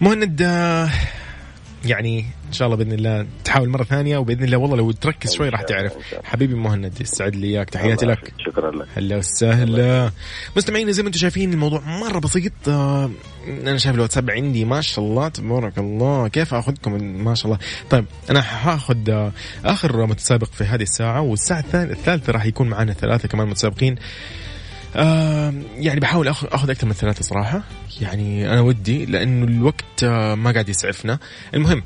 مهند 0.00 0.42
آه، 0.42 0.88
يعني 1.84 2.18
إن 2.48 2.52
شاء 2.52 2.66
الله 2.66 2.76
بإذن 2.76 2.92
الله 2.92 3.26
تحاول 3.44 3.68
مرة 3.68 3.84
ثانية 3.84 4.18
وبإذن 4.18 4.44
الله 4.44 4.56
والله 4.56 4.76
لو 4.76 4.90
تركز 4.90 5.34
شوي 5.34 5.48
راح 5.48 5.62
تعرف. 5.62 5.92
حبيبي 6.24 6.54
مهند 6.54 7.00
يسعد 7.00 7.36
لي 7.36 7.46
إياك 7.46 7.70
تحياتي 7.70 8.06
لك. 8.06 8.32
شكرا 8.38 8.70
لك. 8.70 8.86
هلا 8.96 9.16
وسهلا. 9.16 10.10
مستمعينا 10.56 10.92
زي 10.92 11.02
ما 11.02 11.08
أنتم 11.08 11.18
شايفين 11.18 11.52
الموضوع 11.52 11.80
مرة 11.80 12.18
بسيط. 12.18 12.52
آه، 12.68 13.10
أنا 13.48 13.78
شايف 13.78 13.94
الواتساب 13.94 14.30
عندي 14.30 14.64
ما 14.64 14.80
شاء 14.80 15.04
الله 15.04 15.28
تبارك 15.28 15.78
الله. 15.78 16.28
كيف 16.28 16.54
آخذكم؟ 16.54 17.04
ما 17.04 17.34
شاء 17.34 17.46
الله. 17.46 17.58
طيب 17.90 18.04
أنا 18.30 18.42
حاخذ 18.42 19.10
آه، 19.10 19.32
آخر 19.64 20.06
متسابق 20.06 20.52
في 20.52 20.64
هذه 20.64 20.82
الساعة 20.82 21.20
والساعة 21.20 21.64
الثالثة 21.74 22.32
راح 22.32 22.44
يكون 22.46 22.68
معنا 22.68 22.92
ثلاثة 22.92 23.28
كمان 23.28 23.48
متسابقين. 23.48 23.96
يعني 24.94 26.00
بحاول 26.00 26.28
أخذ 26.28 26.70
أكثر 26.70 26.86
من 26.86 26.92
ثلاثة 26.92 27.22
صراحة. 27.22 27.62
يعني 28.00 28.52
أنا 28.52 28.60
ودي 28.60 29.06
لأنه 29.06 29.44
الوقت 29.44 30.04
آه 30.04 30.34
ما 30.34 30.52
قاعد 30.52 30.68
يسعفنا. 30.68 31.18
المهم 31.54 31.82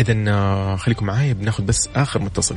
اذا 0.00 0.30
آه 0.30 0.76
خليكم 0.76 1.06
معايا 1.06 1.32
بناخذ 1.32 1.64
بس 1.64 1.88
آخر 1.96 2.22
متصل. 2.22 2.56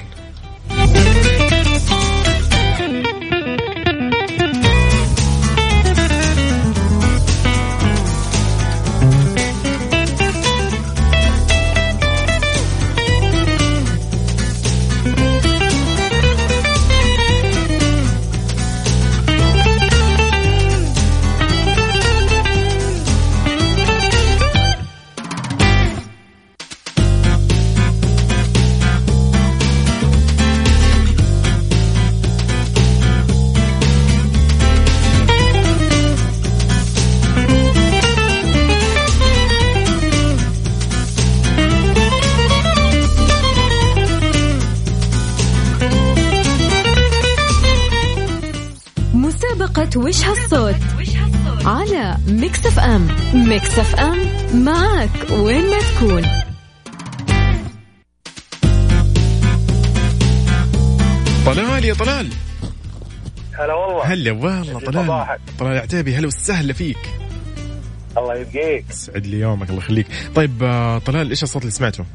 وش 50.15 50.25
هالصوت؟ 50.25 50.75
على 51.65 52.17
Mix 52.27 52.65
FM 52.65 53.07
Mix 53.33 53.79
FM 53.79 54.17
معك 54.63 55.29
وين 55.31 55.63
ما 55.69 55.79
تكون. 55.79 56.21
طلال 61.45 61.85
يا 61.85 61.93
طلال؟ 61.93 62.29
هلا 63.53 63.73
والله. 63.73 64.03
هلا 64.03 64.31
والله 64.31 64.79
طلال. 64.79 65.39
طلال 65.59 65.77
عتيبي 65.77 66.15
هلا 66.15 66.27
وسهلا 66.27 66.73
فيك. 66.73 66.97
الله 68.17 68.35
يبقيك. 68.35 68.85
سعد 68.91 69.25
لي 69.25 69.39
يومك 69.39 69.69
الله 69.69 69.81
يخليك. 69.81 70.07
طيب 70.35 70.63
آه، 70.63 70.97
طلال 70.97 71.29
إيش 71.29 71.43
الصوت 71.43 71.61
اللي 71.61 71.71
سمعته؟ 71.71 72.05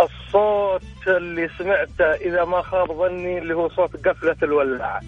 الصوت 0.00 1.16
اللي 1.16 1.48
سمعته 1.58 2.04
إذا 2.04 2.44
ما 2.44 2.62
خاب 2.62 2.88
ظني 2.92 3.38
اللي 3.38 3.54
هو 3.54 3.68
صوت 3.68 4.06
قفلة 4.06 4.36
الولاعه 4.42 5.00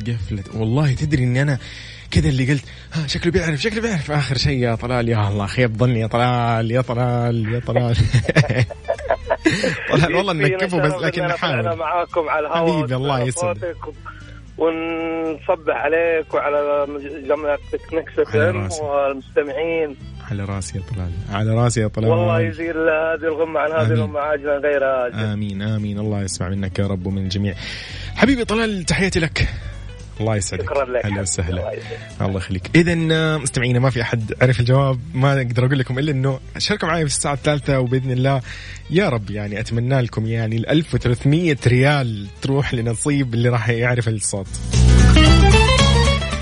قفلت. 0.00 0.54
والله 0.54 0.92
تدري 0.94 1.24
إني 1.24 1.42
أنا 1.42 1.58
كذا 2.10 2.28
اللي 2.28 2.52
قلت 2.52 2.64
ها 2.92 3.06
شكله 3.06 3.32
بيعرف 3.32 3.60
شكله 3.60 3.80
بيعرف. 3.82 4.10
آخر 4.10 4.36
شيء 4.36 4.58
يا 4.58 4.74
طلال 4.74 5.08
يا 5.08 5.28
الله 5.28 5.46
خيب 5.46 5.76
ظني 5.76 6.00
يا 6.00 6.06
طلال 6.06 6.70
يا 6.70 6.80
طلال 6.80 7.54
يا 7.54 7.60
طلال. 7.60 7.96
طلال 9.92 10.14
والله 10.14 10.32
نكفه 10.32 10.78
بس 10.80 10.92
لكن 10.92 11.20
طلعنا 11.20 11.34
نحاول 11.34 11.76
معاكم 11.78 12.28
على 12.28 12.46
الهواء 12.46 12.78
حبيبي، 12.78 12.96
الله 12.96 13.20
يسعدك. 13.20 13.76
ونصبح 14.58 15.76
عليك 15.76 16.34
وعلى 16.34 16.86
جماعتك 17.28 17.94
نكس 17.94 18.18
اف 18.18 18.36
على 18.36 18.50
إم 18.50 18.56
راسي. 18.62 18.82
والمستمعين. 18.82 19.96
على 20.30 20.44
راسي 20.44 20.78
يا 20.78 20.82
طلال. 20.94 21.10
على 21.30 21.50
راسي 21.50 21.80
يا 21.80 21.88
طلال. 21.88 22.10
والله 22.10 22.40
يزيل 22.40 22.76
هذه 22.76 23.22
الغمة 23.22 23.60
عن 23.60 23.70
هذه 23.70 23.82
آمين. 23.86 23.92
الأمة 23.92 24.20
عاجلا 24.20 24.58
غير 24.58 25.06
آجل 25.06 25.14
آمين 25.14 25.62
آمين. 25.62 25.98
الله 25.98 26.22
يسمع 26.22 26.48
منك 26.48 26.78
يا 26.78 26.86
رب 26.86 27.06
ومن 27.06 27.22
الجميع. 27.22 27.54
حبيبي 28.14 28.44
طلال 28.44 28.84
تحياتي 28.84 29.20
لك. 29.20 29.48
الله 30.22 30.36
يسعدك. 30.36 30.62
شكرا 30.62 30.84
لك. 30.84 31.06
هلا 31.06 31.20
وسهلا. 31.20 31.72
الله 32.20 32.36
يخليك. 32.36 32.70
اذا 32.74 32.94
مستمعينا 33.38 33.78
ما 33.78 33.90
في 33.90 34.02
أحد 34.02 34.34
عرف 34.42 34.60
الجواب 34.60 35.00
ما 35.14 35.36
أقدر 35.36 35.66
أقول 35.66 35.78
لكم 35.78 35.98
إلا 35.98 36.12
إنه 36.12 36.40
شاركوا 36.58 36.88
معي 36.88 37.00
في 37.00 37.06
الساعة 37.06 37.34
الثالثة 37.34 37.80
وبإذن 37.80 38.10
الله 38.10 38.40
يا 38.90 39.08
رب 39.08 39.30
يعني 39.30 39.60
أتمنى 39.60 40.00
لكم 40.00 40.26
يعني 40.26 40.56
ال 40.56 40.68
1300 40.68 41.56
ريال 41.66 42.26
تروح 42.42 42.74
لنصيب 42.74 43.34
اللي 43.34 43.48
راح 43.48 43.68
يعرف 43.68 44.08
الصوت. 44.08 44.46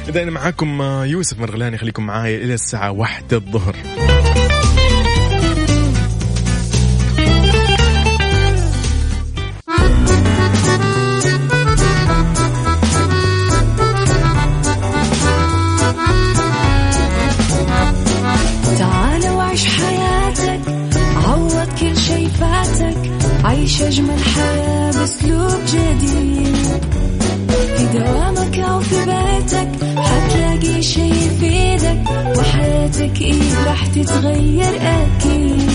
إذا 0.09 0.23
أنا 0.23 0.31
معاكم 0.31 0.83
يوسف 1.05 1.41
مرغلاني 1.41 1.79
خليكم 1.79 2.07
معايا 2.07 2.45
إلى 2.45 2.55
الساعة 2.55 2.91
واحدة 2.91 3.37
الظهر. 3.37 3.77
أجمل 23.91 24.19
حياة 24.25 24.91
بأسلوب 24.93 25.61
جديد. 25.67 26.57
في 27.77 27.87
دوامك 27.99 28.59
أو 28.59 28.81
في 28.81 28.97
بيتك 29.05 29.69
حتلاقي 29.97 30.83
شي 30.83 31.01
يفيدك 31.11 32.03
وحياتك 32.39 33.21
إيه 33.23 33.65
راح 33.67 33.87
تتغير 33.87 34.75
أكيد. 34.83 35.71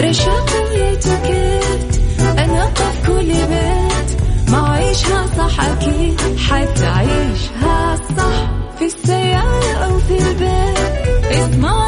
رشاق 0.00 0.50
ويتوكيت 0.70 2.00
أنا 2.38 2.64
قف 2.64 3.06
كل 3.06 3.26
بيت 3.26 4.20
ما 4.48 4.68
عيشها 4.72 5.26
صح 5.38 5.60
أكيد 5.60 6.20
حتعيشها 6.48 7.96
صح 8.16 8.50
في 8.78 8.84
السيارة 8.84 9.72
أو 9.84 9.98
في 9.98 10.18
البيت. 10.18 10.78
تبغى 11.32 11.87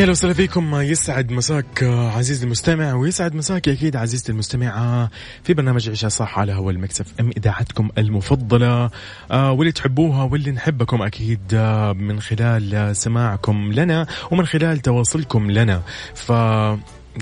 يا 0.00 0.06
هلا 0.06 0.12
وسهلا 0.12 0.34
فيكم. 0.34 0.74
يسعد 0.74 1.32
مساك 1.32 1.82
عزيزي 1.84 2.44
المستمع 2.44 2.94
ويسعد 2.94 3.34
مساك 3.34 3.68
أكيد 3.68 3.96
عزيزتي 3.96 4.32
المستمعة 4.32 5.10
في 5.44 5.54
برنامج 5.54 5.88
عيشها 5.88 6.08
صح 6.08 6.38
على 6.38 6.52
هوا 6.52 6.70
ال 6.70 6.79
Mix 6.79 7.06
FM 7.20 7.30
إذاعتكم 7.36 7.88
المفضلة. 7.98 8.90
آه، 9.30 9.52
واللي 9.52 9.72
تحبوها 9.72 10.24
واللي 10.24 10.50
نحبكم 10.50 11.02
أكيد 11.02 11.40
آه، 11.54 11.92
من 11.92 12.20
خلال 12.20 12.96
سماعكم 12.96 13.72
لنا 13.72 14.06
ومن 14.30 14.46
خلال 14.46 14.78
تواصلكم 14.78 15.50
لنا. 15.50 15.82
ف 16.14 16.28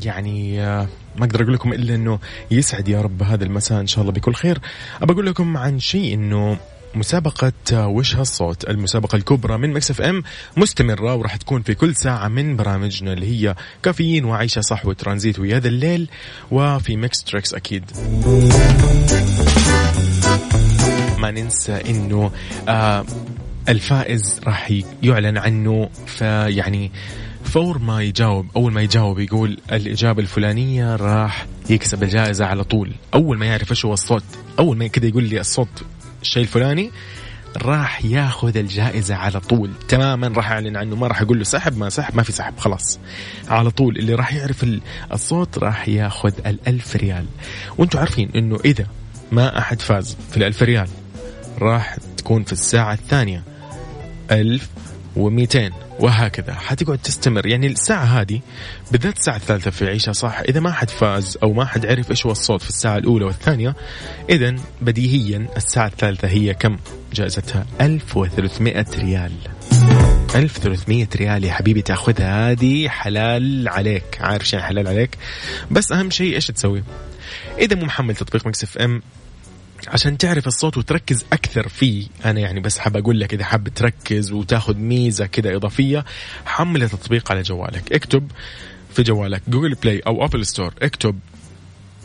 يعني 0.05 0.62
آه، 0.62 0.87
ما 1.16 1.24
أقدر 1.24 1.43
أقول 1.43 1.55
لكم 1.55 1.72
إلا 1.72 1.95
إنه 1.95 2.18
يسعد 2.51 2.89
يا 2.89 3.03
رب 3.03 3.22
هذا 3.22 3.45
المساء 3.45 3.81
إن 3.81 3.87
شاء 3.87 4.03
الله 4.03 4.12
بكل 4.12 4.35
خير. 4.35 4.59
أبى 5.03 5.12
أقول 5.12 5.26
لكم 5.26 5.57
عن 5.57 5.79
شيء 5.79 6.14
إنه 6.14 6.57
مسابقة 6.95 7.86
وش 7.86 8.16
هالصوت؟ 8.16 8.68
المسابقة 8.68 9.16
الكبرى 9.16 9.59
من 9.59 9.72
Mix 9.72 10.01
FM 10.01 10.22
مستمرة 10.57 11.14
وراح 11.14 11.36
تكون 11.36 11.62
في 11.62 11.74
كل 11.74 11.95
ساعة 11.97 12.28
من 12.28 12.57
برامجنا 12.57 13.12
اللي 13.12 13.26
هي 13.26 13.55
كافيين 13.82 14.24
وعيشها 14.24 14.61
صح 14.61 14.86
وترانزيت 14.86 15.39
ويا 15.39 15.59
ذا 15.59 15.68
الليل 15.68 16.09
وفي 16.51 16.97
Mix 16.96 17.24
Trax 17.24 17.55
أكيد. 17.55 17.84
ما 21.18 21.30
ننسى 21.30 21.72
إنه 21.72 22.30
آه 22.68 23.05
الفائز 23.68 24.41
راح 24.45 24.72
يعلن 25.03 25.39
عنه 25.39 25.91
فيعني 26.07 26.93
فور 27.45 27.78
ما 27.78 28.03
يجاوب 28.03 28.47
أول 28.57 28.72
ما 28.72 28.82
يجاوب 28.82 29.18
يقول 29.18 29.59
الإجابة 29.72 30.22
الفلانية 30.22 30.97
راح 30.97 31.47
يكسب 31.70 32.03
الجائزة 32.03 32.47
على 32.47 32.64
طول. 32.64 32.93
أول 33.14 33.39
ما 33.39 33.47
يعرف 33.47 33.70
إيش 33.70 33.84
هو 33.84 33.93
الصوت 33.93 34.24
أول 34.59 34.76
ما 34.76 34.86
كذا 34.86 35.07
يقول 35.07 35.24
لي 35.24 35.41
الصوت 35.41 35.68
الشيء 36.22 36.42
الفلاني 36.42 36.90
راح 37.56 38.04
ياخذ 38.04 38.56
الجائزة 38.56 39.14
على 39.14 39.40
طول. 39.40 39.70
تماما 39.88 40.28
راح 40.28 40.50
أعلن 40.50 40.76
عنه 40.76 40.96
ما 40.96 41.06
راح 41.06 41.22
أقول 41.22 41.38
له 41.38 41.44
سحب 41.44 41.78
ما 41.78 41.88
سحب 41.88 42.16
ما 42.16 42.22
في 42.22 42.32
سحب 42.32 42.58
خلاص. 42.58 42.98
على 43.48 43.70
طول. 43.70 43.96
اللي 43.98 44.14
راح 44.14 44.34
يعرف 44.34 44.66
الصوت 45.12 45.58
راح 45.58 45.88
ياخذ 45.88 46.32
الألف 46.46 46.96
ريال. 46.96 47.26
وأنتم 47.78 47.98
عارفين 47.98 48.30
أنه 48.36 48.58
إذا 48.64 48.86
ما 49.32 49.58
أحد 49.58 49.80
فاز 49.80 50.16
في 50.30 50.36
الألف 50.36 50.62
ريال 50.62 50.88
راح 51.58 51.96
تكون 52.16 52.44
في 52.44 52.52
الساعة 52.52 52.92
الثانية. 52.92 53.42
ألف 54.30 54.68
و200 55.18 55.72
وهكذا. 56.00 56.54
حتقعد 56.54 56.98
تستمر. 56.98 57.46
يعني 57.46 57.66
الساعة 57.66 58.04
هذه 58.04 58.40
بالذات 58.92 59.16
الساعة 59.16 59.36
الثالثة 59.36 59.70
في 59.70 59.86
عيشها 59.86 60.12
صح؟ 60.12 60.40
إذا 60.40 60.60
ما 60.60 60.72
حد 60.72 60.90
فاز 60.90 61.38
أو 61.42 61.52
ما 61.52 61.64
حد 61.64 61.86
عرف 61.86 62.10
إيش 62.10 62.26
هو 62.26 62.32
الصوت 62.32 62.62
في 62.62 62.68
الساعة 62.68 62.98
الأولى 62.98 63.24
والثانية 63.24 63.74
إذا 64.30 64.54
بديهيا 64.82 65.48
الساعة 65.56 65.86
الثالثة 65.86 66.28
هي 66.28 66.54
كم؟ 66.54 66.76
جائزتها. 67.14 67.66
1300 67.80 68.86
ريال. 68.98 69.32
1300 70.34 71.08
ريال 71.16 71.44
يا 71.44 71.52
حبيبي 71.52 71.82
تأخذها. 71.82 72.50
هذه 72.50 72.88
حلال 72.88 73.68
عليك. 73.68 74.18
عارف 74.20 74.48
شيء 74.48 74.60
حلال 74.60 74.88
عليك؟ 74.88 75.18
بس 75.70 75.92
أهم 75.92 76.10
شيء 76.10 76.34
إيش 76.34 76.46
تسوي؟ 76.46 76.82
إذا 77.58 77.76
مو 77.76 77.84
محمل 77.84 78.14
تطبيق 78.14 78.46
Mix 78.46 78.62
FM 78.62 79.03
عشان 79.89 80.18
تعرف 80.18 80.47
الصوت 80.47 80.76
وتركز 80.76 81.24
أكثر 81.32 81.68
فيه. 81.68 82.07
أنا 82.24 82.41
يعني 82.41 82.61
بس 82.61 82.78
حاب 82.78 82.97
أقول 82.97 83.20
لك 83.20 83.34
إذا 83.34 83.45
حاب 83.45 83.68
تركز 83.68 84.32
وتاخذ 84.32 84.76
ميزة 84.76 85.26
كذا 85.26 85.57
إضافية 85.57 86.05
حمل 86.47 86.82
التطبيق 86.82 87.32
على 87.32 87.43
جوالك. 87.43 87.93
اكتب 87.93 88.30
في 88.95 89.03
جوالك 89.03 89.43
Google 89.49 89.74
Play 89.74 89.99
أو 90.07 90.24
Apple 90.24 90.46
Store 90.46 90.74
اكتب 90.82 91.18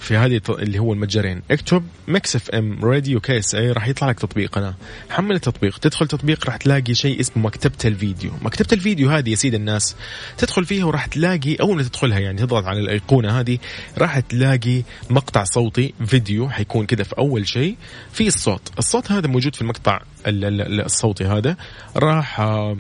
في 0.04 0.18
هذه 0.18 0.42
اللي 0.50 0.80
هو 0.80 0.94
المتجرين. 0.94 1.42
اكتب 1.52 1.84
Mix 2.08 2.36
FM 2.36 2.86
Radio 2.86 3.20
KSA 3.20 3.72
راح 3.72 3.88
يطلع 3.88 4.10
لك 4.10 4.20
تطبيقنا 4.20 4.74
حمل 5.10 5.36
التطبيق. 5.36 5.78
تدخل 5.78 6.08
تطبيق 6.08 6.46
راح 6.46 6.58
تلاقي 6.58 6.94
شيء 6.94 7.20
اسمه 7.20 7.44
مكتبة 7.44 7.78
الفيديو. 7.86 8.32
مكتبة 8.42 8.68
الفيديو 8.74 9.10
هذه 9.10 9.30
يا 9.30 9.36
سيد 9.36 9.54
الناس 9.54 9.96
تدخل 10.38 10.66
فيها 10.66 10.86
وراح 10.86 11.06
تلاقي 11.06 11.56
اول 11.56 11.76
ما 11.76 11.84
تدخلها 11.84 12.20
يعني 12.20 12.38
تضغط 12.38 12.66
على 12.66 12.80
الأيقونة 12.80 13.40
هذه 13.40 13.58
راح 13.98 14.20
تلاقي 14.20 14.84
مقطع 15.10 15.44
صوتي 15.44 15.94
فيديو 16.06 16.50
حيكون 16.50 16.86
كذا 16.86 17.04
في 17.04 17.18
أول 17.18 17.48
شيء. 17.48 17.76
في 18.12 18.28
الصوت. 18.28 18.72
الصوت 18.80 19.12
هذا 19.12 19.28
موجود 19.28 19.56
في 19.56 19.62
المقطع 19.62 20.02
الصوتي 20.28 21.26
هذا. 21.26 21.56
راح 21.96 22.40
آه، 22.40 22.78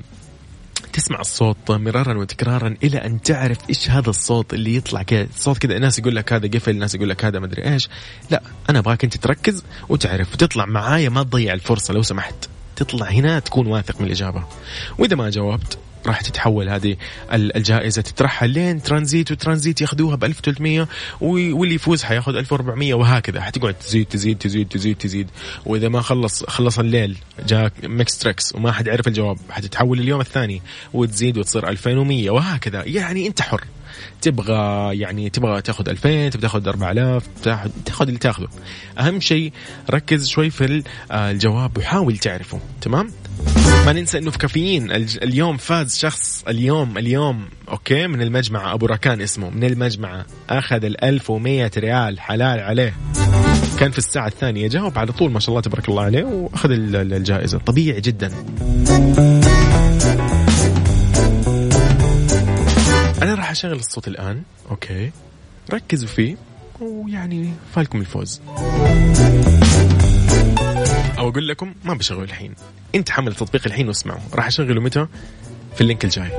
تسمع 0.93 1.19
الصوت 1.19 1.71
مرارا 1.71 2.17
وتكرارا 2.17 2.75
إلى 2.83 2.97
أن 2.97 3.21
تعرف 3.21 3.57
إيش 3.69 3.89
هذا 3.89 4.09
الصوت 4.09 4.53
اللي 4.53 4.75
يطلع 4.75 5.03
كذا. 5.03 5.27
صوت 5.35 5.57
كذا 5.57 5.79
ناس 5.79 5.99
يقول 5.99 6.15
لك 6.15 6.33
هذا 6.33 6.47
قفل 6.47 6.75
ناس 6.75 6.95
يقول 6.95 7.09
لك 7.09 7.25
هذا 7.25 7.39
مدري 7.39 7.73
إيش. 7.73 7.89
لا 8.29 8.41
أنا 8.69 8.79
أبغاك 8.79 9.03
أنت 9.03 9.17
تركز 9.17 9.63
وتعرف 9.89 10.33
وتطلع 10.33 10.65
معايا 10.65 11.09
ما 11.09 11.23
تضيع 11.23 11.53
الفرصة 11.53 11.93
لو 11.93 12.01
سمحت. 12.01 12.35
تطلع 12.75 13.07
هنا 13.09 13.39
تكون 13.39 13.67
واثق 13.67 14.01
من 14.01 14.07
الإجابة. 14.07 14.43
وإذا 14.97 15.15
ما 15.15 15.29
جاوبت 15.29 15.77
راح 16.07 16.21
تتحول 16.21 16.69
هذه 16.69 16.95
الجائزة. 17.33 18.01
تترحل 18.01 18.49
لين 18.49 18.81
ترانزيت 18.81 19.31
وترانزيت 19.31 19.81
ياخذوها 19.81 20.15
ب 20.15 20.23
1300 20.23 20.87
واللي 21.21 21.75
يفوز 21.75 22.03
حياخذ 22.03 22.35
1400 22.35 22.93
وهكذا. 22.93 23.41
حتقعد 23.41 23.73
تزيد 23.73 24.05
تزيد 24.05 24.37
تزيد 24.37 24.67
تزيد 24.67 24.97
تزيد. 24.97 25.27
وإذا 25.65 25.89
ما 25.89 26.01
خلص 26.01 26.43
خلص 26.43 26.79
الليل 26.79 27.17
جاء 27.47 27.71
Mix 27.83 28.17
Trax 28.17 28.55
وما 28.55 28.71
حد 28.71 28.89
عرف 28.89 29.07
الجواب 29.07 29.37
حتتحول 29.49 29.99
اليوم 29.99 30.21
الثاني 30.21 30.61
وتزيد 30.93 31.37
وتصير 31.37 31.69
2100 31.69 32.29
وهكذا. 32.29 32.83
يعني 32.85 33.27
أنت 33.27 33.41
حر. 33.41 33.63
تبغى 34.21 34.97
يعني 34.97 35.29
تبغى 35.29 35.61
تاخذ 35.61 35.89
2000 35.89 36.29
تبغى 36.29 36.41
تاخذ 36.41 36.67
4000 36.67 37.23
تاخذ 37.85 38.07
اللي 38.07 38.19
تاخذه. 38.19 38.47
أهم 38.99 39.19
شيء 39.19 39.53
ركز 39.89 40.27
شوي 40.27 40.49
في 40.49 40.83
الجواب 41.11 41.77
وحاول 41.77 42.17
تعرفه. 42.17 42.59
تمام؟ 42.81 43.11
ما 43.85 43.93
ننسى 43.93 44.17
إنه 44.17 44.31
في 44.31 44.37
كافيين. 44.37 44.91
اليوم 44.91 45.57
فاز 45.57 45.97
شخص 45.97 46.43
اليوم 46.47 46.97
اليوم 46.97 47.45
أوكي 47.69 48.07
من 48.07 48.21
المجمعة 48.21 48.73
أبو 48.73 48.85
ركان 48.85 49.21
اسمه. 49.21 49.49
من 49.49 49.63
المجمعة 49.63 50.25
أخذ 50.49 50.85
ال 50.85 51.03
1100 51.03 51.71
ريال 51.77 52.19
حلال 52.19 52.59
عليه. 52.59 52.93
كان 53.79 53.91
في 53.91 53.97
الساعة 53.97 54.27
الثانية. 54.27 54.67
جاوب 54.67 54.97
على 54.99 55.11
طول. 55.11 55.31
ما 55.31 55.39
شاء 55.39 55.49
الله 55.49 55.61
تبارك 55.61 55.89
الله 55.89 56.03
عليه. 56.03 56.23
وأخذ 56.23 56.69
الجائزة. 56.71 57.57
طبيعي 57.57 58.01
جدا. 58.01 58.27
أنا 63.21 63.35
راح 63.35 63.51
أشغل 63.51 63.73
الصوت 63.73 64.07
الآن. 64.07 64.41
okay. 64.71 65.11
ركزوا 65.73 66.07
فيه. 66.07 66.35
ويعني 66.81 67.53
فالكم 67.75 67.99
الفوز. 67.99 68.41
أو 71.17 71.29
أقول 71.29 71.47
لكم 71.47 71.73
ما 71.83 71.93
بشغل 71.93 72.23
الحين. 72.23 72.53
انت 72.95 73.09
حمل 73.09 73.27
التطبيق 73.27 73.61
الحين 73.65 73.87
واسمعه. 73.87 74.21
راح 74.33 74.47
اشغله 74.47 74.81
متى؟ 74.81 75.07
في 75.75 75.81
ال 75.81 75.86
link 75.86 76.05
الجاي. 76.05 76.31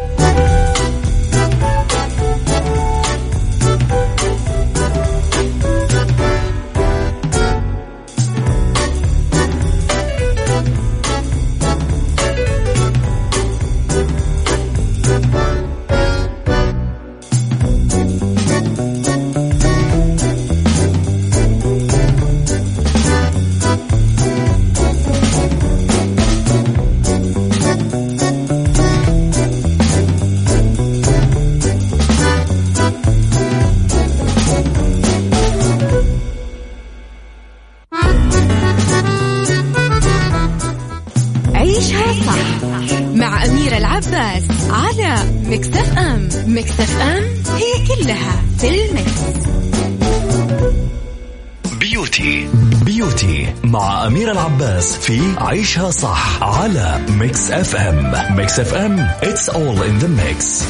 أمير 54.07 54.33
العباس 54.33 54.97
في 54.97 55.35
عيشها 55.39 55.91
صح 55.91 56.43
على 56.43 57.01
Mix 57.09 57.51
FM 57.51 58.37
Mix 58.37 58.61
FM 58.61 59.09
it's 59.23 59.49
all 59.49 59.83
in 59.83 60.05
the 60.05 60.09
mix. 60.09 60.65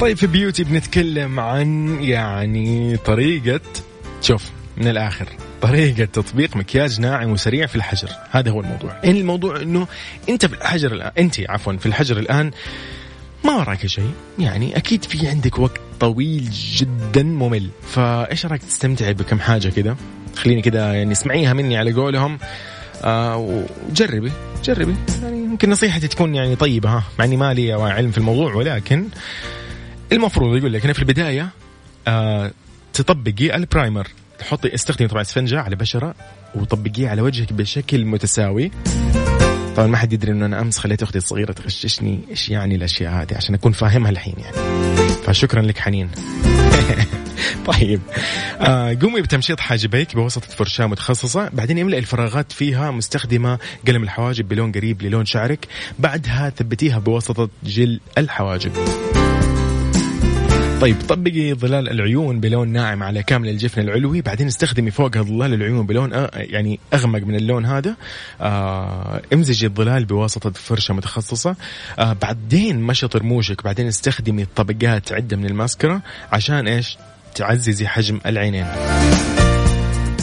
طيب 0.00 0.16
في 0.16 0.26
beauty 0.26 0.64
بنتكلم 0.64 1.40
عن 1.40 1.98
يعني 2.00 2.96
طريقة 2.96 3.60
شوف 4.20 4.44
من 4.76 4.88
الآخر. 4.88 5.26
طريقة 5.62 6.04
تطبيق 6.04 6.56
مكياج 6.56 7.00
ناعم 7.00 7.30
وسريع 7.32 7.66
في 7.66 7.76
الحجر. 7.76 8.08
هذا 8.30 8.50
هو 8.50 8.60
الموضوع. 8.60 8.96
يعني 9.04 9.20
الموضوع 9.20 9.60
إنه 9.62 9.86
أنت 10.28 10.46
في 10.46 10.54
الحجر 10.54 10.92
الآن 10.92 11.12
أنت 11.18 11.40
عفوا 11.48 11.72
في 11.72 11.86
الحجر 11.86 12.18
الآن 12.18 12.50
ما 13.44 13.52
وراك 13.52 13.86
شيء. 13.86 14.10
يعني 14.38 14.76
أكيد 14.76 15.04
في 15.04 15.28
عندك 15.28 15.58
وقت 15.58 15.80
طويل 16.00 16.50
جدا 16.50 17.22
ممل. 17.22 17.70
فإيش 17.82 18.46
رأيك 18.46 18.62
تستمتعي 18.62 19.14
بكم 19.14 19.40
حاجة 19.40 19.68
كذا 19.68 19.96
خليني 20.36 20.62
كذا 20.62 20.94
يعني 20.94 21.12
اسمعيها 21.12 21.52
مني 21.52 21.76
على 21.76 21.92
قولهم. 21.92 22.38
آه 23.02 23.36
وجربي 23.36 24.32
جربي. 24.64 24.94
يعني 25.22 25.38
يمكن 25.38 25.70
نصيحتي 25.70 26.08
تكون 26.08 26.34
يعني 26.34 26.56
طيبة 26.56 26.88
ها. 26.88 27.04
مع 27.18 27.24
إني 27.24 27.36
ما 27.36 27.54
لي 27.54 27.72
علم 27.72 28.10
في 28.10 28.18
الموضوع 28.18 28.54
ولكن 28.54 29.08
المفروض 30.12 30.56
يقول 30.56 30.72
لك 30.72 30.84
هنا 30.84 30.92
في 30.92 30.98
البداية 30.98 31.48
آه 32.08 32.50
تطبقي 32.92 33.56
البرايمر. 33.56 34.08
تحطي 34.50 34.74
استخدمي 34.74 35.08
طبعا 35.08 35.22
اسفنجة 35.22 35.60
على 35.60 35.76
بشرة 35.76 36.14
وطبقيه 36.54 37.08
على 37.08 37.22
وجهك 37.22 37.52
بشكل 37.52 38.04
متساوي. 38.04 38.70
طبعا 39.76 39.86
ما 39.86 39.96
حد 39.96 40.12
يدري 40.12 40.32
إنه 40.32 40.46
أنا 40.46 40.60
أمس 40.60 40.78
خليت 40.78 41.02
أختي 41.02 41.18
الصغيرة 41.18 41.52
تغششني 41.52 42.20
إيش 42.30 42.48
يعني 42.48 42.74
الأشياء 42.74 43.12
هذه 43.12 43.36
عشان 43.36 43.54
أكون 43.54 43.72
فاهمها 43.72 44.10
الحين 44.10 44.34
يعني. 44.38 44.56
فشكرا 45.08 45.62
لك 45.62 45.78
حنين. 45.78 46.10
طيب. 47.66 48.00
آه 48.60 48.98
قومي 49.02 49.22
بتمشيط 49.22 49.60
حاجبيك 49.60 50.14
بواسطة 50.14 50.46
فرشاة 50.46 50.86
متخصصة. 50.86 51.48
بعدين 51.48 51.78
املئ 51.78 51.98
الفراغات 51.98 52.52
فيها 52.52 52.90
مستخدمة 52.90 53.58
قلم 53.88 54.02
الحواجب 54.02 54.48
بلون 54.48 54.72
قريب 54.72 55.02
للون 55.02 55.24
شعرك. 55.24 55.68
بعدها 55.98 56.50
ثبتيها 56.50 56.98
بواسطة 56.98 57.48
جل 57.62 58.00
الحواجب. 58.18 58.72
طيب 60.80 60.96
طبقي 61.08 61.54
ظلال 61.54 61.88
العيون 61.90 62.40
بلون 62.40 62.68
ناعم 62.68 63.02
على 63.02 63.22
كامل 63.22 63.48
الجفن 63.48 63.80
العلوي. 63.80 64.20
بعدين 64.20 64.46
استخدمي 64.46 64.90
فوقها 64.90 65.22
ظلال 65.22 65.54
العيون 65.54 65.86
بلون 65.86 66.12
أ... 66.12 66.30
يعني 66.34 66.80
أغمق 66.94 67.20
من 67.20 67.34
اللون 67.34 67.66
هذا. 67.66 67.96
آه 68.40 69.22
امزجي 69.32 69.66
الظلال 69.66 70.04
بواسطة 70.04 70.50
فرشة 70.50 70.94
متخصصة. 70.94 71.56
آه 71.98 72.12
بعدين 72.12 72.80
مشط 72.80 73.16
رموشك 73.16 73.64
بعدين 73.64 73.86
استخدمي 73.86 74.44
طبقات 74.56 75.12
عدة 75.12 75.36
من 75.36 75.46
الماسكرا 75.46 76.00
عشان 76.32 76.68
إيش؟ 76.68 76.98
تعززي 77.34 77.86
حجم 77.86 78.20
العينين. 78.26 78.66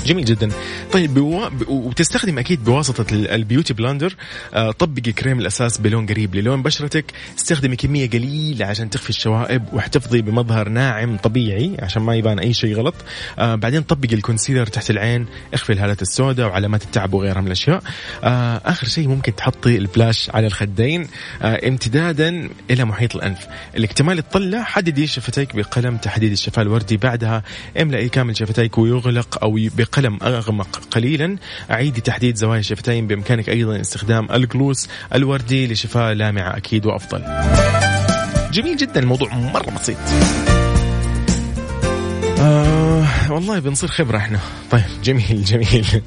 جميل 0.08 0.26
جدا. 0.26 0.50
طيب 0.92 1.14
بو... 1.14 1.50
وتستخدم 1.68 2.40
أكيد 2.40 2.64
بواسطة 2.64 3.06
ال 3.14 3.22
beauty 3.22 3.74
blender 3.74 4.16
آه 4.54 4.72
طبقي 4.72 5.12
كريم 5.12 5.40
الأساس 5.40 5.78
بلون 5.78 6.06
قريب 6.06 6.36
للون 6.36 6.64
بشرتك. 6.64 7.06
استخدمي 7.38 7.76
كمية 7.76 8.10
قليلة 8.10 8.66
عشان 8.66 8.90
تخفي 8.90 9.10
الشوائب 9.10 9.64
واحتفظي 9.74 10.22
بمظهر 10.22 10.70
ناعم 10.70 11.18
طبيعي 11.18 11.78
عشان 11.80 12.02
ما 12.02 12.16
يبان 12.16 12.40
أي 12.40 12.54
شيء 12.54 12.76
غلط. 12.76 12.96
آه 13.40 13.56
بعدين 13.56 13.82
طبقي 13.82 14.16
ال 14.16 14.21
concealer 14.21 14.66
تحت 14.66 14.90
العين 14.90 15.26
اخفي 15.54 15.74
الهالات 15.74 16.02
السوداء 16.02 16.48
وعلامات 16.48 16.84
التعب 16.84 17.14
وغيرها 17.14 17.42
من 17.42 17.48
الأشياء. 17.48 17.84
آه 18.24 18.62
آخر 18.66 18.88
شيء 18.88 19.08
ممكن 19.08 19.36
تحطي 19.36 19.78
ال 19.78 19.86
blush 19.86 20.30
على 20.30 20.48
الخدين. 20.48 21.08
امتدادا 21.42 22.50
إلى 22.72 22.86
محيط 22.86 23.16
الأنف. 23.16 23.48
لاكتمال 23.76 24.30
الطلة 24.30 24.64
حددي 24.64 25.08
شفتيك 25.08 25.56
بقلم 25.56 25.98
تحديد 25.98 26.32
الشفاه 26.32 26.62
الوردي. 26.62 26.98
بعدها 26.98 27.44
املئي 27.82 28.10
كامل 28.10 28.38
شفتيك 28.38 28.78
ويغلق 28.78 29.44
أو 29.44 29.60
بقلم 29.78 29.97
قلم 29.98 30.20
أغمق 30.24 30.80
قليلا. 30.92 31.38
أعيدي 31.72 32.02
تحديد 32.02 32.36
زوايا 32.36 32.60
الشفتين. 32.60 33.08
بإمكانك 33.08 33.50
أيضا 33.50 33.82
استخدام 33.82 34.28
الجلوس 34.32 34.90
الوردي 35.16 35.68
لشفاء 35.68 36.14
لامعة 36.14 36.58
أكيد 36.58 36.86
وأفضل. 36.86 37.24
جميل 38.52 38.78
جدا. 38.78 39.00
الموضوع 39.00 39.36
مرة 39.36 39.72
بسيط. 39.72 39.98
آه 42.40 43.32
والله 43.32 43.60
بنصير 43.60 43.90
خبرة 43.90 44.18
إحنا. 44.18 44.40
طيب 44.72 44.84
جميل 45.04 45.44
جميل. 45.44 46.02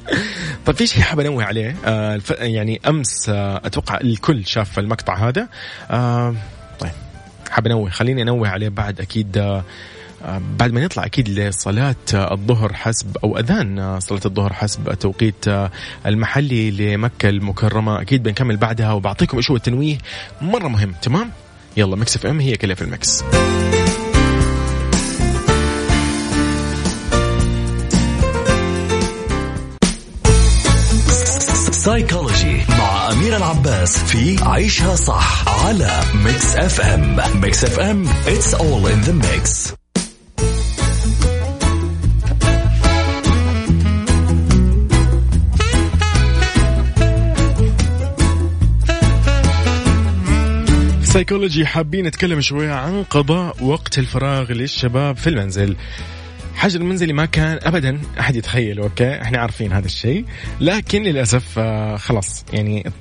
طيب 0.65 0.75
في 0.75 0.87
شيء 0.87 1.01
حاب 1.01 1.19
أنوه 1.19 1.43
عليه؟ 1.43 1.75
آه. 1.85 2.21
يعني 2.39 2.81
أمس 2.87 3.29
آه 3.29 3.61
أتوقع 3.65 3.99
الكل 4.01 4.45
شاف 4.45 4.79
المقطع 4.79 5.27
هذا. 5.27 5.47
آه 5.91 6.35
طيب 6.79 6.91
حاب 7.51 7.65
أنوه 7.65 7.89
خليني 7.89 8.21
أنوه 8.21 8.47
عليه 8.49 8.69
بعد 8.69 9.01
أكيد 9.01 9.37
آه 9.37 9.63
بعد 10.59 10.71
ما 10.71 10.85
نطلع 10.85 11.05
أكيد 11.05 11.29
لصلاة 11.29 11.95
الظهر 12.13 12.73
حسب 12.73 13.17
أو 13.23 13.37
أذان 13.37 13.99
صلاة 13.99 14.21
الظهر 14.25 14.53
حسب 14.53 14.89
التوقيت 14.89 15.45
المحلي 16.05 16.71
لمكة 16.71 17.29
المكرمة. 17.29 18.01
أكيد 18.01 18.23
بنكمل 18.23 18.57
بعدها 18.57 18.91
وبعطيكم 18.93 19.37
إيش 19.37 19.51
هو 19.51 19.55
التنويه 19.55 19.97
مرة 20.41 20.67
مهم. 20.67 20.93
تمام؟ 21.01 21.31
يلا 21.77 21.95
Mix 21.95 22.15
FM 22.15 22.39
هي 22.39 22.55
كلها 22.57 22.75
في 22.75 22.81
ال 22.81 22.91
mix 22.91 23.23
سايكولوجي 31.71 32.61
مع 32.69 33.11
أمير 33.11 33.37
العباس 33.37 33.97
في 33.97 34.37
عيشها 34.43 34.95
صح 34.95 35.49
على 35.65 36.01
Mix 36.13 36.55
FM. 36.55 37.17
Mix 37.41 37.63
FM 37.63 38.05
it's 38.25 38.53
all 38.53 38.85
in 38.87 39.07
the 39.07 39.13
mix. 39.13 39.80
سايكولوجي 51.11 51.65
حابين 51.65 52.05
نتكلم 52.05 52.41
شوية 52.41 52.71
عن 52.71 53.03
قضاء 53.03 53.63
وقت 53.63 53.99
الفراغ 53.99 54.51
للشباب 54.51 55.17
في 55.17 55.27
المنزل. 55.27 55.75
حجر 56.55 56.79
المنزلي 56.81 57.13
ما 57.13 57.25
كان 57.25 57.59
ابدا 57.61 58.01
أحد 58.19 58.35
يتخيله 58.35 58.83
okay؟ 58.83 59.21
إحنا 59.21 59.37
عارفين 59.37 59.73
هذا 59.73 59.85
الشيء. 59.85 60.25
لكن 60.59 61.03
للأسف 61.03 61.59
آه 61.59 61.97
خلاص 61.97 62.45
يعني 62.53 62.91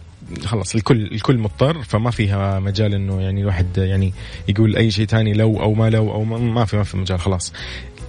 خلاص 0.45 0.75
الكل 0.75 1.03
الكل 1.13 1.39
مضطر 1.39 1.83
فما 1.83 2.11
فيها 2.11 2.61
مجال 2.61 2.95
إنه 2.95 3.21
يعني 3.21 3.41
الواحد 3.41 3.79
يعني 3.79 4.13
يقول 4.49 4.77
أي 4.77 4.91
شيء 4.91 5.07
ثاني 5.07 5.33
لو 5.33 5.61
أو 5.61 5.75
ما 5.75 5.91
لو 5.91 6.13
أو 6.13 6.25
ما 6.25 6.65
في 6.65 6.77
ما 6.77 6.85
في 6.85 6.97
مجال 6.97 7.21
خلاص. 7.21 7.53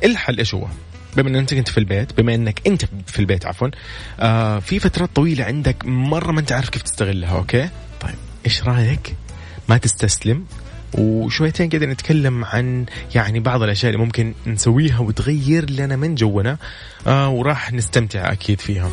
الحل 0.03 0.37
إيش 0.37 0.53
هو؟ 0.55 0.67
بما 1.17 1.29
إن 1.29 1.35
أنت 1.35 1.53
كنت 1.53 1.69
في 1.69 1.77
البيت 1.77 2.21
بما 2.21 2.35
إنك 2.35 2.67
أنت 2.67 2.85
في 3.07 3.19
البيت 3.19 3.45
عفوا 3.45 3.67
آه 4.19 4.59
في 4.59 4.79
فترات 4.79 5.09
طويلة 5.15 5.43
عندك 5.43 5.85
مرة 5.85 6.31
ما 6.31 6.39
أنت 6.39 6.51
عارف 6.51 6.69
كيف 6.69 6.81
تستغلها 6.81 7.37
okay؟ 7.37 7.69
طيب 8.01 8.15
إيش 8.45 8.63
رأيك؟ 8.63 9.15
ما 9.71 9.77
تستسلم. 9.77 10.45
وشويتين 10.97 11.69
كذا 11.69 11.85
نتكلم 11.85 12.45
عن 12.45 12.85
يعني 13.15 13.39
بعض 13.39 13.63
الأشياء 13.63 13.93
اللي 13.93 14.05
ممكن 14.05 14.33
نسويها 14.47 14.99
وتغير 14.99 15.69
لنا 15.69 15.95
من 15.95 16.15
جونا 16.15 16.57
آه 17.07 17.29
وراح 17.29 17.73
نستمتع 17.73 18.31
أكيد 18.31 18.59
فيها. 18.61 18.89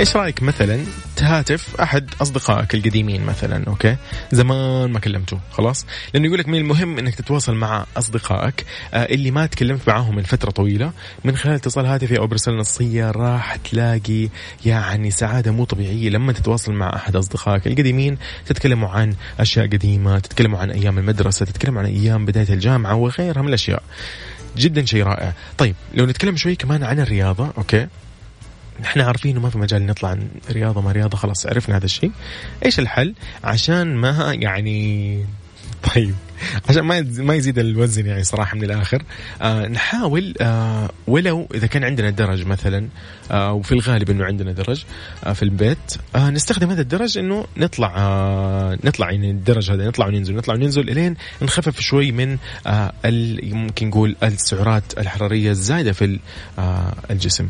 إيش 0.00 0.16
رأيك 0.16 0.42
مثلا 0.42 0.84
تهاتف 1.16 1.80
أحد 1.80 2.10
أصدقائك 2.22 2.74
القديمين 2.74 3.24
مثلا 3.26 3.64
أوكي؟ 3.66 3.96
زمان 4.32 4.90
ما 4.90 4.98
كلمته 4.98 5.40
خلاص؟ 5.50 5.86
لأنه 6.14 6.26
يقول 6.26 6.38
لك 6.38 6.48
من 6.48 6.58
المهم 6.58 6.98
إنك 6.98 7.14
تتواصل 7.14 7.54
مع 7.54 7.86
أصدقائك 7.96 8.64
آه 8.94 9.04
اللي 9.04 9.30
ما 9.30 9.46
تكلمت 9.46 9.88
معاهم 9.88 10.16
من 10.16 10.22
فترة 10.22 10.50
طويلة 10.50 10.92
من 11.24 11.36
خلال 11.36 11.54
اتصال 11.54 11.86
هاتفي 11.86 12.18
أو 12.18 12.26
برسالة 12.26 12.56
نصية 12.56 13.10
راح 13.10 13.56
تلاقي 13.56 14.28
يعني 14.66 15.10
سعادة 15.10 15.50
مو 15.50 15.64
طبيعية 15.64 16.10
لما 16.10 16.32
تتواصل 16.32 16.72
مع 16.72 16.96
أحد 16.96 17.16
أصدقائك 17.16 17.66
القديمين. 17.66 18.18
تتكلموا 18.46 18.88
عن 18.88 19.14
أشياء 19.40 19.66
قديمة 19.66 20.18
تتكلموا 20.18 20.58
عن 20.58 20.70
أيام 20.70 20.98
المدرسة 20.98 21.46
تتكلموا 21.46 21.80
عن 21.80 21.86
أيام 21.86 22.24
بداية 22.26 22.48
الجامعة 22.48 22.94
وغيرها 22.94 23.42
من 23.42 23.48
الأشياء. 23.48 23.82
جدا 24.56 24.84
شيء 24.84 25.02
رائع. 25.02 25.32
طيب 25.58 25.74
لو 25.94 26.06
نتكلم 26.06 26.36
شوي 26.36 26.54
كمان 26.54 26.82
عن 26.82 27.00
الرياضة 27.00 27.52
أوكي؟ 27.58 27.86
إحنا 28.80 29.04
عارفين 29.04 29.38
ما 29.38 29.50
في 29.50 29.58
مجال 29.58 29.86
نطلع 29.86 30.18
رياضة 30.50 30.80
ما 30.80 30.92
رياضة 30.92 31.16
خلاص 31.16 31.46
عرفنا 31.46 31.76
هذا 31.76 31.84
الشيء. 31.84 32.12
إيش 32.64 32.78
الحل؟ 32.78 33.14
عشان 33.44 33.96
ما 33.96 34.34
يعني 34.34 35.24
طيب 35.94 36.14
عشان 36.68 36.82
ما 36.82 37.00
ما 37.00 37.34
يزيد 37.34 37.58
الوزن 37.58 38.06
يعني 38.06 38.24
صراحة 38.24 38.56
من 38.56 38.64
الآخر 38.64 39.02
آه 39.42 39.66
نحاول 39.68 40.34
آه 40.40 40.90
ولو 41.06 41.48
إذا 41.54 41.66
كان 41.66 41.84
عندنا 41.84 42.10
درج 42.10 42.46
مثلا 42.46 42.88
آه 43.30 43.52
وفي 43.52 43.72
الغالب 43.72 44.10
إنه 44.10 44.24
عندنا 44.24 44.52
درج 44.52 44.84
آه 45.24 45.32
في 45.32 45.42
البيت 45.42 45.96
آه 46.16 46.30
نستخدم 46.30 46.70
هذا 46.70 46.80
الدرج 46.80 47.18
إنه 47.18 47.44
نطلع 47.56 47.94
آه 47.96 48.78
نطلع 48.84 49.10
يعني 49.10 49.30
الدرج 49.30 49.70
هذا 49.70 49.86
نطلع 49.88 50.06
وننزل 50.06 50.34
نطلع 50.36 50.54
وننزل 50.54 50.90
إلين 50.90 51.16
نخفف 51.42 51.80
شوي 51.80 52.12
من 52.12 52.38
آه 52.66 52.92
ممكن 53.42 53.88
نقول 53.88 54.16
السعرات 54.22 54.98
الحرارية 54.98 55.50
الزايدة 55.50 55.92
في 55.92 56.18
آه 56.58 56.94
الجسم. 57.10 57.48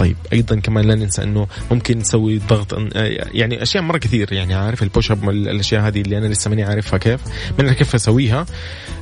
طيب 0.00 0.16
أيضا 0.32 0.60
كمان 0.60 0.84
لا 0.84 0.94
ننسى 0.94 1.22
إنه 1.22 1.46
ممكن 1.70 1.98
نسوي 1.98 2.38
ضغط 2.38 2.74
آه، 2.74 2.88
يعني 3.32 3.62
أشياء 3.62 3.82
مرة 3.82 3.98
كثير 3.98 4.32
يعني 4.32 4.54
عارف 4.54 4.82
ال 4.82 4.88
push 4.88 5.10
up 5.10 5.30
الأشياء 5.30 5.82
هذه 5.82 6.00
اللي 6.00 6.18
أنا 6.18 6.26
لسه 6.26 6.50
ماني 6.50 6.62
عارفها 6.62 6.98
كيف 6.98 7.20
أنا 7.60 7.72
كيف 7.72 7.94
أسويها. 7.94 8.46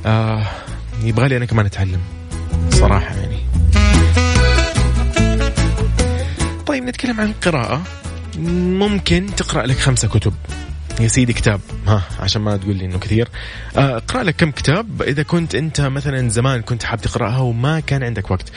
آه 0.05 0.47
يبغى 1.03 1.27
لي 1.27 1.37
أنا 1.37 1.45
كمان 1.45 1.65
أتعلم 1.65 1.99
صراحة 2.69 3.15
يعني. 3.15 3.37
طيب 6.65 6.83
نتكلم 6.83 7.19
عن 7.19 7.27
القراءه 7.27 7.81
ممكن 8.39 9.25
تقرأ 9.37 9.65
لك 9.65 9.77
خمسة 9.77 10.07
كتب. 10.07 10.33
يا 10.99 11.07
سيدي 11.07 11.33
كتاب. 11.33 11.61
ها 11.87 12.03
عشان 12.19 12.41
ما 12.41 12.57
تقول 12.57 12.75
لي 12.75 12.85
إنه 12.85 12.99
كثير. 12.99 13.27
آه، 13.77 13.97
اقرأ 13.97 14.23
لك 14.23 14.35
كم 14.35 14.51
كتاب. 14.51 15.01
إذا 15.01 15.23
كنت 15.23 15.55
أنت 15.55 15.81
مثلا 15.81 16.29
زمان 16.29 16.61
كنت 16.61 16.83
حاب 16.83 17.01
تقرأها 17.01 17.39
وما 17.39 17.79
كان 17.79 18.03
عندك 18.03 18.31
وقت. 18.31 18.51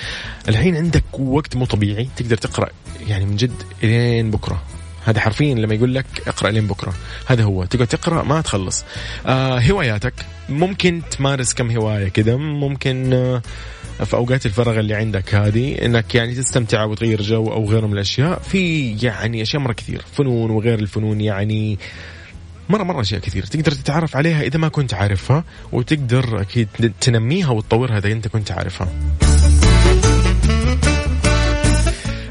الحين 0.49 0.77
عندك 0.77 1.05
وقت 1.19 1.57
مو 1.57 1.65
طبيعي 1.65 2.09
تقدر 2.17 2.37
تقرأ 2.37 2.69
يعني 3.09 3.27
من 3.27 3.37
جد 3.37 3.63
لين 3.83 4.31
بكرة. 4.31 4.63
هذا 5.05 5.21
حرفيا 5.21 5.55
لما 5.55 5.75
يقول 5.75 5.95
لك 5.95 6.07
اقرأ 6.27 6.51
لين 6.51 6.67
بكرة. 6.67 6.95
هذا 7.27 7.45
هو. 7.45 7.65
تقعد 7.65 7.87
تقرأ 7.87 8.23
ما 8.23 8.41
تخلص. 8.41 8.85
آه 9.27 9.59
هواياتك. 9.59 10.15
ممكن 10.49 11.03
تمارس 11.11 11.55
كم 11.55 11.71
هواية 11.71 12.09
كذا. 12.09 12.37
ممكن 12.37 13.13
آه 13.13 13.43
في 14.05 14.15
أوقات 14.15 14.47
الفراغ 14.47 14.79
اللي 14.79 14.95
عندك 14.95 15.35
هذه 15.35 15.85
إنك 15.85 16.15
يعني 16.15 16.35
تستمتع 16.35 16.85
وتغير 16.85 17.23
جو 17.23 17.53
أو 17.53 17.71
غيره 17.71 17.87
من 17.87 17.93
الأشياء. 17.93 18.39
في 18.39 18.93
يعني 19.03 19.43
أشياء 19.43 19.63
مرة 19.63 19.73
كثير. 19.73 20.03
فنون 20.13 20.51
وغير 20.51 20.79
الفنون 20.79 21.21
يعني 21.21 21.79
مرة 22.69 22.83
مرة 22.83 23.01
أشياء 23.01 23.21
كثير 23.21 23.47
تقدر 23.47 23.73
تتعرف 23.73 24.17
عليها 24.17 24.43
إذا 24.43 24.59
ما 24.59 24.69
كنت 24.69 24.95
عارفها 24.95 25.45
وتقدر 25.73 26.41
أكيد 26.41 26.69
تنميها 27.01 27.51
وتطورها 27.51 27.99
إذا 27.99 28.13
أنت 28.13 28.29
كنت 28.29 28.53
عارفها. 28.53 28.89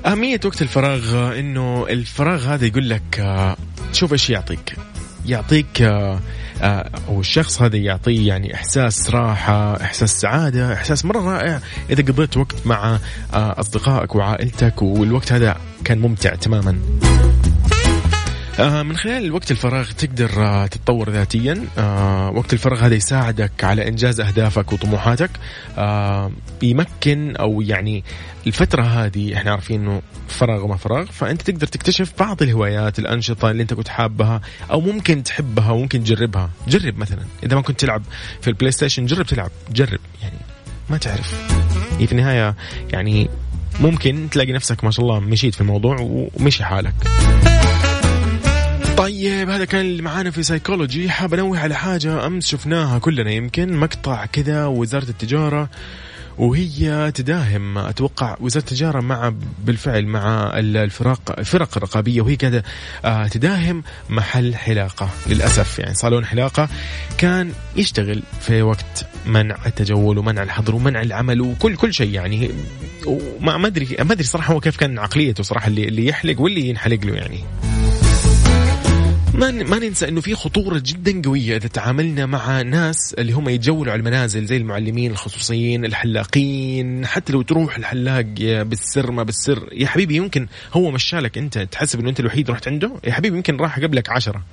أهمية 0.06 0.40
وقت 0.46 0.62
الفراغ 0.62 1.40
إنه 1.40 1.88
الفراغ 1.90 2.54
هذا 2.54 2.66
يقول 2.66 2.90
لك 2.90 3.20
آه، 3.20 3.56
شوف 3.94 4.14
إيش 4.14 4.30
يعطيك. 4.30 4.76
يعطيك 5.26 5.82
آه، 5.82 6.20
آه، 6.62 6.90
أو 7.08 7.20
الشخص 7.20 7.62
هذا 7.62 7.78
يعطيه 7.78 8.28
يعني 8.28 8.54
إحساس 8.56 9.10
راحة 9.10 9.82
إحساس 9.82 10.22
سعادة 10.22 10.74
إحساس 10.74 11.06
مرة 11.06 11.20
رائع. 11.20 11.60
إذا 11.90 12.04
قضيت 12.04 12.38
وقت 12.38 12.56
مع 12.66 13.00
أصدقائك 13.34 14.16
وعائلتك 14.16 14.82
والوقت 14.82 15.32
هذا 15.32 15.58
كان 15.84 16.00
ممتع 16.00 16.36
تماما. 16.36 16.80
من 18.60 18.98
خلال 18.98 19.32
وقت 19.32 19.52
الفراغ 19.52 19.92
تقدر 19.92 20.30
آه، 20.38 20.68
تتطور 20.68 21.10
ذاتيا. 21.10 21.66
آه، 21.78 22.30
وقت 22.30 22.54
الفراغ 22.54 22.86
هذا 22.86 22.96
يساعدك 22.96 23.64
على 23.64 23.88
إنجاز 23.88 24.20
أهدافك 24.20 24.74
وطموحاتك. 24.74 25.30
آه، 25.78 26.32
يمكن 26.62 27.36
أو 27.36 27.62
يعني 27.62 28.04
الفترة 28.48 28.82
هذه 28.82 29.38
إحنا 29.38 29.52
عارفين 29.52 29.82
إنه 29.82 30.02
فراغ 30.28 30.64
وما 30.64 30.78
فراغ 30.78 31.06
فأنت 31.06 31.42
تقدر 31.42 31.68
تكتشف 31.68 32.14
بعض 32.20 32.42
الهوايات 32.42 33.00
الأنشطة 33.00 33.52
اللي 33.52 33.64
أنت 33.64 33.74
كنت 33.74 33.88
حابها 33.88 34.42
أو 34.72 34.82
ممكن 34.82 35.24
تحبها 35.24 35.72
وممكن 35.72 36.04
تجربها. 36.04 36.50
جرب 36.68 36.98
مثلا. 36.98 37.26
إذا 37.44 37.56
ما 37.56 37.62
كنت 37.62 37.80
تلعب 37.80 38.04
في 38.42 38.48
ال 38.48 38.72
PlayStation 38.72 39.06
جرب 39.06 39.26
تلعب. 39.26 39.52
جرب. 39.72 40.00
يعني 40.22 40.38
ما 40.90 40.98
تعرف. 40.98 41.52
هي 42.00 42.08
في 42.08 42.12
النهاية 42.12 42.56
يعني 42.94 43.30
ممكن 43.80 44.28
تلاقي 44.32 44.54
نفسك 44.54 44.84
ما 44.84 44.92
شاء 44.92 45.06
الله 45.06 45.20
مشيت 45.20 45.56
في 45.56 45.62
الموضوع 45.62 45.98
ومشي 46.00 46.64
حالك. 46.64 46.94
طيب 49.02 49.50
هذا 49.50 49.66
كان 49.66 49.82
اللي 49.82 50.02
معانا 50.02 50.32
في 50.32 50.44
سايكولوجي 50.44 51.10
حاب 51.10 51.34
أنوه 51.34 51.60
على 51.60 51.76
حاجة 51.76 52.28
أمس 52.28 52.48
شفناها 52.48 53.00
كلنا 53.00 53.32
يمكن 53.32 53.74
مقطع 53.74 54.26
كذا 54.26 54.66
وزارة 54.66 55.10
التجارة 55.10 55.70
وهي 56.38 57.12
تداهم 57.12 57.78
أتوقع 57.78 58.38
وزارة 58.40 58.64
التجارة 58.64 59.00
مع 59.00 59.34
بالفعل 59.66 60.06
مع 60.06 60.52
الفرق 60.60 61.40
الفرق 61.40 61.78
الرقابية 61.78 62.22
وهي 62.22 62.36
كذا 62.36 62.64
آه، 63.06 63.28
تداهم 63.28 63.84
محل 64.10 64.56
حلاقة. 64.56 65.10
للأسف 65.28 65.80
يعني 65.80 65.94
صالون 65.94 66.26
حلاقة 66.26 66.70
كان 67.18 67.52
يشتغل 67.76 68.24
في 68.42 68.62
وقت 68.62 69.06
منع 69.26 69.58
التجول 69.66 70.18
ومنع 70.18 70.44
الحظر 70.44 70.76
ومنع 70.76 71.02
العمل 71.02 71.42
وكل 71.42 71.76
كل 71.76 71.94
شيء 71.94 72.10
يعني. 72.10 72.52
وما 73.06 73.58
ما 73.58 73.68
ادري 73.68 73.88
ما 74.00 74.14
أدري 74.14 74.24
صراحة 74.24 74.54
هو 74.54 74.60
كيف 74.60 74.78
كان 74.78 75.00
عقليته 75.00 75.44
صراحة 75.44 75.68
اللي 75.68 75.88
اللي 75.88 76.08
يحلق 76.08 76.42
واللي 76.42 76.70
ينحلق 76.70 77.06
له 77.06 77.14
يعني. 77.14 77.40
ما 79.34 79.52
ما 79.52 79.80
ننسى 79.80 80.08
إنه 80.08 80.22
في 80.22 80.36
خطورة 80.36 80.82
جدا 80.86 81.22
قوية 81.26 81.58
إذا 81.58 81.68
تعاملنا 81.68 82.26
مع 82.26 82.62
ناس 82.62 83.14
اللي 83.14 83.32
هم 83.32 83.50
يتجولوا 83.50 83.94
على 83.94 84.00
المنازل 84.00 84.46
زي 84.46 84.58
المعلمين 84.58 85.12
الخصوصيين 85.12 85.86
الحلاقين 85.86 87.06
حتى 87.06 87.34
لو 87.34 87.42
تروح 87.42 87.78
الحلاق 87.78 88.26
بالسر 88.40 89.12
ما 89.12 89.24
بالسر. 89.24 89.70
يا 89.72 89.88
حبيبي 89.88 90.16
يمكن 90.16 90.48
هو 90.74 90.92
مشالك 90.92 91.38
أنت 91.38 91.58
تحسب 91.58 92.00
إنه 92.00 92.10
أنت 92.10 92.20
الوحيد 92.20 92.52
رحت 92.52 92.68
عنده؟ 92.68 92.92
يا 93.04 93.14
حبيبي 93.14 93.38
يمكن 93.38 93.58
راح 93.58 93.80
قبلك 93.80 94.10
عشرة. 94.10 94.44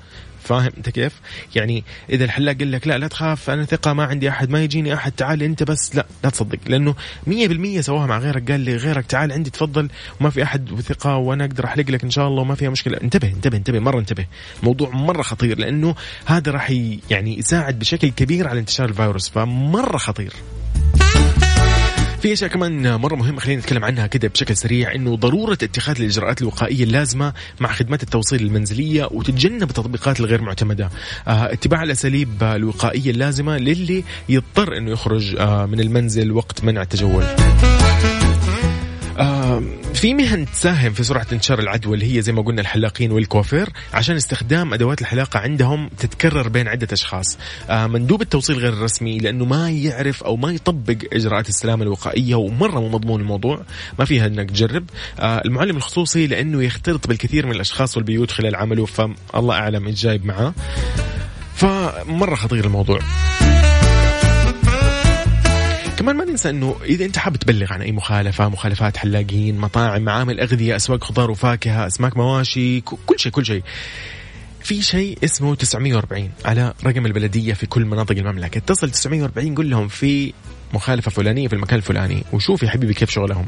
فاهم؟ 0.42 0.70
انت 0.76 0.88
كيف؟ 0.88 1.12
يعني 1.56 1.84
إذا 2.10 2.24
الحلاق 2.24 2.58
قال 2.58 2.72
لك 2.72 2.86
لا 2.86 2.98
لا 2.98 3.08
تخاف 3.08 3.50
أنا 3.50 3.64
ثقة 3.64 3.92
ما 3.92 4.04
عندي 4.04 4.28
أحد 4.28 4.50
ما 4.50 4.62
يجيني 4.62 4.94
أحد 4.94 5.12
تعال 5.12 5.42
أنت 5.42 5.62
بس. 5.62 5.96
لا 5.96 6.06
لا 6.24 6.30
تصدق 6.30 6.58
لأنه 6.66 6.94
100% 7.26 7.80
سواها 7.80 8.06
مع 8.06 8.18
غيرك 8.18 8.50
قال 8.50 8.60
لي 8.60 8.76
غيرك 8.76 9.06
تعال 9.06 9.32
عندي 9.32 9.50
تفضل. 9.50 9.88
وما 10.20 10.30
في 10.30 10.42
أحد 10.42 10.72
وثقه 10.72 11.16
وأنا 11.16 11.44
أقدر 11.44 11.64
أحلق 11.64 11.90
لك 11.90 12.04
إن 12.04 12.10
شاء 12.10 12.28
الله 12.28 12.42
وما 12.42 12.54
فيها 12.54 12.70
مشكلة. 12.70 12.98
انتبه 13.02 13.28
انتبه 13.28 13.56
انتبه 13.56 13.78
مرة 13.78 13.98
انتبه. 13.98 14.26
موضوع 14.62 14.90
مرة 14.90 15.22
خطير 15.22 15.58
لأنه 15.58 15.94
هذا 16.26 16.52
راح 16.52 16.70
يعني 17.10 17.38
يساعد 17.38 17.78
بشكل 17.78 18.08
كبير 18.08 18.48
على 18.48 18.60
انتشار 18.60 18.88
الفيروس 18.88 19.28
فمرة 19.28 19.96
خطير. 19.96 20.32
في 22.22 22.32
أشياء 22.32 22.50
كمان 22.50 22.94
مرة 22.94 23.14
مهمة 23.14 23.40
خلينا 23.40 23.60
نتكلم 23.60 23.84
عنها 23.84 24.06
كده 24.06 24.28
بشكل 24.28 24.56
سريع 24.56 24.94
إنه 24.94 25.16
ضرورة 25.16 25.52
اتخاذ 25.52 26.00
الإجراءات 26.00 26.42
الوقائية 26.42 26.84
اللازمة 26.84 27.32
مع 27.60 27.72
خدمات 27.72 28.02
التوصيل 28.02 28.42
المنزلية 28.42 29.08
وتتجنب 29.10 29.62
التطبيقات 29.70 30.20
الغير 30.20 30.42
معتمدة. 30.42 30.90
آه، 31.28 31.52
اتباع 31.52 31.82
الأساليب 31.82 32.42
الوقائية 32.42 33.10
اللازمة 33.10 33.56
للي 33.56 34.04
يضطر 34.28 34.76
إنه 34.76 34.90
يخرج 34.90 35.36
آه، 35.38 35.66
من 35.66 35.80
المنزل 35.80 36.32
وقت 36.32 36.64
منع 36.64 36.82
التجول. 36.82 37.24
في 39.94 40.14
مهن 40.14 40.46
تساهم 40.46 40.92
في 40.92 41.02
سرعة 41.02 41.26
انتشار 41.32 41.58
العدوى 41.58 41.94
اللي 41.94 42.16
هي 42.16 42.22
زي 42.22 42.32
ما 42.32 42.42
قلنا 42.42 42.60
الحلاقين 42.60 43.12
والكوافير 43.12 43.68
عشان 43.94 44.16
استخدام 44.16 44.74
أدوات 44.74 45.00
الحلاقة 45.00 45.38
عندهم 45.38 45.88
تتكرر 45.98 46.48
بين 46.48 46.68
عدة 46.68 46.88
أشخاص. 46.92 47.38
آه، 47.70 47.86
مندوب 47.86 48.22
التوصيل 48.22 48.58
غير 48.58 48.72
الرسمي 48.72 49.18
لأنه 49.18 49.44
ما 49.44 49.70
يعرف 49.70 50.22
أو 50.22 50.36
ما 50.36 50.52
يطبق 50.52 50.96
إجراءات 51.12 51.48
السلامة 51.48 51.82
الوقائية 51.82 52.34
ومرة 52.34 52.80
مو 52.80 52.88
مضمون 52.88 53.20
الموضوع. 53.20 53.62
ما 53.98 54.04
فيها 54.04 54.26
أنك 54.26 54.50
تجرب. 54.50 54.84
آه، 55.20 55.42
المعلم 55.44 55.76
الخصوصي 55.76 56.26
لأنه 56.26 56.62
يختلط 56.62 57.06
بالكثير 57.06 57.46
من 57.46 57.52
الأشخاص 57.52 57.96
والبيوت 57.96 58.30
خلال 58.30 58.56
عمله 58.56 58.86
فالله 58.86 59.54
أعلم 59.54 59.86
إيش 59.86 60.02
جايب 60.02 60.26
معاه. 60.26 60.54
فمرة 61.54 62.34
خطير 62.34 62.64
الموضوع. 62.64 63.00
كمان 65.98 66.16
ما 66.16 66.24
ننسى 66.24 66.50
إنه 66.50 66.76
إذا 66.84 67.04
أنت 67.04 67.18
حاب 67.18 67.36
تبلغ 67.36 67.72
عن 67.72 67.82
أي 67.82 67.92
مخالفة 67.92 68.48
مخالفات 68.48 68.96
حلاقين 68.96 69.58
مطاعم 69.58 70.02
معامل 70.02 70.40
أغذية 70.40 70.76
أسواق 70.76 71.04
خضار 71.04 71.30
وفاكهة 71.30 71.86
أسماك 71.86 72.16
مواشي 72.16 72.80
كل 72.80 73.18
شيء 73.18 73.32
كل 73.32 73.46
شيء. 73.46 73.62
في 74.60 74.82
شيء 74.82 75.18
اسمه 75.24 75.54
940 75.54 76.30
على 76.44 76.74
رقم 76.84 77.06
البلدية 77.06 77.54
في 77.54 77.66
كل 77.66 77.84
مناطق 77.84 78.16
المملكة. 78.16 78.58
اتصل 78.58 78.90
940 78.90 79.54
قول 79.54 79.70
لهم 79.70 79.88
في 79.88 80.32
مخالفة 80.74 81.10
فلانية 81.10 81.48
في 81.48 81.54
المكان 81.54 81.76
الفلاني 81.78 82.24
وشوف 82.32 82.62
يا 82.62 82.68
حبيبي 82.68 82.94
كيف 82.94 83.10
شغلهم. 83.10 83.46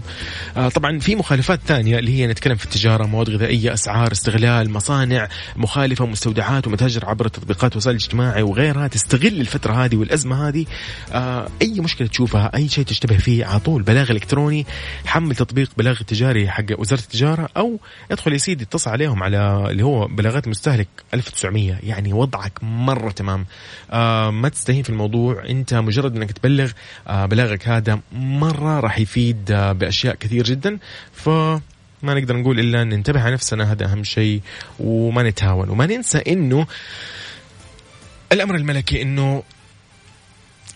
آه 0.57 0.69
طبعا 0.69 0.99
في 0.99 1.17
مخالفات 1.17 1.61
ثانية 1.67 1.99
اللي 1.99 2.21
هي 2.21 2.27
نتكلم 2.27 2.57
في 2.57 2.65
التجارة 2.65 3.07
مواد 3.07 3.31
غذائية 3.31 3.73
أسعار 3.73 4.13
استغلال 4.13 4.71
مصانع 4.71 5.29
مخالفة 5.57 6.07
مستودعات 6.07 6.67
ومتاجر 6.67 7.07
عبر 7.07 7.29
تطبيقات 7.29 7.77
وسائل 7.77 7.97
الاجتماعي 7.97 8.43
وغيرها 8.43 8.89
تستغل 8.89 9.41
الفترة 9.41 9.73
هذه 9.73 9.97
والأزمة 9.97 10.49
هذه. 10.49 10.67
آه 11.13 11.49
أي 11.63 11.81
مشكلة 11.81 12.09
تشوفها 12.09 12.57
أي 12.57 12.69
شيء 12.69 12.85
تشتبه 12.85 13.17
فيه 13.17 13.45
على 13.45 13.61
طول 13.61 13.83
بلاغ 13.83 14.11
إلكتروني 14.11 14.67
حمل 15.07 15.35
تطبيق 15.37 15.71
بلاغ 15.77 15.97
التجاري 16.01 16.49
حق 16.49 16.65
وزارة 16.79 17.01
التجارة 17.01 17.49
أو 17.57 17.81
ادخل 18.11 18.33
يا 18.33 18.39
سيدي 18.39 18.65
اتصل 18.65 18.91
عليهم 18.91 19.23
على 19.23 19.67
اللي 19.71 19.85
هو 19.85 20.07
بلاغات 20.07 20.45
المستهلك 20.45 20.89
1900 21.15 21.75
يعني 21.83 22.13
وضعك 22.13 22.53
مرة 22.63 23.11
تمام. 23.11 23.47
آه 23.91 24.31
ما 24.31 24.49
تستهين 24.49 24.83
في 24.83 24.91
الموضوع 24.91 25.45
أنت 25.49 25.75
مجرد 25.75 26.17
أنك 26.17 26.33
تبلغ 26.33 26.71
بلاغك 27.11 27.69
هذا 27.69 28.01
مرة 28.13 28.81
راح 28.81 28.99
يفيد 28.99 29.51
آه 29.51 29.73
بأشياء 29.73 30.15
كثير 30.15 30.45
جدا. 30.45 30.79
ف 31.13 31.29
ما 32.03 32.15
نقدر 32.15 32.37
نقول 32.37 32.61
إلا 32.61 32.85
ننتبه 32.85 33.21
على 33.21 33.33
نفسنا 33.33 33.73
هذا 33.73 33.85
أهم 33.85 34.05
شيء 34.05 34.41
وما 34.81 35.23
نتهاون. 35.23 35.69
وما 35.69 35.87
ننسى 35.87 36.19
إنه 36.19 36.67
الأمر 38.33 38.55
الملكي 38.55 39.03
إنه 39.03 39.43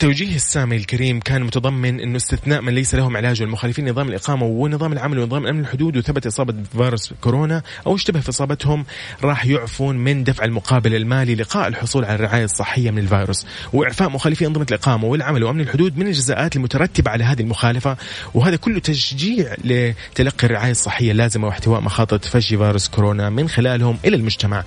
التوجيه 0.04 0.36
السامي 0.36 0.76
الكريم 0.76 1.20
كان 1.20 1.42
متضمن 1.42 2.00
إنه 2.00 2.16
استثناء 2.16 2.60
من 2.60 2.74
ليس 2.74 2.94
لهم 2.94 3.16
علاج 3.16 3.42
والمخالفين 3.42 3.88
نظام 3.88 4.08
الإقامة 4.08 4.46
ونظام 4.46 4.92
العمل 4.92 5.18
ونظام 5.18 5.46
امن 5.46 5.60
الحدود 5.60 5.96
وثبت 5.96 6.26
إصابة 6.26 6.52
بفيروس 6.52 7.12
كورونا 7.20 7.62
أو 7.86 7.94
اشتبه 7.94 8.20
في 8.20 8.28
إصابتهم 8.28 8.86
راح 9.22 9.46
يعفون 9.46 9.96
من 9.96 10.24
دفع 10.24 10.44
المقابل 10.44 10.94
المالي 10.94 11.34
لقاء 11.34 11.68
الحصول 11.68 12.04
على 12.04 12.14
الرعاية 12.14 12.44
الصحية 12.44 12.90
من 12.90 12.98
الفيروس. 12.98 13.46
وإعفاء 13.72 14.08
مخالفي 14.08 14.46
أنظمة 14.46 14.66
الإقامة 14.70 15.08
والعمل 15.08 15.44
وأمن 15.44 15.60
الحدود 15.60 15.98
من 15.98 16.06
الجزاءات 16.06 16.56
المترتبة 16.56 17.10
على 17.10 17.24
هذه 17.24 17.40
المخالفة 17.40 17.96
وهذا 18.34 18.56
كله 18.56 18.80
تشجيع 18.80 19.54
لتلقي 19.64 20.46
الرعاية 20.46 20.70
الصحية 20.70 21.12
اللازمة 21.12 21.46
واحتواء 21.46 21.80
مخاطر 21.80 22.16
تفشي 22.16 22.56
فيروس 22.56 22.88
كورونا 22.88 23.30
من 23.30 23.48
خلالهم 23.48 23.98
إلى 24.04 24.16
المجتمع. 24.16 24.64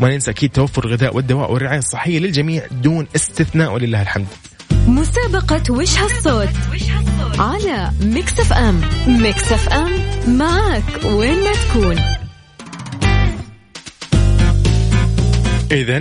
وما 0.00 0.14
ننسى 0.14 0.30
أكيد 0.30 0.50
توفر 0.50 0.84
الغذاء 0.84 1.16
والدواء 1.16 1.52
والرعاية 1.52 1.78
الصحية 1.78 2.18
للجميع 2.18 2.66
دون 2.70 3.06
استثناء 3.16 3.72
ولله 3.74 4.02
الحمد. 4.02 4.26
مسابقة 4.88 5.62
وش 5.70 5.98
هالصوت؟ 5.98 6.48
على 7.38 7.90
Mix 8.00 8.40
FM. 8.40 8.80
Mix 9.06 9.52
FM 9.52 9.90
معك 10.38 11.04
وين 11.04 11.44
ما 11.44 11.52
تكون. 11.52 11.96
إذا 15.72 15.98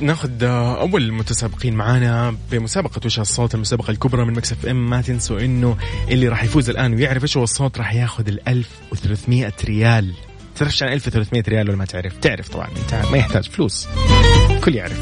ناخذ 0.00 0.44
أول 0.44 1.02
المتسابقين 1.02 1.74
معانا 1.74 2.36
بمسابقة 2.50 3.00
وش 3.04 3.18
الصوت 3.20 3.54
المسابقة 3.54 3.90
الكبرى 3.90 4.24
من 4.24 4.32
Mix 4.32 4.66
FM. 4.66 4.90
ما 4.90 5.02
تنسوا 5.02 5.40
إنه 5.40 5.76
اللي 6.10 6.28
راح 6.28 6.44
يفوز 6.44 6.70
الآن 6.70 6.94
ويعرف 6.94 7.22
إيش 7.22 7.36
هو 7.36 7.44
الصوت 7.44 7.78
راح 7.78 7.94
ياخذ 7.94 8.28
ال 8.28 8.48
1300 8.48 9.52
ريال. 9.64 10.14
تعرف 10.56 10.82
عن 10.82 10.92
1300 10.92 11.42
ريال 11.48 11.68
ولا 11.68 11.78
ما 11.78 11.84
تعرف؟ 11.84 12.16
تعرف 12.16 12.48
طبعا 12.48 12.68
ما 13.10 13.18
يحتاج 13.18 13.50
فلوس. 13.50 13.88
كل 14.64 14.74
يعرف. 14.74 14.98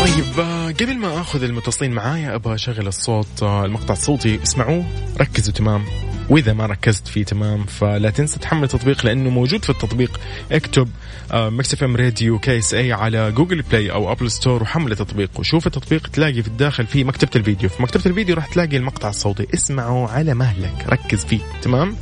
طيب 0.00 0.40
آه، 0.40 0.70
قبل 0.70 0.98
ما 0.98 1.20
آخذ 1.20 1.42
المتصلين 1.42 1.92
معايا 1.92 2.34
أبغى 2.34 2.54
أشغل 2.54 2.86
الصوت 2.86 3.42
آه، 3.42 3.64
المقطع 3.64 3.92
الصوتي. 3.94 4.42
اسمعوه 4.42 4.84
ركزوا 5.20 5.54
تمام. 5.54 5.84
وإذا 6.28 6.52
ما 6.52 6.66
ركزت 6.66 7.08
فيه 7.08 7.24
تمام 7.24 7.64
فلا 7.64 8.10
تنسى 8.10 8.38
تحمل 8.38 8.64
التطبيق 8.64 9.06
لأنه 9.06 9.30
موجود 9.30 9.64
في 9.64 9.70
التطبيق. 9.70 10.20
اكتب 10.52 10.88
Mix 11.34 11.74
FM 11.74 11.96
Radio 11.96 12.38
KSA 12.38 12.92
على 12.92 13.32
Google 13.32 13.62
Play 13.62 13.90
أو 13.92 14.12
Apple 14.12 14.30
Store 14.30 14.62
وحمل 14.62 14.92
التطبيق. 14.92 15.30
وشوف 15.36 15.66
التطبيق 15.66 16.06
تلاقي 16.06 16.42
في 16.42 16.48
الداخل 16.48 16.86
فيه 16.86 17.04
مكتبة 17.04 17.30
الفيديو. 17.36 17.68
في 17.68 17.82
مكتبة 17.82 18.02
الفيديو 18.06 18.36
راح 18.36 18.46
تلاقي 18.46 18.76
المقطع 18.76 19.08
الصوتي. 19.08 19.46
اسمعه 19.54 20.08
على 20.08 20.34
مهلك. 20.34 20.86
ركز 20.88 21.24
فيه 21.24 21.40
تمام؟ 21.62 21.96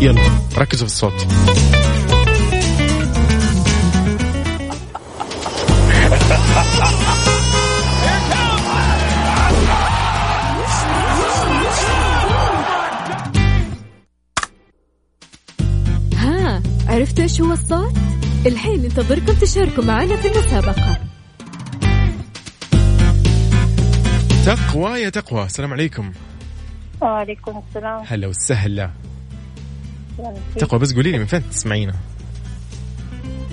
يلا 0.00 0.22
ركزوا 0.58 0.86
في 0.86 0.92
الصوت. 0.92 1.26
إيش 17.26 17.40
هو 17.40 17.52
الصوت؟ 17.52 17.92
الحين 18.46 18.82
ننتظركم 18.82 19.32
تشاركوا 19.32 19.84
معنا 19.84 20.16
في 20.16 20.28
المسابقة. 20.28 21.00
تقوى 24.46 25.00
يا 25.00 25.08
تقوى 25.08 25.44
السلام 25.44 25.72
عليكم. 25.72 26.12
وعليكم 27.00 27.62
السلام. 27.68 28.02
هلا 28.06 28.26
وسهلا. 28.26 28.90
تقوى 30.56 30.80
بس 30.80 30.94
قولي 30.94 31.10
لي 31.10 31.18
من 31.18 31.26
فين 31.26 31.50
تسمعينا؟ 31.50 31.94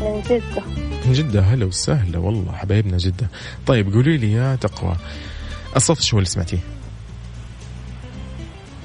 من 0.01 0.21
جدة. 0.29 0.63
من 1.05 1.13
جدة 1.13 1.41
هلا 1.41 1.65
وسهلا 1.65 2.17
والله 2.17 2.51
حبايبنا 2.51 2.97
جدة. 2.97 3.29
طيب 3.65 3.93
قولي 3.93 4.17
لي 4.17 4.31
يا 4.31 4.55
تقوى 4.55 4.95
الصوت 5.75 6.01
شو 6.01 6.17
اللي 6.17 6.29
سمعتيه؟ 6.29 6.59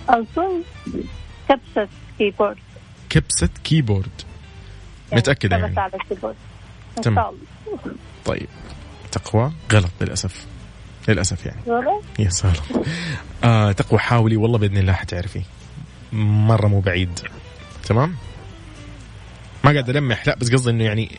أظن 0.09 0.63
كبسة 1.49 1.89
كيبورد. 2.19 2.57
كبسة 3.11 3.49
كيبورد. 3.65 4.28
متأكدة 5.13 5.57
كبسة 5.57 5.67
يعني؟ 5.69 5.81
على 5.81 5.93
إن 6.99 7.03
تمام. 7.03 7.17
شاء 7.17 7.31
الله. 7.31 7.95
طيب. 8.25 8.47
تقوى؟ 9.13 9.53
غلط 9.73 9.91
للأسف. 10.01 10.47
للأسف 11.09 11.47
يعني. 11.47 11.61
غلط؟ 11.69 12.03
يا 12.19 12.29
سلام 12.31 12.55
آه 13.45 13.73
تقوى 13.73 13.99
حاولي. 14.01 14.37
والله 14.37 14.59
بإذن 14.59 14.77
الله 14.77 14.93
حتعرفي. 14.93 15.43
مرة 16.13 16.67
مو 16.67 16.81
بعيد. 16.81 17.21
تمام؟ 17.85 18.15
ما 19.65 19.71
قاعد 19.73 19.89
ألمح. 19.91 20.27
لا 20.27 20.37
بس 20.37 20.53
قصدي 20.53 20.71
إنه 20.71 20.85
يعني 20.85 21.11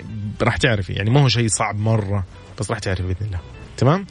راح 0.42 0.58
تعرفي. 0.58 0.94
يعني 0.94 1.10
ما 1.10 1.24
هو 1.24 1.28
شيء 1.28 1.48
صعب 1.48 1.76
مرة 1.80 2.24
بس 2.60 2.72
راح 2.72 2.80
تعرفي 2.80 3.04
بإذن 3.04 3.26
الله. 3.26 3.40
تمام؟ 3.78 4.06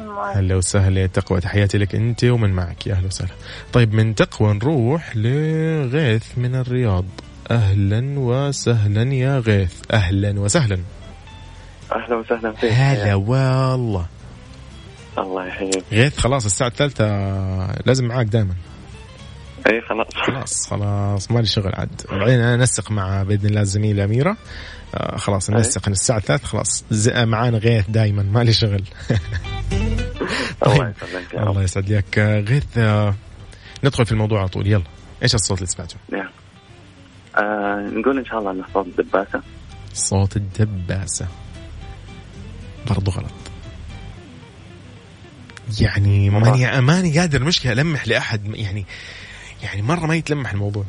ما- 0.00 0.32
هلا 0.36 0.56
وسهلا. 0.56 1.00
يا 1.00 1.06
تقوى 1.06 1.40
تحياتي 1.40 1.78
لك 1.78 1.94
أنت 1.94 2.24
ومن 2.24 2.50
معك. 2.50 2.86
يا 2.86 2.94
أهلا 2.94 3.06
وسهلا. 3.06 3.32
طيب 3.72 3.94
من 3.94 4.14
تقوى 4.14 4.54
نروح 4.54 5.16
لغيث 5.16 6.38
من 6.38 6.54
الرياض. 6.54 7.04
أهلا 7.50 8.18
وسهلا 8.18 9.14
يا 9.14 9.38
غيث. 9.38 9.72
أهلا 9.92 10.40
وسهلا. 10.40 10.78
أهلا 11.92 12.16
وسهلا 12.16 12.52
فيك. 12.52 12.72
هلا 12.72 13.14
والله. 13.14 14.06
الله 15.18 15.46
يحييك. 15.46 15.84
غيث 15.92 16.18
خلاص 16.18 16.44
الساعة 16.44 16.68
الثالثة 16.68 17.06
لازم 17.86 18.04
معاك 18.04 18.26
دائما 18.26 18.54
اي 19.66 19.80
خلاص. 19.80 20.06
خلاص 20.14 20.66
خلاص 20.70 21.30
مالي 21.30 21.46
شغل 21.46 21.72
عاد. 21.74 22.02
بعدين 22.10 22.40
أنا 22.40 22.54
انسق 22.54 22.90
مع 22.90 23.22
بإذن 23.22 23.46
الله 23.48 23.60
الزميلة 23.60 24.04
أميرة. 24.04 24.36
آه 24.94 25.16
خلاص 25.16 25.50
ننسق 25.50 25.88
الساعة 25.88 26.18
الثالثة. 26.18 26.46
خلاص 26.46 26.84
ز- 26.90 27.08
معانا 27.08 27.58
غيث 27.58 27.90
دائما 27.90 28.22
مالي 28.22 28.52
شغل. 28.52 28.82
الله 30.66 30.76
طيب. 30.76 30.94
رب. 31.34 31.48
الله 31.48 31.62
يسعد 31.62 31.92
لك. 31.92 32.18
آه، 32.18 32.40
غيث 32.40 32.78
آه، 32.78 33.14
ندخل 33.84 34.06
في 34.06 34.12
الموضوع 34.12 34.38
على 34.38 34.48
طول. 34.48 34.66
يلا. 34.66 34.84
إيش 35.22 35.34
الصوت 35.34 35.58
اللي 35.58 35.66
سمعته؟ 35.70 35.96
آه 37.36 37.90
نقول 37.92 38.18
إن 38.18 38.24
شاء 38.24 38.38
الله 38.38 38.50
انه 38.50 38.64
صوت 38.74 38.86
دباسه 38.98 39.42
صوت 39.92 40.36
الدباسة. 40.36 41.26
برضو 42.90 43.10
غلط. 43.10 43.32
يعني 45.80 46.30
ماني 46.30 46.80
ماني 46.80 47.18
قادر 47.18 47.40
المشكلة 47.40 47.72
ألمح 47.72 48.08
لأحد. 48.08 48.54
يعني 48.54 48.86
يعني 49.62 49.82
مرة 49.82 50.06
ما 50.06 50.14
يتلمح 50.16 50.52
الموضوع. 50.52 50.84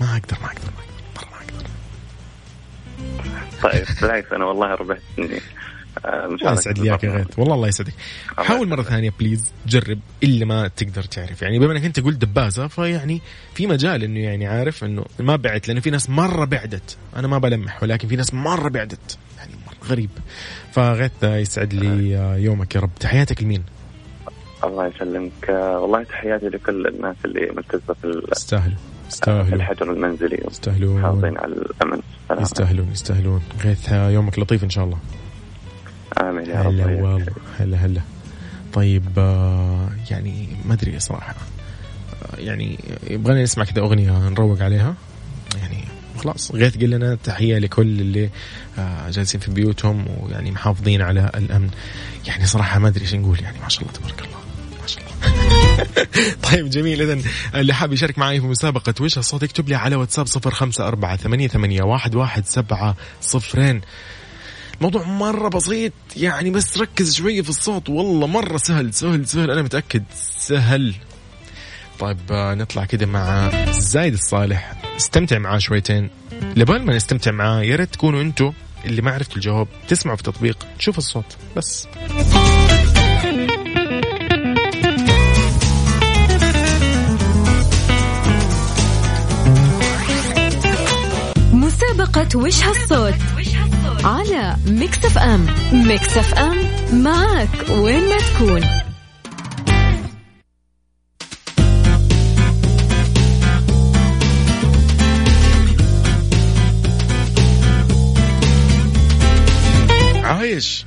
ما 0.00 0.06
أقدر 0.16 0.36
ما 0.42 0.46
أقدر 0.46 0.70
ما 0.76 0.80
أقدر 0.80 1.04
مرة 1.16 1.30
ما 1.30 1.36
أقدر. 1.36 1.68
طيب 3.62 3.86
بالعكس 4.02 4.32
أنا 4.32 4.44
والله 4.44 4.74
ربحت 4.74 5.02
الله 6.04 6.34
مشاركة 6.34 6.58
يسعد 6.58 6.78
لي 6.78 6.90
اياك 6.90 7.04
يا 7.04 7.10
غيث. 7.10 7.38
والله 7.38 7.54
الله 7.54 7.68
يسعدك. 7.68 7.92
الله 8.32 8.44
حاول 8.44 8.66
يسعدك. 8.66 8.88
ثانية 8.88 9.12
بليز 9.20 9.52
جرب 9.66 9.98
إلا 10.22 10.44
ما 10.44 10.68
تقدر 10.68 11.02
تعرف. 11.02 11.42
يعني 11.42 11.58
بما 11.58 11.72
أنك 11.72 11.84
أنت 11.84 12.00
قلت 12.00 12.24
دباسة 12.24 12.66
فيعني 12.66 13.20
في 13.54 13.66
مجال 13.66 14.04
إنه 14.04 14.20
يعني 14.20 14.46
عارف 14.46 14.84
إنه 14.84 15.04
ما 15.20 15.36
بعت 15.36 15.68
لأنه 15.68 15.80
في 15.80 15.90
ناس 15.90 16.10
مرة 16.10 16.44
بعدت. 16.44 16.96
أنا 17.16 17.28
ما 17.28 17.38
بلمح 17.38 17.82
ولكن 17.82 18.08
في 18.08 18.16
ناس 18.16 18.34
مرة 18.34 18.68
بعدت. 18.68 19.18
يعني 19.38 19.52
مرة 19.66 19.88
غريب. 19.88 20.10
فغيث 20.72 21.22
يسعد 21.22 21.74
لي 21.74 22.10
يومك 22.42 22.74
يا 22.74 22.80
رب. 22.80 22.90
تحياتك 23.00 23.42
لمين؟ 23.42 23.64
الله 24.64 24.86
يسلمك. 24.86 25.50
آه 25.50 25.78
والله 25.78 26.02
تحياتي 26.02 26.46
لكل 26.46 26.86
الناس 26.86 27.16
اللي 27.24 27.52
ملتزمة 27.56 27.96
في 28.02 28.22
يستاهلوا 28.32 28.76
في 28.76 29.08
يستاهلوا 29.08 29.56
الحجر 29.56 29.92
المنزلي. 29.92 30.42
يستاهلون 30.50 31.00
محافظين 31.00 31.38
على 31.38 31.52
الأمن. 31.52 32.00
يستاهلون 32.40 32.88
يستاهلون. 32.92 33.42
غيث 33.64 33.92
يومك 33.92 34.38
لطيف 34.38 34.64
إن 34.64 34.70
شاء 34.70 34.84
الله. 34.84 34.98
آمين 36.20 36.46
يا 36.50 36.62
رب. 36.62 36.70
طيب، 36.70 36.80
هلا 36.80 37.02
والله 37.02 37.26
هلا 37.58 37.76
هلا. 37.76 38.00
طيب 38.72 39.04
آه، 39.18 39.88
يعني 40.10 40.48
ما 40.64 40.74
أدري 40.74 41.00
صراحة. 41.00 41.34
آه، 41.34 42.36
يعني 42.38 42.78
يبغاني 43.10 43.42
نسمع 43.42 43.64
كذا 43.64 43.80
أغنية 43.82 44.28
نروق 44.28 44.62
عليها. 44.62 44.94
يعني 45.60 45.84
خلاص 46.18 46.52
غيث 46.52 46.76
قلنا 46.78 47.14
تحية 47.14 47.58
لكل 47.58 48.00
اللي 48.00 48.30
آه، 48.78 49.10
جالسين 49.10 49.40
في 49.40 49.50
بيوتهم 49.50 50.04
ويعني 50.08 50.50
محافظين 50.50 51.02
على 51.02 51.30
الأمن. 51.34 51.70
يعني 52.26 52.46
صراحة 52.46 52.78
ما 52.78 52.88
أدري 52.88 53.02
إيش 53.02 53.14
نقول 53.14 53.40
يعني 53.40 53.58
ما 53.62 53.68
شاء 53.68 53.82
الله 53.82 53.92
تبارك 53.92 54.20
الله. 54.20 54.36
ما 54.80 54.86
شاء 54.86 55.02
الله. 55.02 55.16
طيب 56.50 56.70
جميل. 56.70 57.02
اذا 57.02 57.18
اللي 57.54 57.74
حاب 57.74 57.92
يشارك 57.92 58.18
معي 58.18 58.40
في 58.40 58.46
مسابقة 58.46 58.94
وش 59.00 59.18
الصوت 59.18 59.42
يكتب 59.42 59.68
لي 59.68 59.74
على 59.74 59.96
واتساب 59.96 60.26
0548811700 60.28 60.32
موضوع 64.80 65.02
مرة 65.02 65.48
بسيط 65.48 65.92
يعني 66.16 66.50
بس 66.50 66.78
ركز 66.78 67.14
شوية 67.14 67.42
في 67.42 67.48
الصوت. 67.48 67.88
والله 67.88 68.26
مرة 68.26 68.56
سهل 68.56 68.94
سهل 68.94 69.26
سهل. 69.26 69.50
أنا 69.50 69.62
متأكد 69.62 70.04
سهل. 70.38 70.94
طيب 71.98 72.18
آه، 72.30 72.54
نطلع 72.54 72.84
كده 72.84 73.06
مع 73.06 73.50
زايد 73.70 74.12
الصالح. 74.12 74.72
استمتع 74.96 75.38
معاه 75.38 75.58
شويتين. 75.58 76.10
لبال 76.56 76.82
ما 76.82 76.96
نستمتع 76.96 77.30
معاه 77.30 77.62
يا 77.62 77.76
ريت 77.76 77.92
تكونوا 77.92 78.22
أنتم 78.22 78.52
اللي 78.84 79.02
ما 79.02 79.10
عرفتوا 79.10 79.36
الجواب. 79.36 79.68
تسمعوا 79.88 80.16
في 80.16 80.28
التطبيق 80.28 80.66
تشوف 80.78 80.98
الصوت 80.98 81.36
بس. 81.56 81.88
مسابقة 91.52 92.38
وش 92.38 92.62
هالصوت؟ 92.62 93.14
على 94.04 94.56
Mix 94.66 95.04
FM 95.04 95.46
Mix 95.72 96.18
FM 96.18 96.56
معك 97.02 97.48
وين 97.70 98.08
ما 98.08 98.16
تكون 98.18 98.62
عايش 110.24 110.86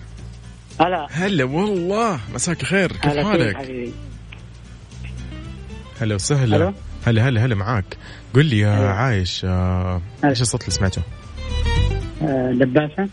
هلا 0.81 1.07
هلا 1.11 1.43
والله 1.43 2.19
مساك 2.33 2.63
خير 2.63 2.91
كيف 2.91 3.17
حالك؟ 3.17 3.93
هلا 6.01 6.15
وسهلا؟ 6.15 6.73
هلا 7.07 7.29
هلا 7.29 7.45
هلا 7.45 7.55
معاك 7.55 7.97
قل 8.33 8.45
لي 8.45 8.59
يا. 8.59 8.89
عايش 8.89 9.45
آه،. 9.45 10.01
إيش 10.25 10.41
الصوت 10.41 10.61
اللي 10.61 10.71
سمعته؟ 10.71 11.01
آه، 12.21 12.51
دباسة. 12.51 13.09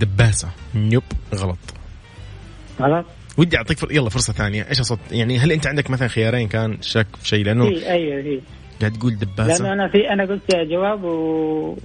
دباسة. 0.00 0.48
نيوب 0.74 1.02
غلط. 1.34 1.58
غلط. 2.80 3.06
ودي 3.36 3.56
أعطيك 3.56 3.78
فر... 3.78 3.92
يلا 3.92 4.10
فرصة 4.10 4.32
ثانية. 4.32 4.66
إيش 4.70 4.80
الصوت 4.80 4.98
يعني 5.10 5.38
هل 5.38 5.52
أنت 5.52 5.66
عندك 5.66 5.90
مثلا 5.90 6.08
خيارين 6.08 6.48
كان 6.48 6.82
شك 6.82 7.06
في 7.22 7.28
شيء؟ 7.28 7.44
لأنه 7.44 7.64
في 7.70 7.90
أيوه 7.90 8.22
في. 8.22 8.40
قاعد 8.80 8.92
تقول 8.92 9.12
لأنه 9.12 9.24
دباسة 9.26 9.72
أنا 9.72 9.88
في 9.88 10.10
أنا 10.12 10.24
قلت 10.24 10.56
جواب 10.56 11.04
وزوجتي 11.04 11.80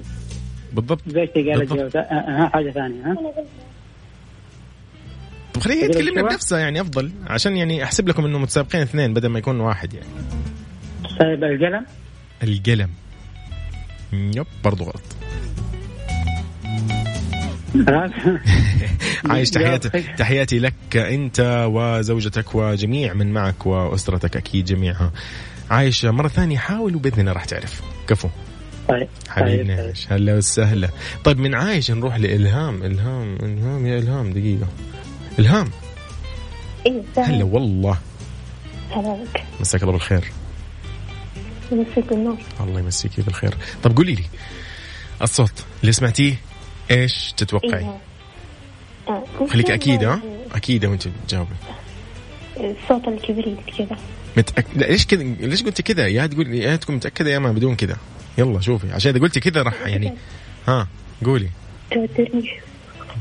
بالضبط. 0.74 1.02
قالت 1.08 1.70
بالضبط. 1.74 1.94
جواب 1.94 1.96
آه، 1.96 2.44
ها 2.44 2.50
حاجة 2.54 2.72
ثانية 2.72 3.06
ها؟ 3.06 3.16
طب 5.54 5.62
تسوى؟ 6.20 6.30
بنفسها 6.30 6.60
يعني 6.60 6.82
أفضل 6.82 7.12
عشان 7.28 7.58
يعني 7.58 7.84
أحسب 7.84 8.08
لكم 8.08 8.26
إنه 8.26 8.40
متسابقين 8.40 8.82
اثنين 8.82 9.14
بدل 9.14 9.28
ما 9.28 9.40
يكون 9.40 9.60
واحد 9.60 9.94
يعني. 9.94 10.08
طيب 11.20 11.44
القلم؟ 11.44 11.86
القلم. 12.44 12.90
يب 14.14 14.46
برضو 14.64 14.84
غلط. 14.84 15.04
عايش 19.30 19.50
تحياتي. 19.50 19.90
تحياتي 20.18 20.60
لك 20.60 20.96
أنت 20.96 21.66
وزوجتك 21.72 22.56
وجميع 22.56 23.14
من 23.14 23.34
معك 23.34 23.66
وأسرتك 23.66 24.38
أكيد 24.38 24.66
جميعها 24.66 25.12
عايش 25.70 26.06
مرة 26.06 26.28
ثانية 26.28 26.58
حاول 26.58 26.96
وبإذن 26.96 27.20
الله 27.20 27.32
راح 27.32 27.46
تعرف. 27.46 27.82
كفو. 28.08 28.30
طيب 28.90 29.08
حبيبنا 29.30 29.76
طيب. 29.76 29.86
عايش 29.86 30.12
هلا 30.12 30.36
وسهلا. 30.38 30.90
طيب 31.24 31.40
من 31.40 31.56
عايش 31.56 31.92
نروح 31.92 32.18
لإلهام. 32.18 32.84
إلهام 32.84 33.36
إلهام 33.36 33.86
يا 33.86 34.00
إلهام 34.00 34.34
دقيقة. 34.34 34.68
إلهام. 35.40 35.70
إيه 36.86 37.02
هلا 37.18 37.44
والله. 37.44 37.98
هلا 38.92 39.18
مساك 39.60 39.82
الله 39.82 39.94
بالخير. 39.94 40.32
يمسك 41.72 42.12
النور 42.12 42.38
الله 42.60 42.80
يمسيكي 42.80 43.22
بالخير. 43.22 43.54
طب 43.84 43.98
قولي 43.98 44.16
لي 44.16 44.24
الصوت 45.22 45.64
اللي 45.82 45.92
سمعتيه 45.92 46.36
إيش 46.92 47.34
تتوقعي؟ 47.38 47.80
إيه. 47.80 47.98
آه، 49.08 49.24
خليك 49.50 49.72
أكيد 49.72 50.04
ها 50.04 50.22
أكيد 50.56 50.86
وأنت 50.86 51.08
تجاوبي. 51.28 51.56
الصوت 52.58 53.08
الكبريت 53.08 53.58
كذا. 53.78 53.98
متأك... 54.38 54.66
ليش 54.76 55.06
كذا؟ 55.06 55.24
ليش 55.24 55.64
قلت 55.64 55.82
كذا؟ 55.82 56.08
يا 56.08 56.28
تقول 56.28 56.54
يا 56.54 56.76
تكون 56.76 56.96
متأكدة 56.96 57.30
يا 57.30 57.40
ما 57.40 57.52
بدون 57.52 57.76
كذا. 57.76 57.98
يلا 58.38 58.62
شوفي. 58.62 58.92
عشان 58.92 59.12
إذا 59.12 59.22
قلتي 59.22 59.40
كذا 59.40 59.62
راح 59.62 59.82
يعني. 59.86 60.14
ها 60.68 60.88
قولي. 61.26 61.50
توترني. 61.92 62.60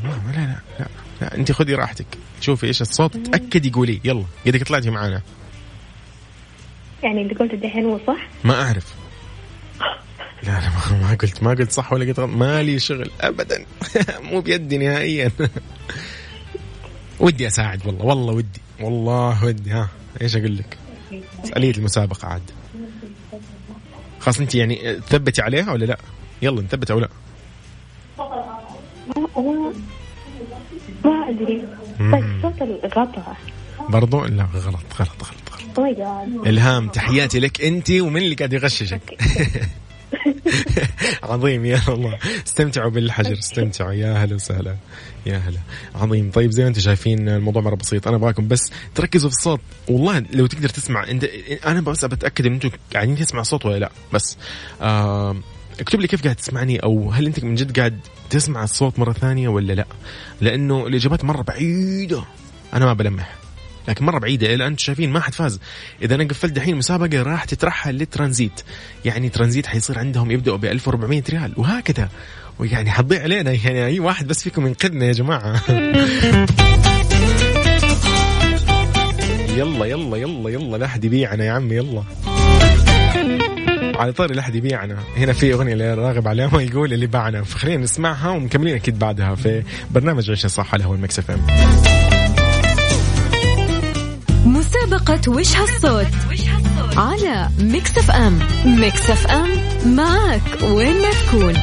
لا 0.04 0.32
لا 0.32 0.56
لا 0.78 0.86
لا. 1.20 1.34
أنت 1.34 1.52
خذي 1.52 1.74
راحتك. 1.74 2.06
شوفي 2.40 2.66
إيش 2.66 2.82
الصوت. 2.82 3.16
تأكدي 3.16 3.70
قولي. 3.70 4.00
يلا. 4.04 4.24
قدك 4.46 4.62
طلعتي 4.62 4.90
معانا. 4.90 5.22
يعني 7.02 7.22
اللي 7.22 7.34
قلته 7.34 7.56
دحين 7.56 7.84
هو 7.84 7.98
صح؟ 8.06 8.28
ما 8.44 8.62
أعرف. 8.62 8.94
لا 10.42 10.60
لا 10.60 10.68
ما, 10.68 11.08
ما 11.08 11.14
قلت 11.14 11.42
ما 11.42 11.50
قلت 11.50 11.72
صح 11.72 11.92
ولا 11.92 12.04
قلت 12.04 12.20
غلط. 12.20 12.30
مالي 12.30 12.78
شغل 12.78 13.10
ابدا. 13.20 13.66
مو 14.30 14.40
بيدي 14.40 14.78
نهائيا. 14.78 15.30
ودي 17.20 17.46
أساعد 17.46 17.86
والله 17.86 18.04
والله 18.04 18.32
ودي. 18.32 18.60
والله 18.80 19.44
ودي 19.44 19.70
ها. 19.70 19.88
إيش 20.22 20.36
أقول 20.36 20.56
لك؟ 20.56 20.78
أسألية 21.44 21.70
المسابقة 21.70 22.28
عاد. 22.28 22.50
خلاص 24.20 24.40
أنت 24.40 24.54
يعني 24.54 24.94
تثبتي 24.94 25.42
عليها 25.42 25.72
ولا 25.72 25.84
لا؟ 25.84 25.98
يلا 26.42 26.62
نثبت 26.62 26.90
أو 26.90 26.98
لا؟ 26.98 27.08
ما 28.18 29.72
ما 31.04 31.28
ادري. 31.28 31.62
بس 32.00 32.42
صوت 32.42 32.62
الغطاء 32.62 33.36
برضو؟ 33.88 34.24
لا 34.24 34.44
غلط 34.54 34.64
غلط 34.66 35.22
غلط 35.22 35.78
غلط. 35.78 35.98
جاد 35.98 36.46
إلهام 36.46 36.88
تحياتي 36.88 37.40
لك 37.40 37.64
انت 37.64 37.90
ومن 37.90 38.22
اللي 38.22 38.34
قاعد 38.34 38.52
يغششك. 38.52 39.18
عظيم 41.22 41.64
يا 41.64 41.80
الله. 41.88 42.18
استمتعوا 42.46 42.90
بالحجر 42.90 43.38
استمتعوا. 43.38 43.92
يا 43.92 44.12
هلا 44.12 44.34
وسهلا 44.34 44.76
يا 45.26 45.38
هلا. 45.38 45.58
عظيم. 45.94 46.30
طيب 46.30 46.50
زي 46.50 46.62
ما 46.62 46.68
أنتم 46.68 46.80
شايفين 46.80 47.28
الموضوع 47.28 47.62
مرة 47.62 47.74
بسيط. 47.74 48.08
أنا 48.08 48.16
أبغاكم 48.16 48.48
بس 48.48 48.72
تركزوا 48.94 49.30
في 49.30 49.36
الصوت. 49.36 49.60
والله 49.88 50.24
لو 50.32 50.46
تقدر 50.46 50.68
تسمع 50.68 51.10
أنت 51.10 51.24
أنا 51.66 51.80
بس 51.80 52.04
بتاكد 52.04 52.46
إن 52.46 52.52
أنتم 52.52 52.70
قاعدين 52.94 53.16
تسمع 53.16 53.42
صوت 53.42 53.66
ولا 53.66 53.78
لا. 53.78 53.90
بس 54.12 54.36
آه 54.82 55.36
اكتب 55.80 56.00
لي 56.00 56.06
كيف 56.08 56.22
قاعد 56.22 56.36
تسمعني 56.36 56.78
أو 56.78 57.10
هل 57.10 57.26
أنت 57.26 57.44
من 57.44 57.54
جد 57.54 57.78
قاعد 57.78 58.00
تسمع 58.30 58.64
الصوت 58.64 58.98
مرة 58.98 59.12
ثانية 59.12 59.48
ولا 59.48 59.72
لا؟ 59.72 59.86
لأنه 60.40 60.86
الإجابات 60.86 61.24
مرة 61.24 61.42
بعيدة. 61.42 62.22
أنا 62.74 62.84
ما 62.84 62.92
بلمح. 62.92 63.41
لكن 63.88 64.04
مرة 64.04 64.18
بعيدة 64.18 64.54
إلى 64.54 64.66
أنتم 64.66 64.78
شايفين 64.78 65.10
ما 65.10 65.20
حد 65.20 65.34
فاز. 65.34 65.60
إذا 66.02 66.14
أنا 66.14 66.24
قفلت 66.24 66.52
دحين 66.52 66.76
مسابقة 66.76 67.22
راح 67.22 67.44
تترحل 67.44 67.94
للترانزيت. 67.94 68.60
يعني 69.04 69.28
ترانزيت 69.28 69.66
حيصير 69.66 69.98
عندهم 69.98 70.30
يبدأوا 70.30 70.56
ب 70.56 70.64
1400 70.64 71.22
ريال 71.30 71.52
وهكذا. 71.56 72.08
ويعني 72.58 72.90
حتضيع 72.90 73.22
علينا 73.22 73.52
يعني 73.52 73.86
أي 73.86 74.00
واحد 74.00 74.26
بس 74.26 74.42
فيكم 74.42 74.66
ينقذنا 74.66 75.06
يا 75.06 75.12
جماعة. 75.12 75.62
يلا 79.56 79.86
يلا 79.86 80.16
يلا 80.16 80.50
يلا 80.50 80.76
لا 80.76 80.86
أحد 80.86 81.04
يبيعنا 81.04 81.44
يا 81.44 81.52
عمي 81.52 81.76
يلا. 81.76 82.02
على 83.98 84.12
طاري 84.12 84.34
لا 84.34 84.40
أحد 84.40 84.54
يبيعنا. 84.54 84.98
هنا 85.16 85.32
في 85.32 85.52
أغنية 85.52 85.74
لراغب 85.74 86.28
علامه 86.28 86.62
يقول 86.62 86.92
اللي 86.92 87.06
باعنا. 87.06 87.42
فخلينا 87.44 87.82
نسمعها 87.82 88.30
ومكملين 88.30 88.74
أكيد 88.74 88.98
بعدها 88.98 89.34
في 89.34 89.62
برنامج 89.90 90.30
عيشها 90.30 90.46
صح 90.46 90.74
على 90.74 90.84
هو 90.84 90.94
ال 90.94 91.18
Mix 91.18 91.30
FM. 91.30 92.01
مسابقة 94.52 95.30
وش 95.30 95.56
هالصوت؟ 95.56 96.06
على 96.96 97.48
Mix 97.58 97.98
FM 97.98 98.38
Mix 98.64 99.10
FM 99.10 99.48
معك 99.96 100.42
وين 100.62 101.02
ما 101.02 101.10
تكون. 101.10 101.54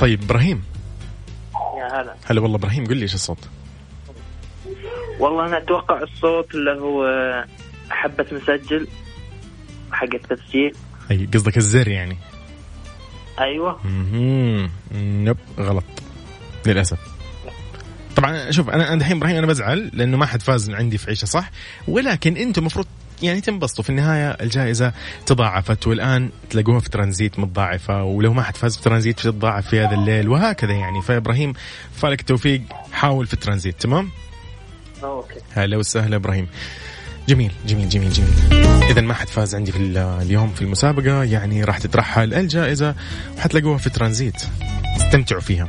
طيب 0.00 0.22
إبراهيم. 0.22 0.62
يا 1.78 2.00
هلا. 2.00 2.14
هلا 2.24 2.40
والله 2.40 2.56
إبراهيم 2.56 2.86
قل 2.86 2.96
لي 2.96 3.02
إيش 3.02 3.14
الصوت؟ 3.14 3.48
والله 5.18 5.46
أنا 5.46 5.58
أتوقع 5.58 6.02
الصوت 6.02 6.54
اللي 6.54 6.70
هو 6.70 7.04
حبة 7.90 8.26
مسجل 8.32 8.88
حق 9.92 10.14
التسجيل. 10.14 10.74
أي 11.10 11.28
قصدك 11.34 11.56
الزر 11.56 11.88
يعني. 11.88 12.18
أيوه. 13.40 13.80
نو 14.94 15.36
غلط. 15.58 15.84
للأسف. 16.66 17.19
طبعا 18.20 18.50
شوف 18.50 18.70
أنا 18.70 18.92
أنا 18.92 18.94
الحين 18.94 19.16
إبراهيم 19.16 19.36
أنا 19.36 19.46
بزعل 19.46 19.90
لأنه 19.92 20.16
ما 20.16 20.26
حد 20.26 20.42
فاز 20.42 20.70
عندي 20.70 20.98
في 20.98 21.06
عيشة 21.10 21.24
صح؟ 21.24 21.50
ولكن 21.88 22.36
أنتم 22.36 22.60
المفروض 22.60 22.86
يعني 23.22 23.40
تنبسطوا. 23.40 23.84
في 23.84 23.90
النهاية 23.90 24.30
الجائزة 24.30 24.92
تضاعفت 25.26 25.86
والآن 25.86 26.30
تلاقوها 26.50 26.80
في 26.80 26.90
ترانزيت 26.90 27.38
متضاعفة 27.38 28.02
ولو 28.04 28.32
ما 28.32 28.42
حد 28.42 28.56
فاز 28.56 28.76
في 28.76 28.82
ترانزيت 28.82 29.18
تتضاعف 29.20 29.68
في 29.68 29.80
هذا 29.80 29.94
الليل 29.94 30.28
وهكذا 30.28 30.72
يعني. 30.72 31.02
فإبراهيم 31.02 31.52
فالك 31.96 32.20
التوفيق 32.20 32.62
حاول 32.92 33.26
في 33.26 33.34
الترانزيت 33.34 33.80
تمام؟ 33.80 34.10
okay. 35.04 35.34
هلا 35.52 35.76
وسهلا 35.76 36.16
إبراهيم. 36.16 36.46
جميل 37.28 37.52
جميل 37.66 37.88
جميل 37.88 38.10
جميل. 38.12 38.64
اذا 38.90 39.00
ما 39.00 39.14
حد 39.14 39.28
فاز 39.28 39.54
عندي 39.54 39.72
في 39.72 39.78
ال- 39.78 39.98
اليوم 39.98 40.50
في 40.52 40.62
المسابقة 40.62 41.24
يعني 41.24 41.64
راح 41.64 41.78
تترحل 41.78 42.34
الجائزة 42.34 42.94
وحتلاقوها 43.36 43.78
في 43.78 43.90
ترانزيت. 43.90 44.42
استمتعوا 44.96 45.40
فيها. 45.40 45.68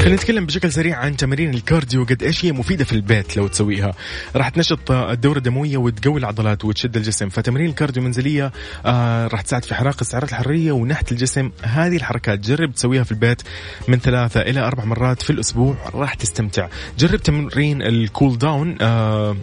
خلينا 0.00 0.16
نتكلم 0.16 0.46
بشكل 0.46 0.72
سريع 0.72 0.98
عن 0.98 1.16
تمارين 1.16 1.54
ال 1.54 1.61
cardio 1.61 2.04
قد 2.04 2.22
إيش 2.22 2.44
هي 2.44 2.52
مفيدة 2.52 2.84
في 2.84 2.92
البيت 2.92 3.36
لو 3.36 3.46
تسويها؟ 3.46 3.92
راح 4.36 4.48
تنشط 4.48 4.90
الدورة 4.90 5.38
الدموية 5.38 5.76
وتقوي 5.76 6.20
العضلات 6.20 6.64
وتشد 6.64 6.96
الجسم. 6.96 7.28
فتمارين 7.28 7.68
ال 7.68 7.73
cardio 7.73 8.02
المنزليه 8.02 8.52
آه 8.86 9.26
راح 9.26 9.40
تساعد 9.40 9.64
في 9.64 9.72
احراق 9.72 9.96
السعرات 10.00 10.28
الحرارية 10.28 10.72
ونحت 10.72 11.12
الجسم. 11.12 11.50
هذه 11.62 11.96
الحركات 11.96 12.38
جرب 12.38 12.74
تسويها 12.74 13.04
في 13.04 13.12
البيت 13.12 13.42
من 13.88 13.98
ثلاثة 13.98 14.40
إلى 14.40 14.60
أربع 14.60 14.84
مرات 14.84 15.22
في 15.22 15.30
الأسبوع 15.30 15.76
راح 15.94 16.14
تستمتع. 16.14 16.68
جرب 16.98 17.20
تمرين 17.20 17.82
ال 17.82 17.93
cool 17.93 18.38
down 18.38 18.76
آه 18.80 19.36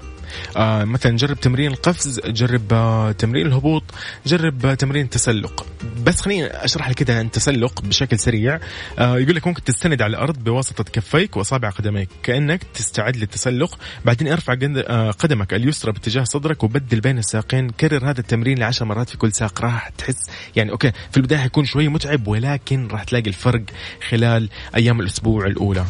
آه 0.58 0.84
مثلا 0.84 1.18
جرب 1.18 1.40
تمرين 1.40 1.72
القفز 1.72 2.20
جرب 2.26 2.74
آه 2.74 3.12
تمرين 3.12 3.48
الهبوط 3.48 3.84
جرب 4.26 4.66
آه 4.66 4.74
تمرين 4.74 5.06
التسلق. 5.06 5.66
بس 6.04 6.22
خليني 6.22 6.46
أشرح 6.48 6.90
لك 6.90 6.96
كده 6.96 7.22
التسلق 7.22 7.82
بشكل 7.82 8.20
سريع. 8.20 8.60
يقول 9.00 9.36
لك 9.36 9.48
ممكن 9.48 9.64
تستند 9.64 10.02
على 10.02 10.10
الأرض 10.12 10.44
بواسطة 10.44 10.84
كفيك 10.84 11.38
وإصابع 11.38 11.70
قدميك. 11.70 12.10
كأنك 12.24 12.64
تستعد 12.74 13.18
للتسلق. 13.18 13.78
بعدين 14.06 14.28
ارفع 14.28 14.54
قد- 14.54 14.86
قدمك 15.20 15.54
اليسرى 15.54 15.92
باتجاه 15.92 16.24
صدرك 16.24 16.64
وبدل 16.64 17.00
بين 17.00 17.18
الساقين. 17.18 17.70
كرر 17.70 18.10
هذا 18.10 18.20
التمرين 18.20 18.60
لعشر 18.60 18.86
مرات 18.86 19.10
في 19.10 19.18
كل 19.18 19.32
ساق. 19.34 19.62
راح 19.62 19.90
تحس 19.90 20.30
يعني 20.56 20.72
أوكي 20.72 20.92
في 21.12 21.18
البداية 21.18 21.40
حيكون 21.40 21.66
شوي 21.66 21.88
متعب 21.88 22.28
ولكن 22.28 22.88
راح 22.88 23.04
تلاقي 23.04 23.28
الفرق 23.30 23.62
خلال 24.10 24.50
أيام 24.76 25.00
الأسبوع 25.00 25.46
الأولى. 25.46 25.86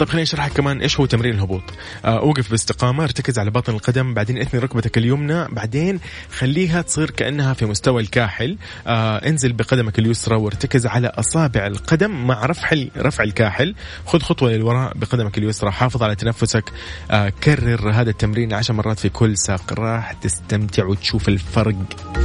طيب 0.00 0.08
خليني 0.08 0.22
أشرح 0.22 0.46
لك 0.46 0.52
كمان 0.52 0.80
إيش 0.80 1.00
هو 1.00 1.06
تمرين 1.06 1.34
الهبوط. 1.34 1.62
آه 2.04 2.18
أوقف 2.18 2.50
باستقامة 2.50 3.04
ارتكز 3.04 3.38
على 3.38 3.50
باطن 3.50 3.72
القدم 3.72 4.14
بعدين 4.14 4.38
إثني 4.38 4.60
ركبتك 4.60 4.98
اليمنى 4.98 5.44
بعدين 5.48 6.00
خليها 6.30 6.82
تصير 6.82 7.10
كأنها 7.10 7.54
في 7.54 7.66
مستوى 7.66 8.02
الكاحل. 8.02 8.56
آه 8.86 9.16
انزل 9.16 9.52
بقدمك 9.52 9.98
اليسرى 9.98 10.36
وارتكز 10.36 10.86
على 10.86 11.06
أصابع 11.06 11.66
القدم 11.66 12.26
مع 12.26 12.46
رفع 12.46 12.76
رفع 12.96 13.24
الكاحل. 13.24 13.74
خذ 14.06 14.18
خطوة 14.18 14.50
للوراء 14.50 14.98
بقدمك 14.98 15.38
اليسرى 15.38 15.70
حافظ 15.70 16.02
على 16.02 16.14
تنفسك. 16.14 16.64
آه 17.10 17.32
كرر 17.44 17.90
هذا 17.90 18.10
التمرين 18.10 18.52
عشر 18.52 18.74
مرات 18.74 18.98
في 18.98 19.08
كل 19.08 19.38
ساق. 19.38 19.72
راح 19.72 20.12
تستمتع 20.12 20.84
وتشوف 20.84 21.28
الفرق 21.28 21.76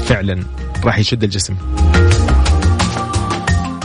فعلا. 0.05 0.43
راح 0.83 0.99
يشد 0.99 1.23
الجسم. 1.23 1.55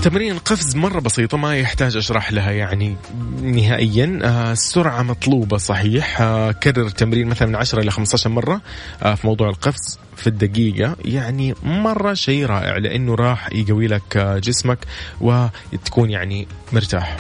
تمرين 0.03 0.33
القفز 0.33 0.77
مرة 0.77 1.01
بسيطة 1.01 1.37
ما 1.39 1.57
يحتاج 1.57 1.97
أشرح 1.97 2.33
لها 2.33 2.51
يعني 2.51 2.97
نهائيا. 3.43 4.21
آه 4.23 4.53
السرعة 4.53 5.03
مطلوبة 5.03 5.57
صحيح. 5.57 6.21
آه 6.21 6.53
كرر 6.53 6.87
التمرين 6.87 7.27
مثلا 7.29 7.49
من 7.49 7.55
10 7.57 7.81
إلى 7.81 7.91
15 7.91 8.31
مرة 8.31 8.61
آه 9.03 9.15
في 9.15 9.27
موضوع 9.27 9.49
القفز 9.49 9.99
في 10.17 10.27
الدقيقة. 10.27 10.97
يعني 11.05 11.55
مرة 11.63 12.15
شيء 12.15 12.47
رائع 12.47 12.77
لأنه 12.77 13.15
راح 13.15 13.49
يقوي 13.53 13.87
لك 13.87 14.19
جسمك 14.19 14.79
وتكون 15.21 16.11
يعني 16.11 16.49
مرتاح. 16.73 17.17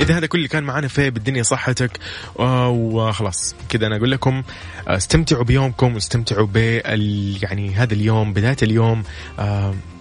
إذا 0.00 0.18
هذا 0.18 0.26
كل 0.26 0.38
اللي 0.38 0.48
كان 0.48 0.64
معنا 0.64 0.88
في 0.88 1.10
بالدنيا 1.10 1.42
صحتك 1.42 1.98
وخلاص 2.36 3.54
كذا 3.68 3.86
أنا 3.86 3.96
أقول 3.96 4.10
لكم 4.10 4.42
استمتعوا 4.86 5.44
بيومكم 5.44 5.94
واستمتعوا 5.94 6.46
بال 6.46 7.38
يعني 7.42 7.74
هذا 7.74 7.94
اليوم 7.94 8.32
بداية 8.32 8.56
اليوم 8.62 9.02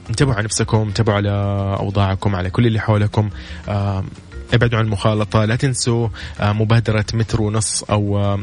انتبهوا 0.10 0.36
على 0.36 0.44
نفسكم 0.44 0.78
انتبهوا 0.78 1.18
على 1.18 1.32
أوضاعكم 1.80 2.36
على 2.36 2.50
كل 2.50 2.68
اللي 2.68 2.80
حولكم. 2.80 3.30
آه، 3.70 4.04
ابعدوا 4.54 4.80
عن 4.80 4.86
المخالطة 4.86 5.46
لا 5.46 5.56
تنسوا 5.56 6.08
آه، 6.40 6.54
مبادرة 6.54 7.06
متر 7.14 7.42
ونص 7.42 7.84
أو 7.84 8.18
آه، 8.18 8.40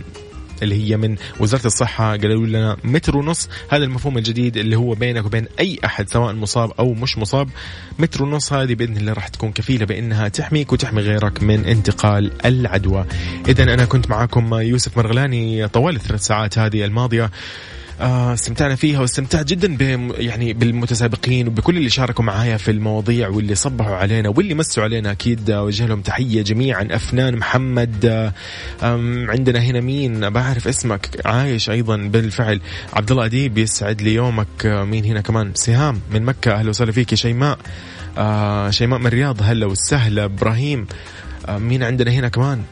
اللي 0.62 0.90
هي 0.90 0.96
من 0.96 1.16
وزارة 1.40 1.66
الصحة 1.66 2.16
قالوا 2.16 2.46
لنا 2.46 2.76
متر 2.84 3.16
ونص 3.16 3.48
هذا 3.70 3.84
المفهوم 3.84 4.18
الجديد 4.18 4.56
اللي 4.56 4.76
هو 4.76 4.94
بينك 4.94 5.26
وبين 5.26 5.46
أي 5.60 5.78
أحد 5.84 6.08
سواء 6.08 6.32
مصاب 6.32 6.72
أو 6.78 6.94
مش 6.94 7.18
مصاب. 7.18 7.48
متر 7.98 8.22
ونص 8.22 8.52
هذه 8.52 8.74
بإذن 8.74 8.96
الله 8.96 9.12
راح 9.12 9.28
تكون 9.28 9.52
كفيلة 9.52 9.86
بأنها 9.86 10.28
تحميك 10.28 10.72
وتحمي 10.72 11.02
غيرك 11.02 11.42
من 11.42 11.64
انتقال 11.64 12.32
العدوى. 12.44 13.04
إذا 13.48 13.62
أنا 13.62 13.84
كنت 13.84 14.10
معاكم 14.10 14.54
يوسف 14.54 14.96
مرغلاني 14.96 15.68
طوال 15.68 15.96
الثلاث 15.96 16.20
ساعات 16.20 16.58
هذه 16.58 16.84
الماضية. 16.84 17.24
آه، 17.24 17.30
استمتعنا 18.00 18.74
فيها 18.74 19.00
واستمتعت 19.00 19.46
جدا 19.46 19.76
ب 19.76 20.12
يعني 20.18 20.52
بالمتسابقين 20.52 21.48
وبكل 21.48 21.76
اللي 21.76 21.90
شاركوا 21.90 22.24
معايا 22.24 22.56
في 22.56 22.70
المواضيع 22.70 23.28
واللي 23.28 23.54
صبحوا 23.54 23.96
علينا 23.96 24.28
واللي 24.28 24.54
مسوا 24.54 24.82
علينا 24.82 25.10
أكيد. 25.12 25.50
آه، 25.50 25.62
وجه 25.62 25.86
لهم 25.86 26.00
تحية 26.00 26.42
جميعا. 26.42 26.88
أفنان 26.90 27.36
محمد 27.36 28.06
آه، 28.06 28.32
عندنا 29.28 29.58
هنا 29.58 29.80
مين؟ 29.80 30.30
بعرف 30.30 30.68
اسمك. 30.68 31.26
عايش 31.26 31.70
أيضا 31.70 31.96
بالفعل. 31.96 32.60
عبد 32.92 33.10
الله 33.10 33.24
أديب 33.24 33.58
يسعد 33.58 34.02
لي 34.02 34.14
يومك. 34.14 34.66
آه، 34.66 34.84
مين 34.84 35.04
هنا 35.04 35.20
كمان؟ 35.20 35.52
سهام 35.54 36.00
من 36.10 36.22
مكة. 36.22 36.52
أهلا 36.52 36.70
وسهلا 36.70 36.92
فيك 36.92 37.12
يا 37.12 37.16
شيماء. 37.16 37.58
آه، 38.18 38.70
شيماء 38.70 38.98
من 38.98 39.06
الرياض. 39.06 39.42
هلا 39.42 39.66
وسهلا. 39.66 40.24
إبراهيم 40.24 40.86
آه، 41.48 41.58
مين 41.58 41.82
عندنا 41.82 42.10
هنا 42.10 42.28
كمان؟ 42.28 42.62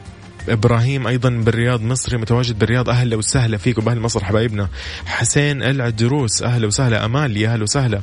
إبراهيم 0.49 1.07
أيضا 1.07 1.29
بالرياض 1.29 1.81
مصري 1.81 2.17
متواجد 2.17 2.59
بالرياض. 2.59 2.89
أهلا 2.89 3.15
وسهلا 3.15 3.57
فيكم 3.57 3.81
باهل 3.81 3.99
مصر 3.99 4.25
حبايبنا. 4.25 4.69
حسين 5.05 5.63
العدروس 5.63 6.43
أهلا 6.43 6.67
وسهلا. 6.67 7.05
أمال 7.05 7.37
يا 7.37 7.53
أهلا 7.53 7.63
وسهلا. 7.63 8.01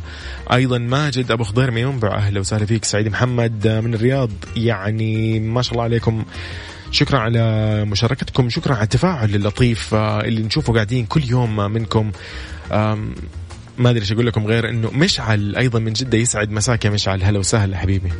أيضا 0.52 0.78
ماجد 0.78 1.30
أبو 1.30 1.44
خضير 1.44 1.70
من 1.70 1.78
ينبع 1.78 2.16
أهلا 2.16 2.40
وسهلا 2.40 2.66
فيك. 2.66 2.84
سعيد 2.84 3.08
محمد 3.08 3.68
من 3.84 3.94
الرياض. 3.94 4.30
يعني 4.56 5.40
ما 5.40 5.62
شاء 5.62 5.72
الله 5.72 5.84
عليكم. 5.84 6.24
شكرا 6.90 7.18
على 7.18 7.84
مشاركتكم. 7.84 8.50
شكرا 8.50 8.74
على 8.74 8.84
التفاعل 8.84 9.34
اللطيف 9.34 9.94
آه، 9.94 10.20
اللي 10.20 10.42
نشوفه 10.42 10.72
قاعدين 10.72 11.06
كل 11.06 11.24
يوم 11.24 11.56
منكم. 11.72 12.12
آم، 12.72 13.14
ما 13.78 13.90
أدري 13.90 14.00
إيش 14.00 14.12
أقول 14.12 14.26
لكم 14.26 14.46
غير 14.46 14.68
إنه 14.68 14.90
مشعل 14.90 15.56
أيضا 15.56 15.78
من 15.78 15.92
جدة 15.92 16.18
يسعد. 16.18 16.50
مساك 16.50 16.84
يا 16.84 16.90
مشعل. 16.90 17.22
هلا 17.22 17.38
وسهلا 17.38 17.78
حبيبي. 17.78 18.12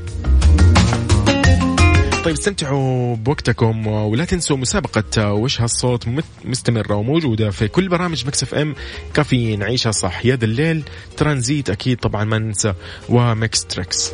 طيب 2.25 2.35
استمتعوا 2.35 3.17
بوقتكم 3.17 3.87
ولا 3.87 4.25
تنسوا 4.25 4.57
مسابقة 4.57 5.33
وش 5.33 5.61
هالصوت 5.61 6.07
مستمرة 6.45 6.95
وموجودة 6.95 7.51
في 7.51 7.69
كل 7.69 7.89
برامج 7.89 8.27
Mix 8.27 8.43
FM. 8.43 8.75
كافيين 9.15 9.63
عيشها 9.63 9.93
صح 9.93 10.27
ذا 10.27 10.45
الليل 10.45 10.83
ترانزيت 11.17 11.71
أكيد 11.71 11.99
طبعا 11.99 12.25
ما 12.25 12.39
ننسى 12.39 12.75
ومكس 13.09 13.65
تريكس. 13.65 14.13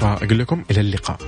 فأقول 0.00 0.38
لكم 0.38 0.64
إلى 0.70 0.80
اللقاء. 0.80 1.18